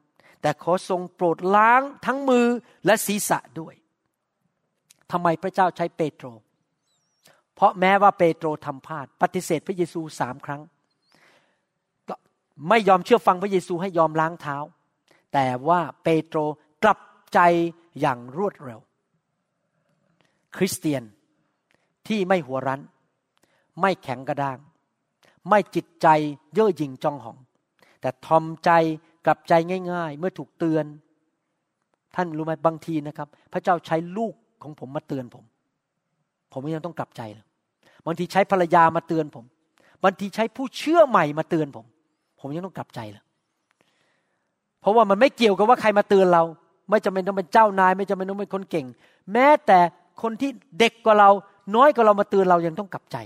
[0.43, 2.47] แต่ขอทรงโปรดล้างทั้งมือ
[2.87, 3.75] และศีรษะด้วย
[5.11, 6.27] ทำไมพระเจ้าใช้เปโตร
[7.55, 10.63] เพราะแม้ว่าเปโตรทำพลาด ปฏิเสธพระเยซูสามครั้ง
[12.09, 12.15] ก็
[12.69, 14.57] ไม่ยอมเชื่อฟังพระเยซูให้ยอมล้างเท้า
[15.33, 16.39] แต่ว่าเปโตร
[16.83, 17.01] กลับ
[17.35, 17.39] ใจ
[18.01, 18.81] อย่างรวดเร็ว
[20.57, 21.03] คริสเตียน
[22.09, 22.83] ที่ไม่หัวรั้น
[23.81, 24.59] ไม่แข็งกระด้าง
[25.49, 26.07] ไม่จิตใจ
[26.55, 27.39] เย่อหยิ่งจองหอง
[28.01, 28.71] แต่ทอมใจ
[29.27, 29.53] กลับใจ
[29.93, 30.85] ง่าย ๆ เมื่อถูกเตือน
[32.17, 35.45] ท่านรู้ไหมบางทีนะครับ พระเจ้าใช้ลูกของผมมาเตือนผม
[36.53, 37.47] ผมยังต้องกลับใจเลย
[38.07, 39.45] บางทีใช้ภรรยามาเตือนผม
[40.05, 41.87] บางทีใช้ผู้เชื่อใหม่มาเตือนผม
[42.41, 43.25] ผมยังต้องกลับใจเลย
[44.81, 46.43] เพราะว่ามันไม่เกี่ยวกับว่าใครมาเตือนเรา
[46.91, 48.87] ไม่จำเป็นต้องเป็นเจ้านาย ไม่จำเป็นต้องเป็นคนเก่ง
[49.33, 49.79] แม้แต่
[50.23, 51.31] คนที่เด็กกว่าเรา
[51.77, 53.17] น้อยกว่าเรามาเตือนเรายังต้องกลับใจ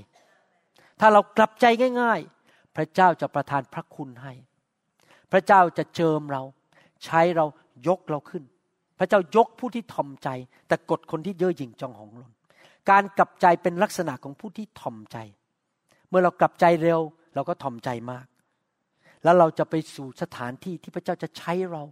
[1.00, 1.66] ถ้าเรากลับใจ
[2.00, 4.32] ง่าย ๆ พระเจ้าจะประทานพระคุณให้
[5.32, 6.42] พระเจ้าจะเจิมเรา
[7.04, 7.46] ใช้เรา
[7.88, 8.44] ยกเราขึ้น
[8.98, 10.28] พระเจ้ายกผู้ที่ทอมใจ
[10.68, 12.32] แต่กดคนที่เย่อหยิ่งจองหองลน
[12.90, 15.16] การกลับใจเป็นลักษณะของผู้ที่ทอมใจ
[16.08, 17.00] เมื่อเรากลับใจเร็ว
[17.34, 18.26] เราก็ทอมใจมาก
[19.24, 21.82] แล้วเราจะไปสู่สถานที่ที่พระเจ้าจะใช้เรา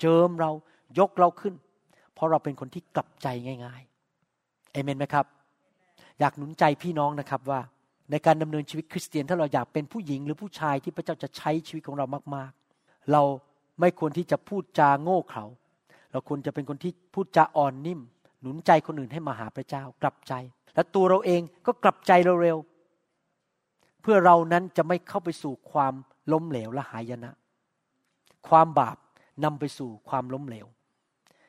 [0.00, 0.50] เจิมเรา
[0.98, 1.54] ยกเราขึ้น
[2.14, 3.26] เพราะเราเป็นคนที่กลับใจ
[3.64, 5.26] ง่ายๆเอเมนไหมครับ
[6.20, 7.60] อยากหนุนใจพี่น้องนะครับว่า
[8.10, 12.52] ในการดำเนินชีวิตคริสเตียนถ้าเราอยากเป็นผู้หญิงหรือผู้ชายที่พระเจ้าจะใช้ชีวิตของเรามาก
[13.12, 13.22] เรา
[13.80, 15.44] ไม่ควรที่จะพูดจาโง่เขลา
[16.12, 18.00] เราควรจะเป็นคนที่พูดจาอ่อนนิ่ม
[18.40, 20.34] หนุนใจคนอื่นให้มาหาพระเจ้ากลับใจ
[20.74, 25.94] และตัวเราเองก็กลับใจเร็วๆเพื่อเรานั้นจะไม่เข้าไปสู่ความ
[26.32, 27.30] ล้มเหลวและหายนะ
[28.48, 28.96] ความบาป
[29.44, 30.66] นำไปสู่ความล้มเหลว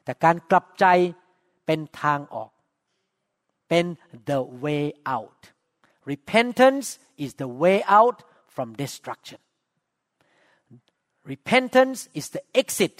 [0.03, 0.86] แต่การกลับใจ
[1.66, 2.51] เป็นทางออก
[3.70, 3.86] เป็น
[4.30, 4.84] the way
[5.16, 5.41] out
[6.12, 6.88] repentance
[7.24, 8.18] is the way out
[8.53, 9.39] from destruction
[11.34, 12.95] repentance is the exit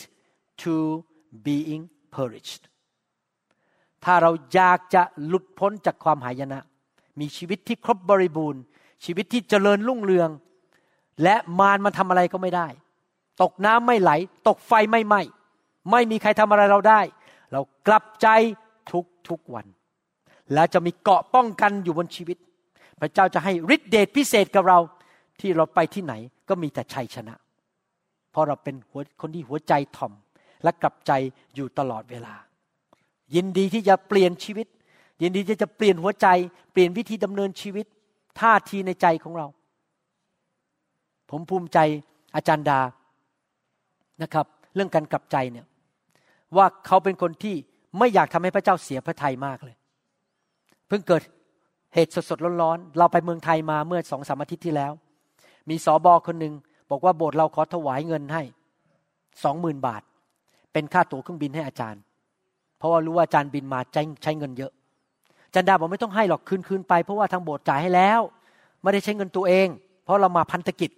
[0.62, 0.74] to
[1.48, 1.84] being
[2.16, 2.62] purged
[4.06, 6.60] ถ้าเราอยากจะหลุดพ้นจากความหายนะ
[7.20, 8.62] มีชีวิตที่ครบบริบูรณ์
[9.06, 10.30] ชีวิตที่เจริญรุ่งเรือง
[11.24, 12.68] และมารมาทำอะไรก็ไม่ได้
[13.42, 14.12] ตกน้ำไม่ไหล
[14.48, 15.22] ตกไฟไม่ไหม้
[15.92, 17.02] ไม่มีใครทำอะไรเราได้
[17.52, 18.28] เรากลับใจ
[18.92, 19.66] ทุกทุกวัน
[20.54, 22.38] และจะมีเกาะป้องกันอยู่บนชีวิต
[23.00, 24.80] พระเจ้าจะให้ฤทธิเดชพิเศษกับเรา
[25.40, 26.14] ที่เราไปที่ไหน
[26.50, 27.36] ก็มีแต่ชัยชนะ
[28.32, 28.76] เพราะเราเป็น
[29.22, 30.14] คนที่หัวใจถ่อม
[30.64, 31.12] และกลับใจ
[31.56, 32.36] อยู่ตลอดเวลา
[33.36, 34.68] ยินดีที่จะเปลี่ยนชีวิต
[35.22, 36.28] ยินดีที่จะเปลี่ยนหัวใจ
[36.72, 37.86] เปลี่ยนวิธีดำเนินชีวิต
[38.40, 39.48] ท่าทีในใจของเรา
[41.30, 41.80] ผมภูมิใจ
[42.36, 42.80] อาจารย์ดา
[44.22, 45.66] นะครับ เรื่องการกลับใจเนี่ย
[46.58, 47.56] ว่าเขาเป็นคนที่
[47.98, 49.76] ไม่อยากทำให้พระเจ้าเสียพระทัยมากเลย
[50.88, 51.24] เพิ่งเกิด
[51.94, 54.92] เหตุสดๆร้อนๆเราไปเมืองไทยมาเมื่อสองสามอาทิตย์ที่แล้ว
[55.70, 56.54] มีสอบอคนหนึ่ง
[56.90, 58.44] บอกว่าโบสถ์เราขอถวายเงินให้
[59.44, 60.02] สองหมื่นบาท
[60.74, 62.02] เป็นค่าตั๋วเครื่องบินให้อาจารย์
[62.78, 64.72] เพราะว่ารู้ว่าอาจารย์บินมาใช้ใช้เงินเยอะ
[65.54, 68.22] จันดาบอกไม่ต้องให้หรอกคืนคืนไป เพราะว่าทางโบสถ์จ่ายให้แล้ว
[68.82, 69.68] ไม่ได้ใช้เงินตัวเอง
[70.04, 70.92] เพราะเรามาพันธกิจ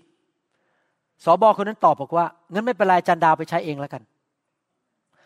[1.23, 4.01] สอบอคนนั้นตอบบอกว่าเงั้นไม่เป็นไรจันดาไปใช้เองแล้วกัน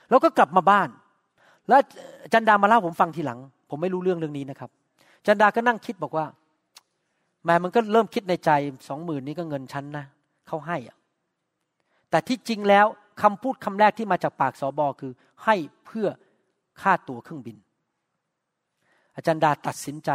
[0.10, 0.90] แล้วก็กลับมาบ้าน
[1.70, 1.82] แล้ว
[2.34, 3.40] จันดามาเล่าผมฟังทีหลัง
[3.70, 4.70] ผมไม่รู้เรื่องเรื่องนี้นะครับ
[5.26, 6.26] จันดาก็นั่งคิดบอกว่า
[7.46, 8.52] แม่มันก็เริ่มคิดในใจ
[8.88, 10.06] สองหมื่นนี้ก็เงินฉันนะ
[10.48, 10.78] เขาให้
[12.10, 12.86] แต่ที่จริงแล้ว
[13.22, 15.12] คำพูดคำแรกที่มาจากปากสอบอคือ
[15.46, 16.08] ให้เพื่อ
[16.82, 17.58] ค่าตั๋วเครื่องบิน
[19.16, 20.10] อาจารย์ดาตัดสินใจ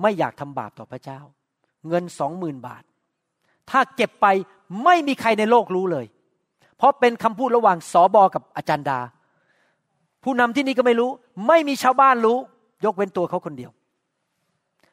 [0.00, 1.20] ไม่อยากทำบาปต่อพระเจ้า
[1.88, 2.82] เงินสองหมื่นบาท
[3.70, 4.26] ถ้าเก็บไป
[4.84, 6.06] ไม่มีใครในโลกรู้เลย
[6.76, 8.98] เพราะเป็นคำพูดระหว่างสอบอกับอาจารย์ดา
[10.22, 11.10] ผู้นำที่นี่ก็ไม่รู้
[11.46, 12.38] ไม่มีชาวบ้านรู้
[12.84, 13.70] ยกเว้นตัวเขาคนเดียว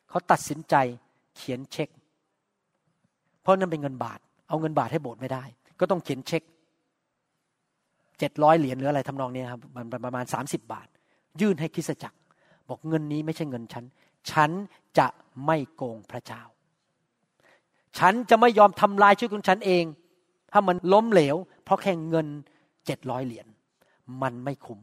[0.10, 0.76] เขาตัดสินใจ
[1.36, 1.90] เขียนเช็ค
[3.42, 4.20] เพราะนั่นเป็นเงินบาท
[4.50, 5.44] เอาเงินบาทให้โบสถ์ไม่ได้
[5.80, 6.44] ก็ต้องเขียนเช็ค
[8.20, 10.88] เจ็ดร้อยเหรียญหรืออะไรทำนองนี้ครับมันประมาณสามสิบบาท
[11.42, 12.18] ยื่นให้คริสจักร
[12.70, 13.86] บอกเงินนี้ไม่ใช่เงินฉัน
[14.32, 14.52] ฉัน
[14.98, 15.08] จะ
[15.46, 16.42] ไม่โกงพระเจ้า
[18.00, 19.84] ฉันจะไม่ยอมทำลายชีวิตของฉันเอง
[20.52, 22.28] ถ้ามันล้มเหลว เพราะแค่เงิน
[22.86, 23.48] เจ็ดร้อยเหรียญ
[24.22, 24.80] มันไม่คุ้ม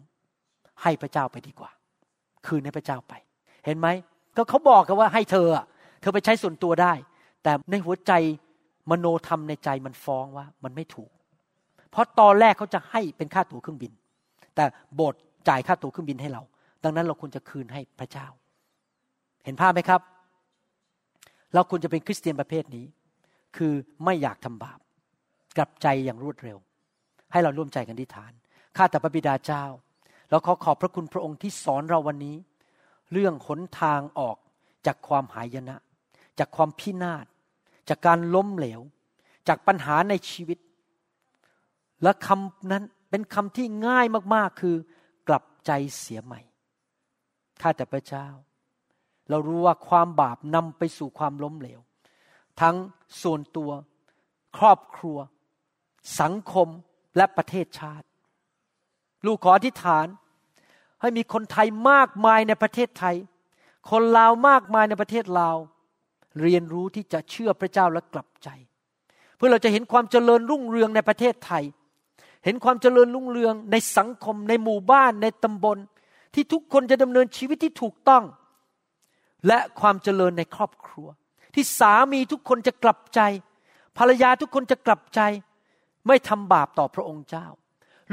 [0.82, 1.70] ให้พระเจ้าไปดีกว่า
[2.46, 3.14] คืนให้พระเจ้าไป
[3.64, 3.88] เห็นไหม
[4.36, 5.48] ก็เขาบอกกันว่าให้เธอ
[6.00, 6.92] เธอไปใช้ส่วนตัวได้
[7.42, 8.12] แต่ในหัวใจ
[8.91, 11.11] มโนธรรมในใจมันฟ้องว่ามันไม่ถูก
[11.91, 13.93] เพราะตอนแรกเขาจะให้เป็นค่าตั๋วเครื่องบิน
[14.55, 14.64] แต่
[14.95, 16.43] โบสถ์จ่ายค่าตั๋วเครื่องบินให้เรา
[16.84, 18.26] ดังนั้นเราควรจะคืนให้พระเจ้า
[19.45, 20.01] เห็นภาพไหมครับ
[21.55, 22.87] เราควรจะเป็นคริสเตียนประเภทนี้
[23.57, 23.72] คือ
[24.05, 24.78] ไม่อยากทำบาป
[25.57, 26.59] กลับใจอย่างรวดเร็ว
[27.32, 28.32] ให้เราร่วมใจกันที่ฐาน
[28.76, 29.64] ข้าแต่พระบิดาเจ้า
[30.30, 32.37] เราขอขอบพระคุณพระองค์ที่สอนเราวันนี้
[33.12, 34.37] เรื่องหนทางออก
[34.87, 35.76] จากความหายนะ
[36.39, 37.26] จากความพินาศ
[37.89, 38.80] จากการล้มเหลว
[39.49, 40.59] จากปัญหาในชีวิต
[42.03, 44.76] และคำนั้นเป็นคำที่ง่ายมากๆ คือ
[45.28, 46.41] กลับใจเสียใหม่
[47.61, 48.26] ข้าแต่พระเจ้า
[49.30, 51.80] เรารู้ว่าความบาปนำไปสู่ความล้มเหลว
[52.61, 52.76] ทั้ง
[53.22, 53.70] ส่วนตัว
[54.57, 55.18] ครอบครัว
[56.20, 56.68] สังคม
[57.16, 58.07] และประเทศชาติ
[59.26, 60.07] ลูกขออธิษฐาน
[61.01, 63.16] ให้มีคนไทยมากมายในประเทศไทย
[63.91, 65.57] คนลาวมากมายในประเทศลาว
[66.41, 68.49] เรียนรู้ที่จะเชื่อพระเจ้าและกลับใจ
[69.37, 71.64] เพื่อเราจะเห็นความเจริญรุ่งเรืองในประเทศไทย
[72.45, 75.78] เห็นความเจริญรุ่งเรืองในสังคม ในหมู่บ้านในตำบล
[76.34, 78.24] ที่ทุกคนจะดำเนินชีวิตที่ถูกต้อง
[79.47, 81.09] และความเจริญในครอบครัว
[81.55, 83.20] ที่สามีทุกคนจะกลับใจ
[83.99, 85.20] ภรรยาทุกคนจะกลับใจ
[86.07, 87.47] ไม่ทำบาปต่อพระองค์เจ้า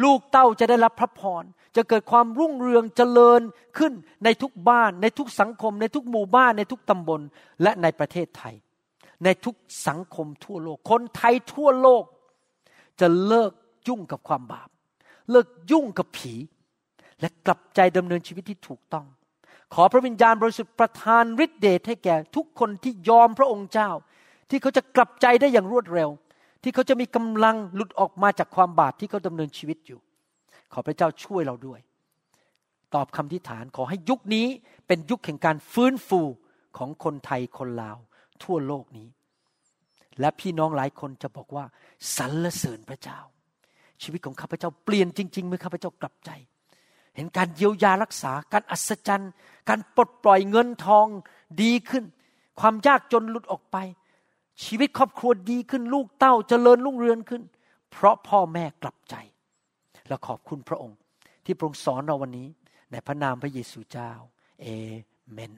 [0.04, 1.44] ลูกเต้าจะได้รับพระพร
[1.76, 3.41] จะเกิดความรุ่งเรืองเจริญ
[3.78, 7.22] ขึ้นในทุกบ้าน ในทุกสังคม ในทุกหมู่บ้าน ในทุกตำบล
[7.62, 8.56] และในประเทศไทย
[9.24, 9.56] ในทุก
[9.88, 12.04] สังคมทั่วโลก คนไทยทั่วโลก
[13.00, 13.52] จะเลิก
[13.88, 14.70] ยุ่งกับความบาป
[15.32, 16.34] เลิกยุ่งกับผี
[17.20, 19.06] และกลับใจดำเนินชีวิตที่ถูกต้อง
[19.74, 23.89] ขอพระวิญญาณบริสุทธิ์ประทานฤทธิเดชให้แก่ทุกคนที่ยอมพระองค์เจ้า
[24.50, 26.10] ที่เขาจะกลับใจได้อย่างรวดเร็ว
[26.64, 29.99] ที่เขาจะมีกำลังหลุดออกมาจากความบาปที่เขาดำเนินชีวิตอยู่
[30.74, 31.80] ขอพระเจ้าช่วยเราด้วย
[32.95, 34.47] ตอบคำทิฐานขอให้ยุคนี้
[34.88, 36.22] เป็นยุคแห่งการฟื้นฟู
[36.78, 37.97] ของคนไทยคนลาว
[38.43, 39.07] ทั่วโลกนี้
[40.20, 41.66] และพี่น้องหลายคนจะบอกว่า
[42.18, 43.20] สรรเสริญพระเจ้า
[44.03, 46.32] ชีวิตของข้าพเจ้าเปลี่ยนจริง ๆ เมื่อข้าพเจ้ากลับใจ
[47.16, 49.32] เห็นการเยียวยารักษาการอัศจรรย์
[49.70, 51.07] การปลดปล่อยเงินทอง
[51.61, 52.03] ดีขึ้น
[52.59, 53.78] ความยากจนหลุดออกไป
[54.66, 57.43] ชีวิตครอบครัวดีขึ้นลูกเต้าเจริญรุ่งเรืองขึ้น
[57.91, 59.16] เพราะพ่อแม่กลับใจ
[60.08, 60.97] และขอบคุณพระองค์
[61.45, 62.47] ที่พระองค์สอนเราวันนี้
[62.91, 64.12] ในพระนามพระเยซูเจ้า
[64.62, 64.68] เอ
[65.32, 65.54] เมน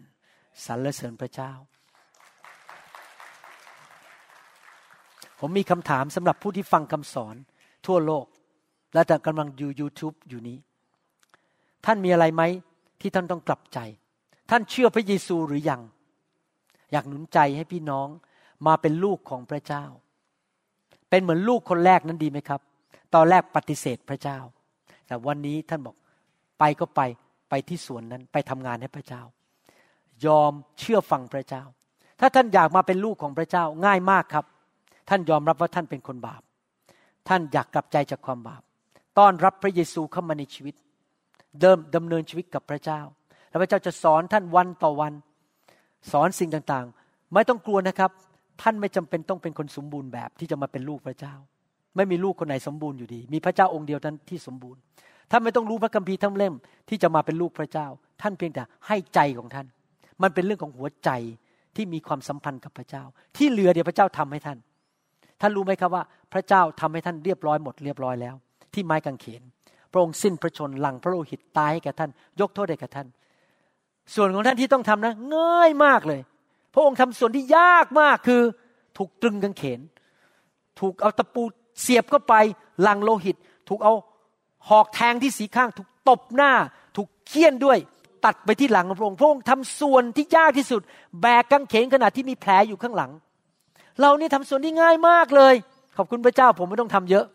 [0.66, 1.52] สรรเสริญพระเจ้า
[5.40, 7.36] ผมมีคำถามสำหรับผู้ที่ฟังคำสอน
[7.86, 8.26] ทั่วโลก
[8.94, 10.58] และแต่กำลังดู YouTube อยู่นี้
[11.86, 12.44] ท่านมีอะไรไหม
[13.02, 13.80] ที่ท่านต้องกลับใจ
[14.50, 15.82] ท่านเชื่อพระเยซูหรือยัง
[16.92, 18.08] อยากหนุนใจให้พี่น้อง
[18.68, 19.84] มาเป็นลูกของพระเจ้า
[21.10, 22.62] เป็นเหมือนลูกคนแรกนั้นดีไหมครับ
[23.16, 24.38] ตอนแรกปฏิเสธพระเจ้า
[25.08, 25.96] แต่วันนี้ท่านบอก
[26.60, 27.02] ไปก็ไป
[27.50, 29.22] ไปที่สวนนั้นไปทำงานให้พระเจ้า
[30.26, 31.64] ยอมเชื่อฟังพระเจ้า
[32.20, 34.46] ถ้าท่านอยากมาเป็นลูกของพระเจ้าง่ายมากครับ
[35.10, 36.42] ท่านยอมรับว่าท่านเป็นคนบาป
[37.28, 38.62] ท่านอยากกลับใจจากความบาป
[39.18, 40.76] ต้อนรับพระเยซูเข้ามาในชีวิต
[41.62, 43.02] เดิมดำเนินชีวิตกับพระเจ้า
[43.50, 45.14] แล้วพระเจ้าจะสอนท่านวันต่อวัน
[46.12, 48.12] สอนสิ่งต่างๆ ไม่ต้องกลัวนะครับ
[48.62, 51.34] ท่านไม่จำเป็นต้องเป็นคนสมบูรณ์แบบที่จะมาเป็นลูกพระเจ้า
[51.96, 54.80] ไม่มีลูกคนไหนสมบูรณ์อยู่ดี มีพระเจ้าองค์เดียวนั้นที่สมบูรณ์
[55.32, 56.54] ท่านไม่ต้องรู้พระคัมภีร์ทั้งเล่ม
[56.90, 57.88] ที่จะมาเป็นลูกพระเจ้า
[58.22, 59.68] ท่านเพียงแต่ให้ใจของท่าน
[60.22, 61.10] มันเป็นเรื่องของหัวใจ
[61.76, 63.04] ที่มีความสัมพันธ์กับพระเจ้า
[63.38, 64.58] ที่เหลือเดี๋ยวพระเจ้าทำให้ท่าน
[65.42, 66.04] ท่านรู้ไหมครับว่า
[66.34, 68.36] พระเจ้าทำให้ท่านเรียบร้อยหมดเรียบร้อยแล้ว
[68.74, 69.42] ที่ไม้กางเขน
[69.92, 73.08] พระองค์สิ้นพระชนหลังพระโลหิตตายให้แก่ท่าน ยกโทษให้แก่ท่าน
[74.16, 76.22] ส่วนของท่านที่ต้องทำนะง่ายมากเลย
[76.76, 78.42] พระองค์ทำส่วนที่ยากมากคือ
[78.98, 79.80] ถูกตรึงกางเขน
[80.80, 81.44] ถูกเอาตะปู
[81.82, 82.34] เสียบเข้าไป
[82.82, 83.36] หลังโลหิต
[83.70, 83.94] ถูกเอา
[84.70, 86.52] หอกแทงที่สีข้าง ถูกตบหน้า
[86.98, 87.78] ถูกเคี่ยนด้วย
[88.26, 90.82] ตัดไปที่หลังของพระองค์พระองค์ทำส่วนที่ยากที่สุด
[91.22, 93.12] แบกกางเขนขนาดที่มีแผลอยู่ข้างหลัง
[94.02, 95.54] เรานี่ทำส่วนที่ง่ายมากเลย
[95.98, 97.26] ขอบคุณพระเจ้า ผมไม่ต้องทำเยอะ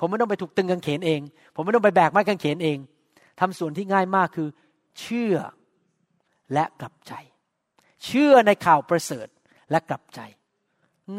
[0.00, 1.20] ผมไม่ต้องไปถูกตึงกางเขนเอง
[1.54, 2.78] ผมไม่ต้องไปแบกไม้กางเขนเอง
[3.40, 4.48] ทำส่วนที่ง่ายมากคือ
[5.00, 5.36] เชื่อ
[6.52, 7.12] และกลับใจ
[8.04, 9.28] เชื่อในข่าวประเสริฐ
[9.70, 10.20] และกลับใจ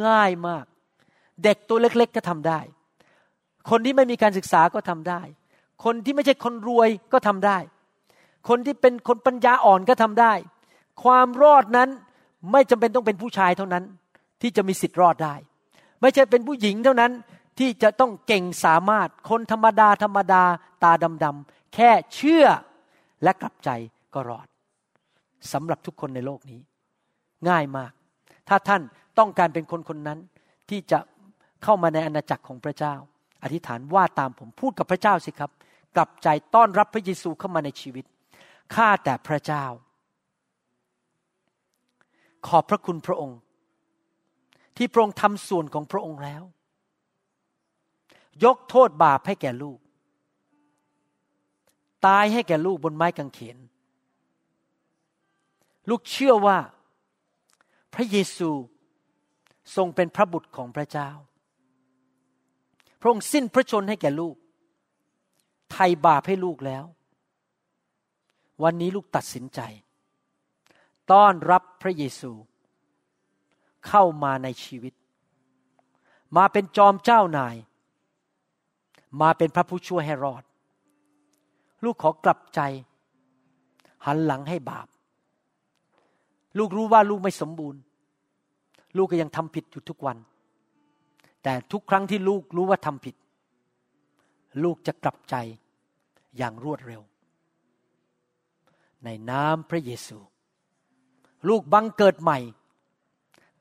[0.05, 0.65] ง่ายมาก
[1.43, 2.59] เด็กตัวเล็กๆก็ทำได้
[3.69, 5.21] คนที่ไม่มีการศึกษาก็ทำได้
[5.85, 7.57] คนที่ไม่ใช่คนรวยก็ทำได้
[8.49, 10.33] คนที่เป็นคนปัญญาอ่อนก็ทำได้
[11.03, 11.89] ความรอดนั้น
[12.51, 13.83] ไม่จำเป็นต้องเป็นผู้ชายเท่านั้น
[14.41, 15.35] ที่จะมีสิทธิ์รอดได้
[16.01, 17.11] ไม่ใช่เป็นผู้หญิงเท่านั้น
[17.59, 20.43] ที่จะต้องเก่งสามารถคนธรรมดาธรรมดา
[20.83, 20.91] ตา
[21.23, 22.45] ดำๆแค่เชื่อ
[23.23, 23.69] และกลับใจ
[24.13, 24.47] ก็รอด
[25.53, 26.59] สำหรับทุกคนในโลกนี้
[27.49, 27.91] ง่ายมาก
[28.49, 28.81] ถ้าท่าน
[29.19, 30.19] ต้องการเป็นคนคนนั้น
[30.69, 30.99] ที่จะ
[31.63, 32.95] เข้ามาในอาณาจักรของพระเจ้า
[33.43, 35.51] อธิษฐานว่าตามผมพูดกับพระเจ้าสิครับ
[35.95, 38.05] กลับใจต้อนรับพระเยซูเข้ามาในชีวิต
[38.75, 39.65] ข้าแต่พระเจ้า
[42.47, 43.39] ขอบพระคุณพระองค์
[44.77, 46.43] ที่พระองค์ทำส่วนของพระองค์แล้ว
[48.43, 49.79] ยกโทษบาปให้แก่ลูก
[52.05, 53.57] ตายให้แก่ลูกบนไม้กางเขน
[55.89, 56.57] ลูกเชื่อว่า
[57.93, 58.49] พระเยซู
[59.75, 61.09] ทรงเป็นพระบุตรของพระเจ้า
[62.99, 64.35] พระองค์สิ้นพระชนให้แก่ลูก
[65.71, 66.85] ไทยบาปให้ลูกแล้ว
[68.63, 69.59] วันนี้ลูกตัดสินใจ
[71.11, 72.31] ต้อนรับพระเยซู
[73.87, 74.93] เข้ามาในชีวิต
[76.37, 77.55] มาเป็นจอมเจ้านาย
[79.21, 80.43] มาเป็นพระผู้ช่วยให้รอด
[81.83, 82.59] ลูกขอกลับใจ
[84.05, 84.87] หันหลังให้บาป
[86.57, 87.81] ลูกรู้ว่าลูกไม่สมบูรณ์
[88.97, 90.17] ลูกก็ยังทำผิดอยู่ทุกวัน
[91.43, 93.15] แต่ทุกครั้งที่ลูกรู้ว่าทำผิด
[94.63, 95.35] ลูกจะกลับใจ
[96.37, 97.01] อย่างรวดเร็ว
[99.03, 100.17] ในนามพระเยซู
[101.47, 102.39] ลูกบังเกิดใหม่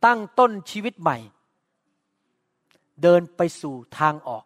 [0.05, 1.17] ตั้งต้นชีวิตใหม่
[3.03, 4.45] เดินไปสู่ทางออก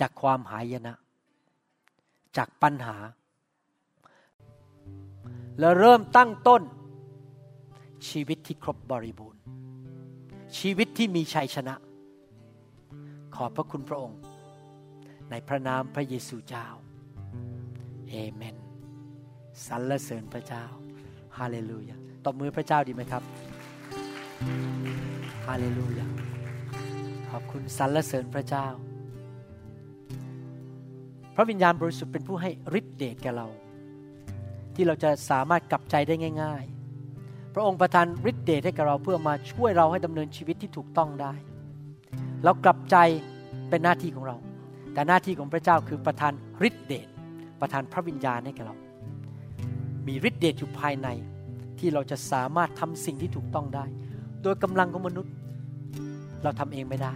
[0.00, 0.94] จากความหายนะ
[2.36, 2.96] จากปัญหา
[5.58, 6.62] และเริ่มตั้งต้น
[8.08, 9.40] ชีวิตที่ครบบริบูรณ์
[10.58, 11.74] ชีวิตที่มีชัยชนะ
[13.34, 14.18] ขอบพระคุณพระองค์
[15.30, 16.66] ในพระนามพระเยซูเจ้า
[18.08, 18.56] เอเมน
[19.66, 20.64] สรรเสริญพระเจ้า
[21.38, 23.22] ฮาเลลูยาตบมือพระเจ้าดีไหมครับ
[25.46, 26.06] ฮาเลลูยา
[27.30, 28.66] ขอบคุณสรรเสริญพระเจ้า
[31.34, 33.48] พระวิญญาณบริสุทธิ์เป็นผู้ให้ฤทธิเดชแก่เรา
[34.76, 36.62] ที่เราจะสามารถกลับใจได้ง่าย
[37.08, 41.32] ๆ พระองค์ประทานฤทธิเดชให้กับเราเพื่อมาช่วยเราให้ดำเนินชีวิตที่ถูกต้องได้
[42.44, 42.96] เรากลับใจ
[43.68, 44.36] เป็นหน้าที่ของเรา
[44.92, 46.32] แต่หน้าที่ของพระเจ้าคือประทาน
[46.68, 47.08] ฤทธิเดช
[47.60, 48.76] ประทานพระวิญญาณให้กับเรา
[50.06, 51.08] มีฤทธิเดชอยู่ภายใน
[51.78, 53.84] ที่เราจะสามารถทำสิ่งที่ถูกต้องได้
[54.42, 55.32] โดยกำลังของมนุษย์
[56.42, 57.14] เราทำเองไม่ได้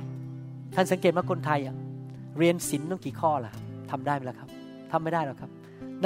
[0.74, 1.76] ท่านสังเกตว่าคนไทยอะ
[2.38, 3.52] เรียนศีลต้องกี่ข้อล่ะ
[3.90, 4.48] ทำได้ไหมล่ะครับ
[4.92, 5.50] ทำไม่ได้หรอกครับ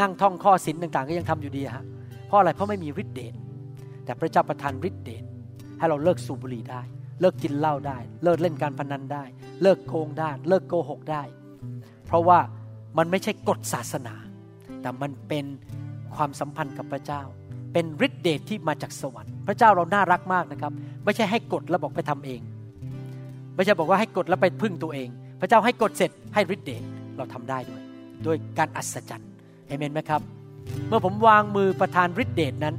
[0.00, 1.84] นั่งท่องข้อศีลต่างๆ ก็ยังทำอยู่ดีฮะ
[2.26, 3.34] เพราะอะไรเพราะไม่มีฤทธิเดช
[4.04, 5.24] แต่พระเจ้าประทานฤทธิเดช
[5.78, 6.82] ให้เราเลิกสูบบุหรี่ได้
[7.20, 9.24] เลิกกินเหล้าได้ เลิกเล่นการพนันได้
[9.62, 11.22] เลิกโกงได้ เลิกโกหกได้
[12.06, 12.38] เพราะว่า
[12.98, 14.14] มันไม่ใช่กฎศาสนา
[14.82, 15.44] แต่มันเป็น
[16.16, 17.22] ความสัมพันธ์กับพระเจ้า
[17.72, 20.72] เป็นฤทธิเดชที่มาจากสวรรค์ พระเจ้าเราน่ารักมากนะครับ
[21.04, 22.40] ไม่ใช่ให้กฎแล้วบอกไปทำเอง
[23.54, 25.08] ไม่ใช่บอกว่าให้กฎแล้วไปพึ่งตัวเอง
[25.40, 26.82] พระเจ้าให้กฎเสร็จให้ฤทธิเดช
[27.16, 27.82] เราทำได้ด้วย
[28.26, 29.30] ด้วยการอัศจรรย์
[29.66, 30.20] เอเมนไหมครับ
[30.88, 32.74] เมื่อผมวางมือประทานฤทธิเดชนั้น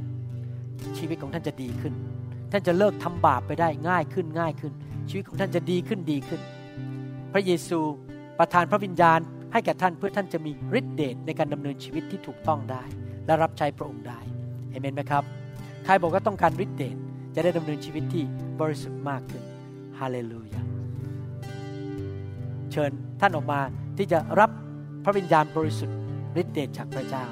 [0.98, 1.94] ชีวิตของท่านจะดีขึ้น
[2.52, 4.72] ท่านจะเลิกทำบาปไปได้ง่ายขึ้นง่ายขึ้น
[5.08, 6.40] ชีวิตของท่านจะดีขึ้นดีขึ้น
[7.32, 7.80] พระเยซู
[8.38, 9.18] ประทานพระวิญญาณ
[9.52, 12.82] ให้แก่ท่านเพื่อท่านจะมีฤทธิเดชในการดำเนินชีวิตที่ถูกต้องได้
[13.26, 14.20] และรับใช้พระองค์ได้
[14.70, 15.24] เอเมนไหมครับ
[15.84, 16.96] ใครบอกว่าต้องการฤทธิเดช
[17.34, 18.24] จะได้ดำเนินชีวิตที่
[18.60, 19.42] บริสุทธิ์มากขึ้น
[19.98, 20.62] ฮาเลลูยา
[22.72, 22.90] เชิญ
[23.20, 23.60] ท่านออกมา
[23.98, 24.50] ที่จะรับ
[25.04, 25.96] พระวิญญาณบริสุทธิ์
[26.40, 27.24] ฤทธิเดชจากพระเจ้า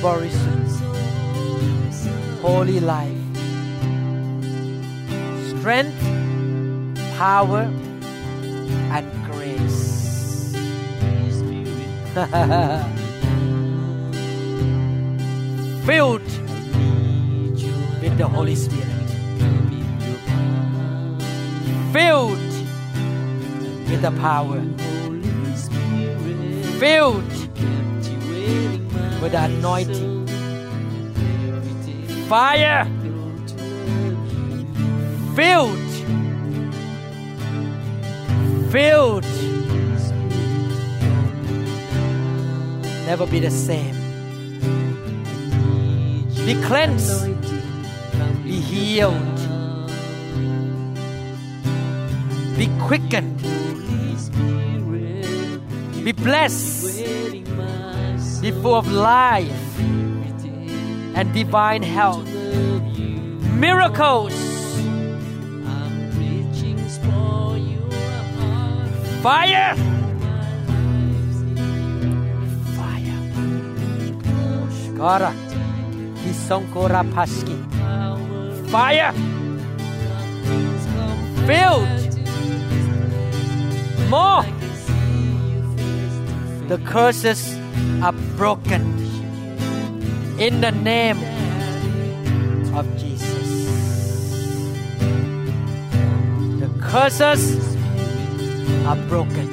[0.00, 0.64] Borison,
[2.40, 3.18] Holy life.
[5.50, 6.00] Strength,
[7.18, 7.68] power,
[8.96, 10.56] and grace.
[15.84, 16.22] Filled
[18.00, 18.86] with the Holy Spirit.
[21.92, 22.38] Filled
[23.90, 24.62] with the power.
[26.78, 27.39] Filled
[29.30, 30.26] the anointing.
[32.28, 32.84] Fire
[35.34, 35.90] filled
[38.70, 39.24] filled.
[43.06, 43.96] Never be the same.
[46.46, 47.26] Be cleansed.
[48.44, 49.38] Be healed.
[52.56, 53.42] Be quickened.
[56.04, 57.39] Be blessed
[58.40, 59.78] be full of life
[61.14, 62.26] and divine health.
[63.54, 64.32] Miracles.
[69.22, 69.74] Fire.
[72.76, 73.20] Fire.
[74.96, 75.34] Kara.
[76.24, 77.56] Hisonkora paski.
[78.70, 79.12] Fire.
[81.46, 82.18] Filled.
[84.08, 84.46] More.
[86.68, 87.59] The curses
[88.02, 88.82] are broken
[90.38, 91.18] in the name
[92.74, 93.48] of Jesus.
[96.60, 97.76] The curses
[98.86, 99.48] are broken.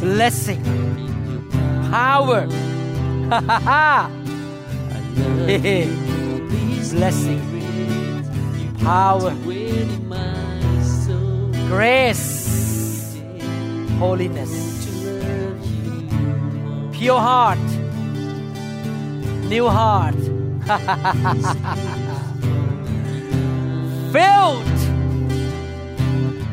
[0.00, 0.62] Blessing,
[1.90, 2.46] power,
[6.90, 7.42] blessing,
[8.78, 9.34] power,
[11.68, 12.39] grace,
[14.00, 14.88] holiness,
[16.90, 17.58] pure heart,
[19.50, 20.14] new heart,
[24.10, 24.64] filled,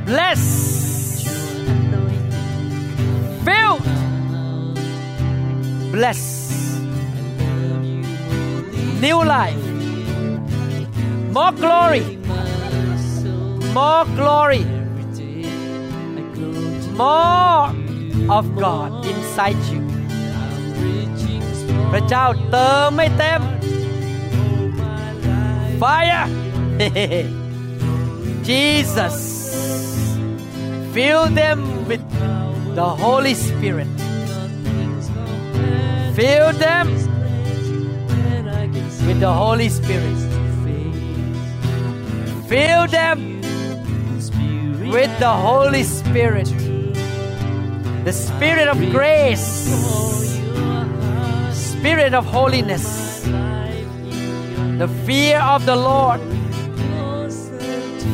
[0.05, 1.25] blessed,
[3.45, 3.87] filled,
[5.93, 6.81] blessed,
[8.99, 9.63] new life,
[11.31, 12.17] more glory,
[13.73, 14.65] more glory,
[17.00, 17.64] more
[18.36, 19.80] of God inside you
[21.92, 23.42] พระเจ้าเติมไม่เต็ม
[25.82, 26.26] Fire
[28.48, 29.16] Jesus
[30.94, 31.58] fill them
[31.88, 32.04] with
[32.78, 33.90] the Holy Spirit
[36.18, 36.86] fill them
[39.06, 40.18] with the Holy Spirit
[42.50, 43.18] fill them
[44.94, 46.48] with the Holy Spirit
[48.07, 49.67] the Spirit of grace.
[51.51, 53.21] Spirit of holiness.
[54.79, 56.21] The fear of the Lord.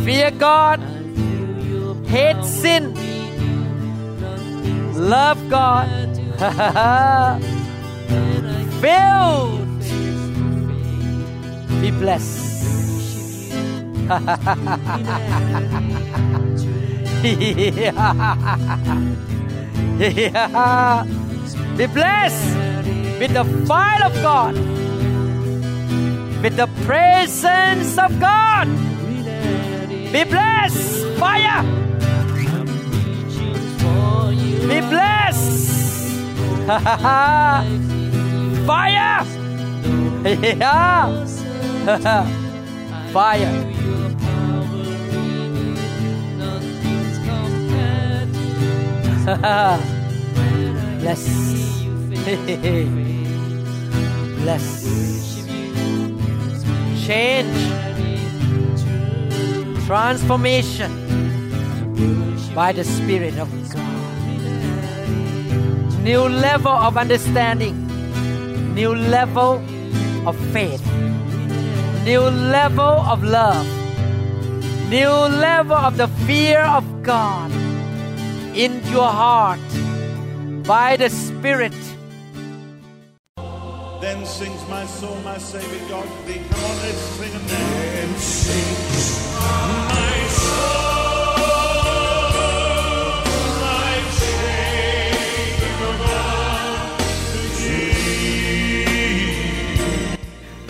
[0.03, 0.79] Fear God.
[2.07, 2.95] Hate sin.
[4.95, 5.87] Love God.
[8.81, 9.61] Filled.
[11.81, 12.41] Be blessed
[20.03, 20.35] Be blessed
[23.19, 24.53] with the fire of God,
[26.43, 28.67] with the presence of God.
[30.11, 31.63] Be blessed, fire.
[34.67, 36.19] Be blessed,
[38.67, 39.23] fire.
[40.25, 41.25] Yeah.
[43.13, 43.82] fire.
[50.99, 51.23] Bless.
[54.43, 54.83] Bless.
[57.07, 57.55] Change.
[59.85, 60.91] Transformation
[62.53, 63.79] by the Spirit of God.
[66.03, 67.79] New level of understanding.
[68.75, 69.63] New level
[70.27, 70.85] of faith.
[72.03, 73.65] New level of love.
[74.89, 77.62] New level of the fear of God
[78.55, 79.59] in your heart
[80.67, 81.73] by the Spirit.
[83.99, 86.41] Then sings my soul, my Savior God to thee.
[86.49, 87.69] Come on, let's sing it now.
[87.95, 89.05] Then sings
[89.39, 90.83] my soul,
[91.37, 91.63] my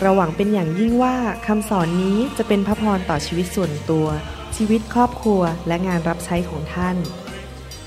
[0.01, 1.15] เราหวังเป็นอย่างยิ่งว่า
[1.47, 4.07] คำสอนนี้จะเป็นพระพรต่อชีวิตส่วนตัว
[4.57, 6.97] ชีวิตครอบครัวและงานรับใช้ของท่าน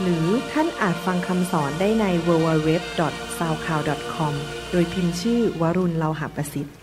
[0.00, 4.34] หรือท่านอาจฟังคำสอนได้ใน www.soundcloud.com
[4.70, 6.76] โดยพิมพ์ชื่อวรุณเลาหะประสิทธิ์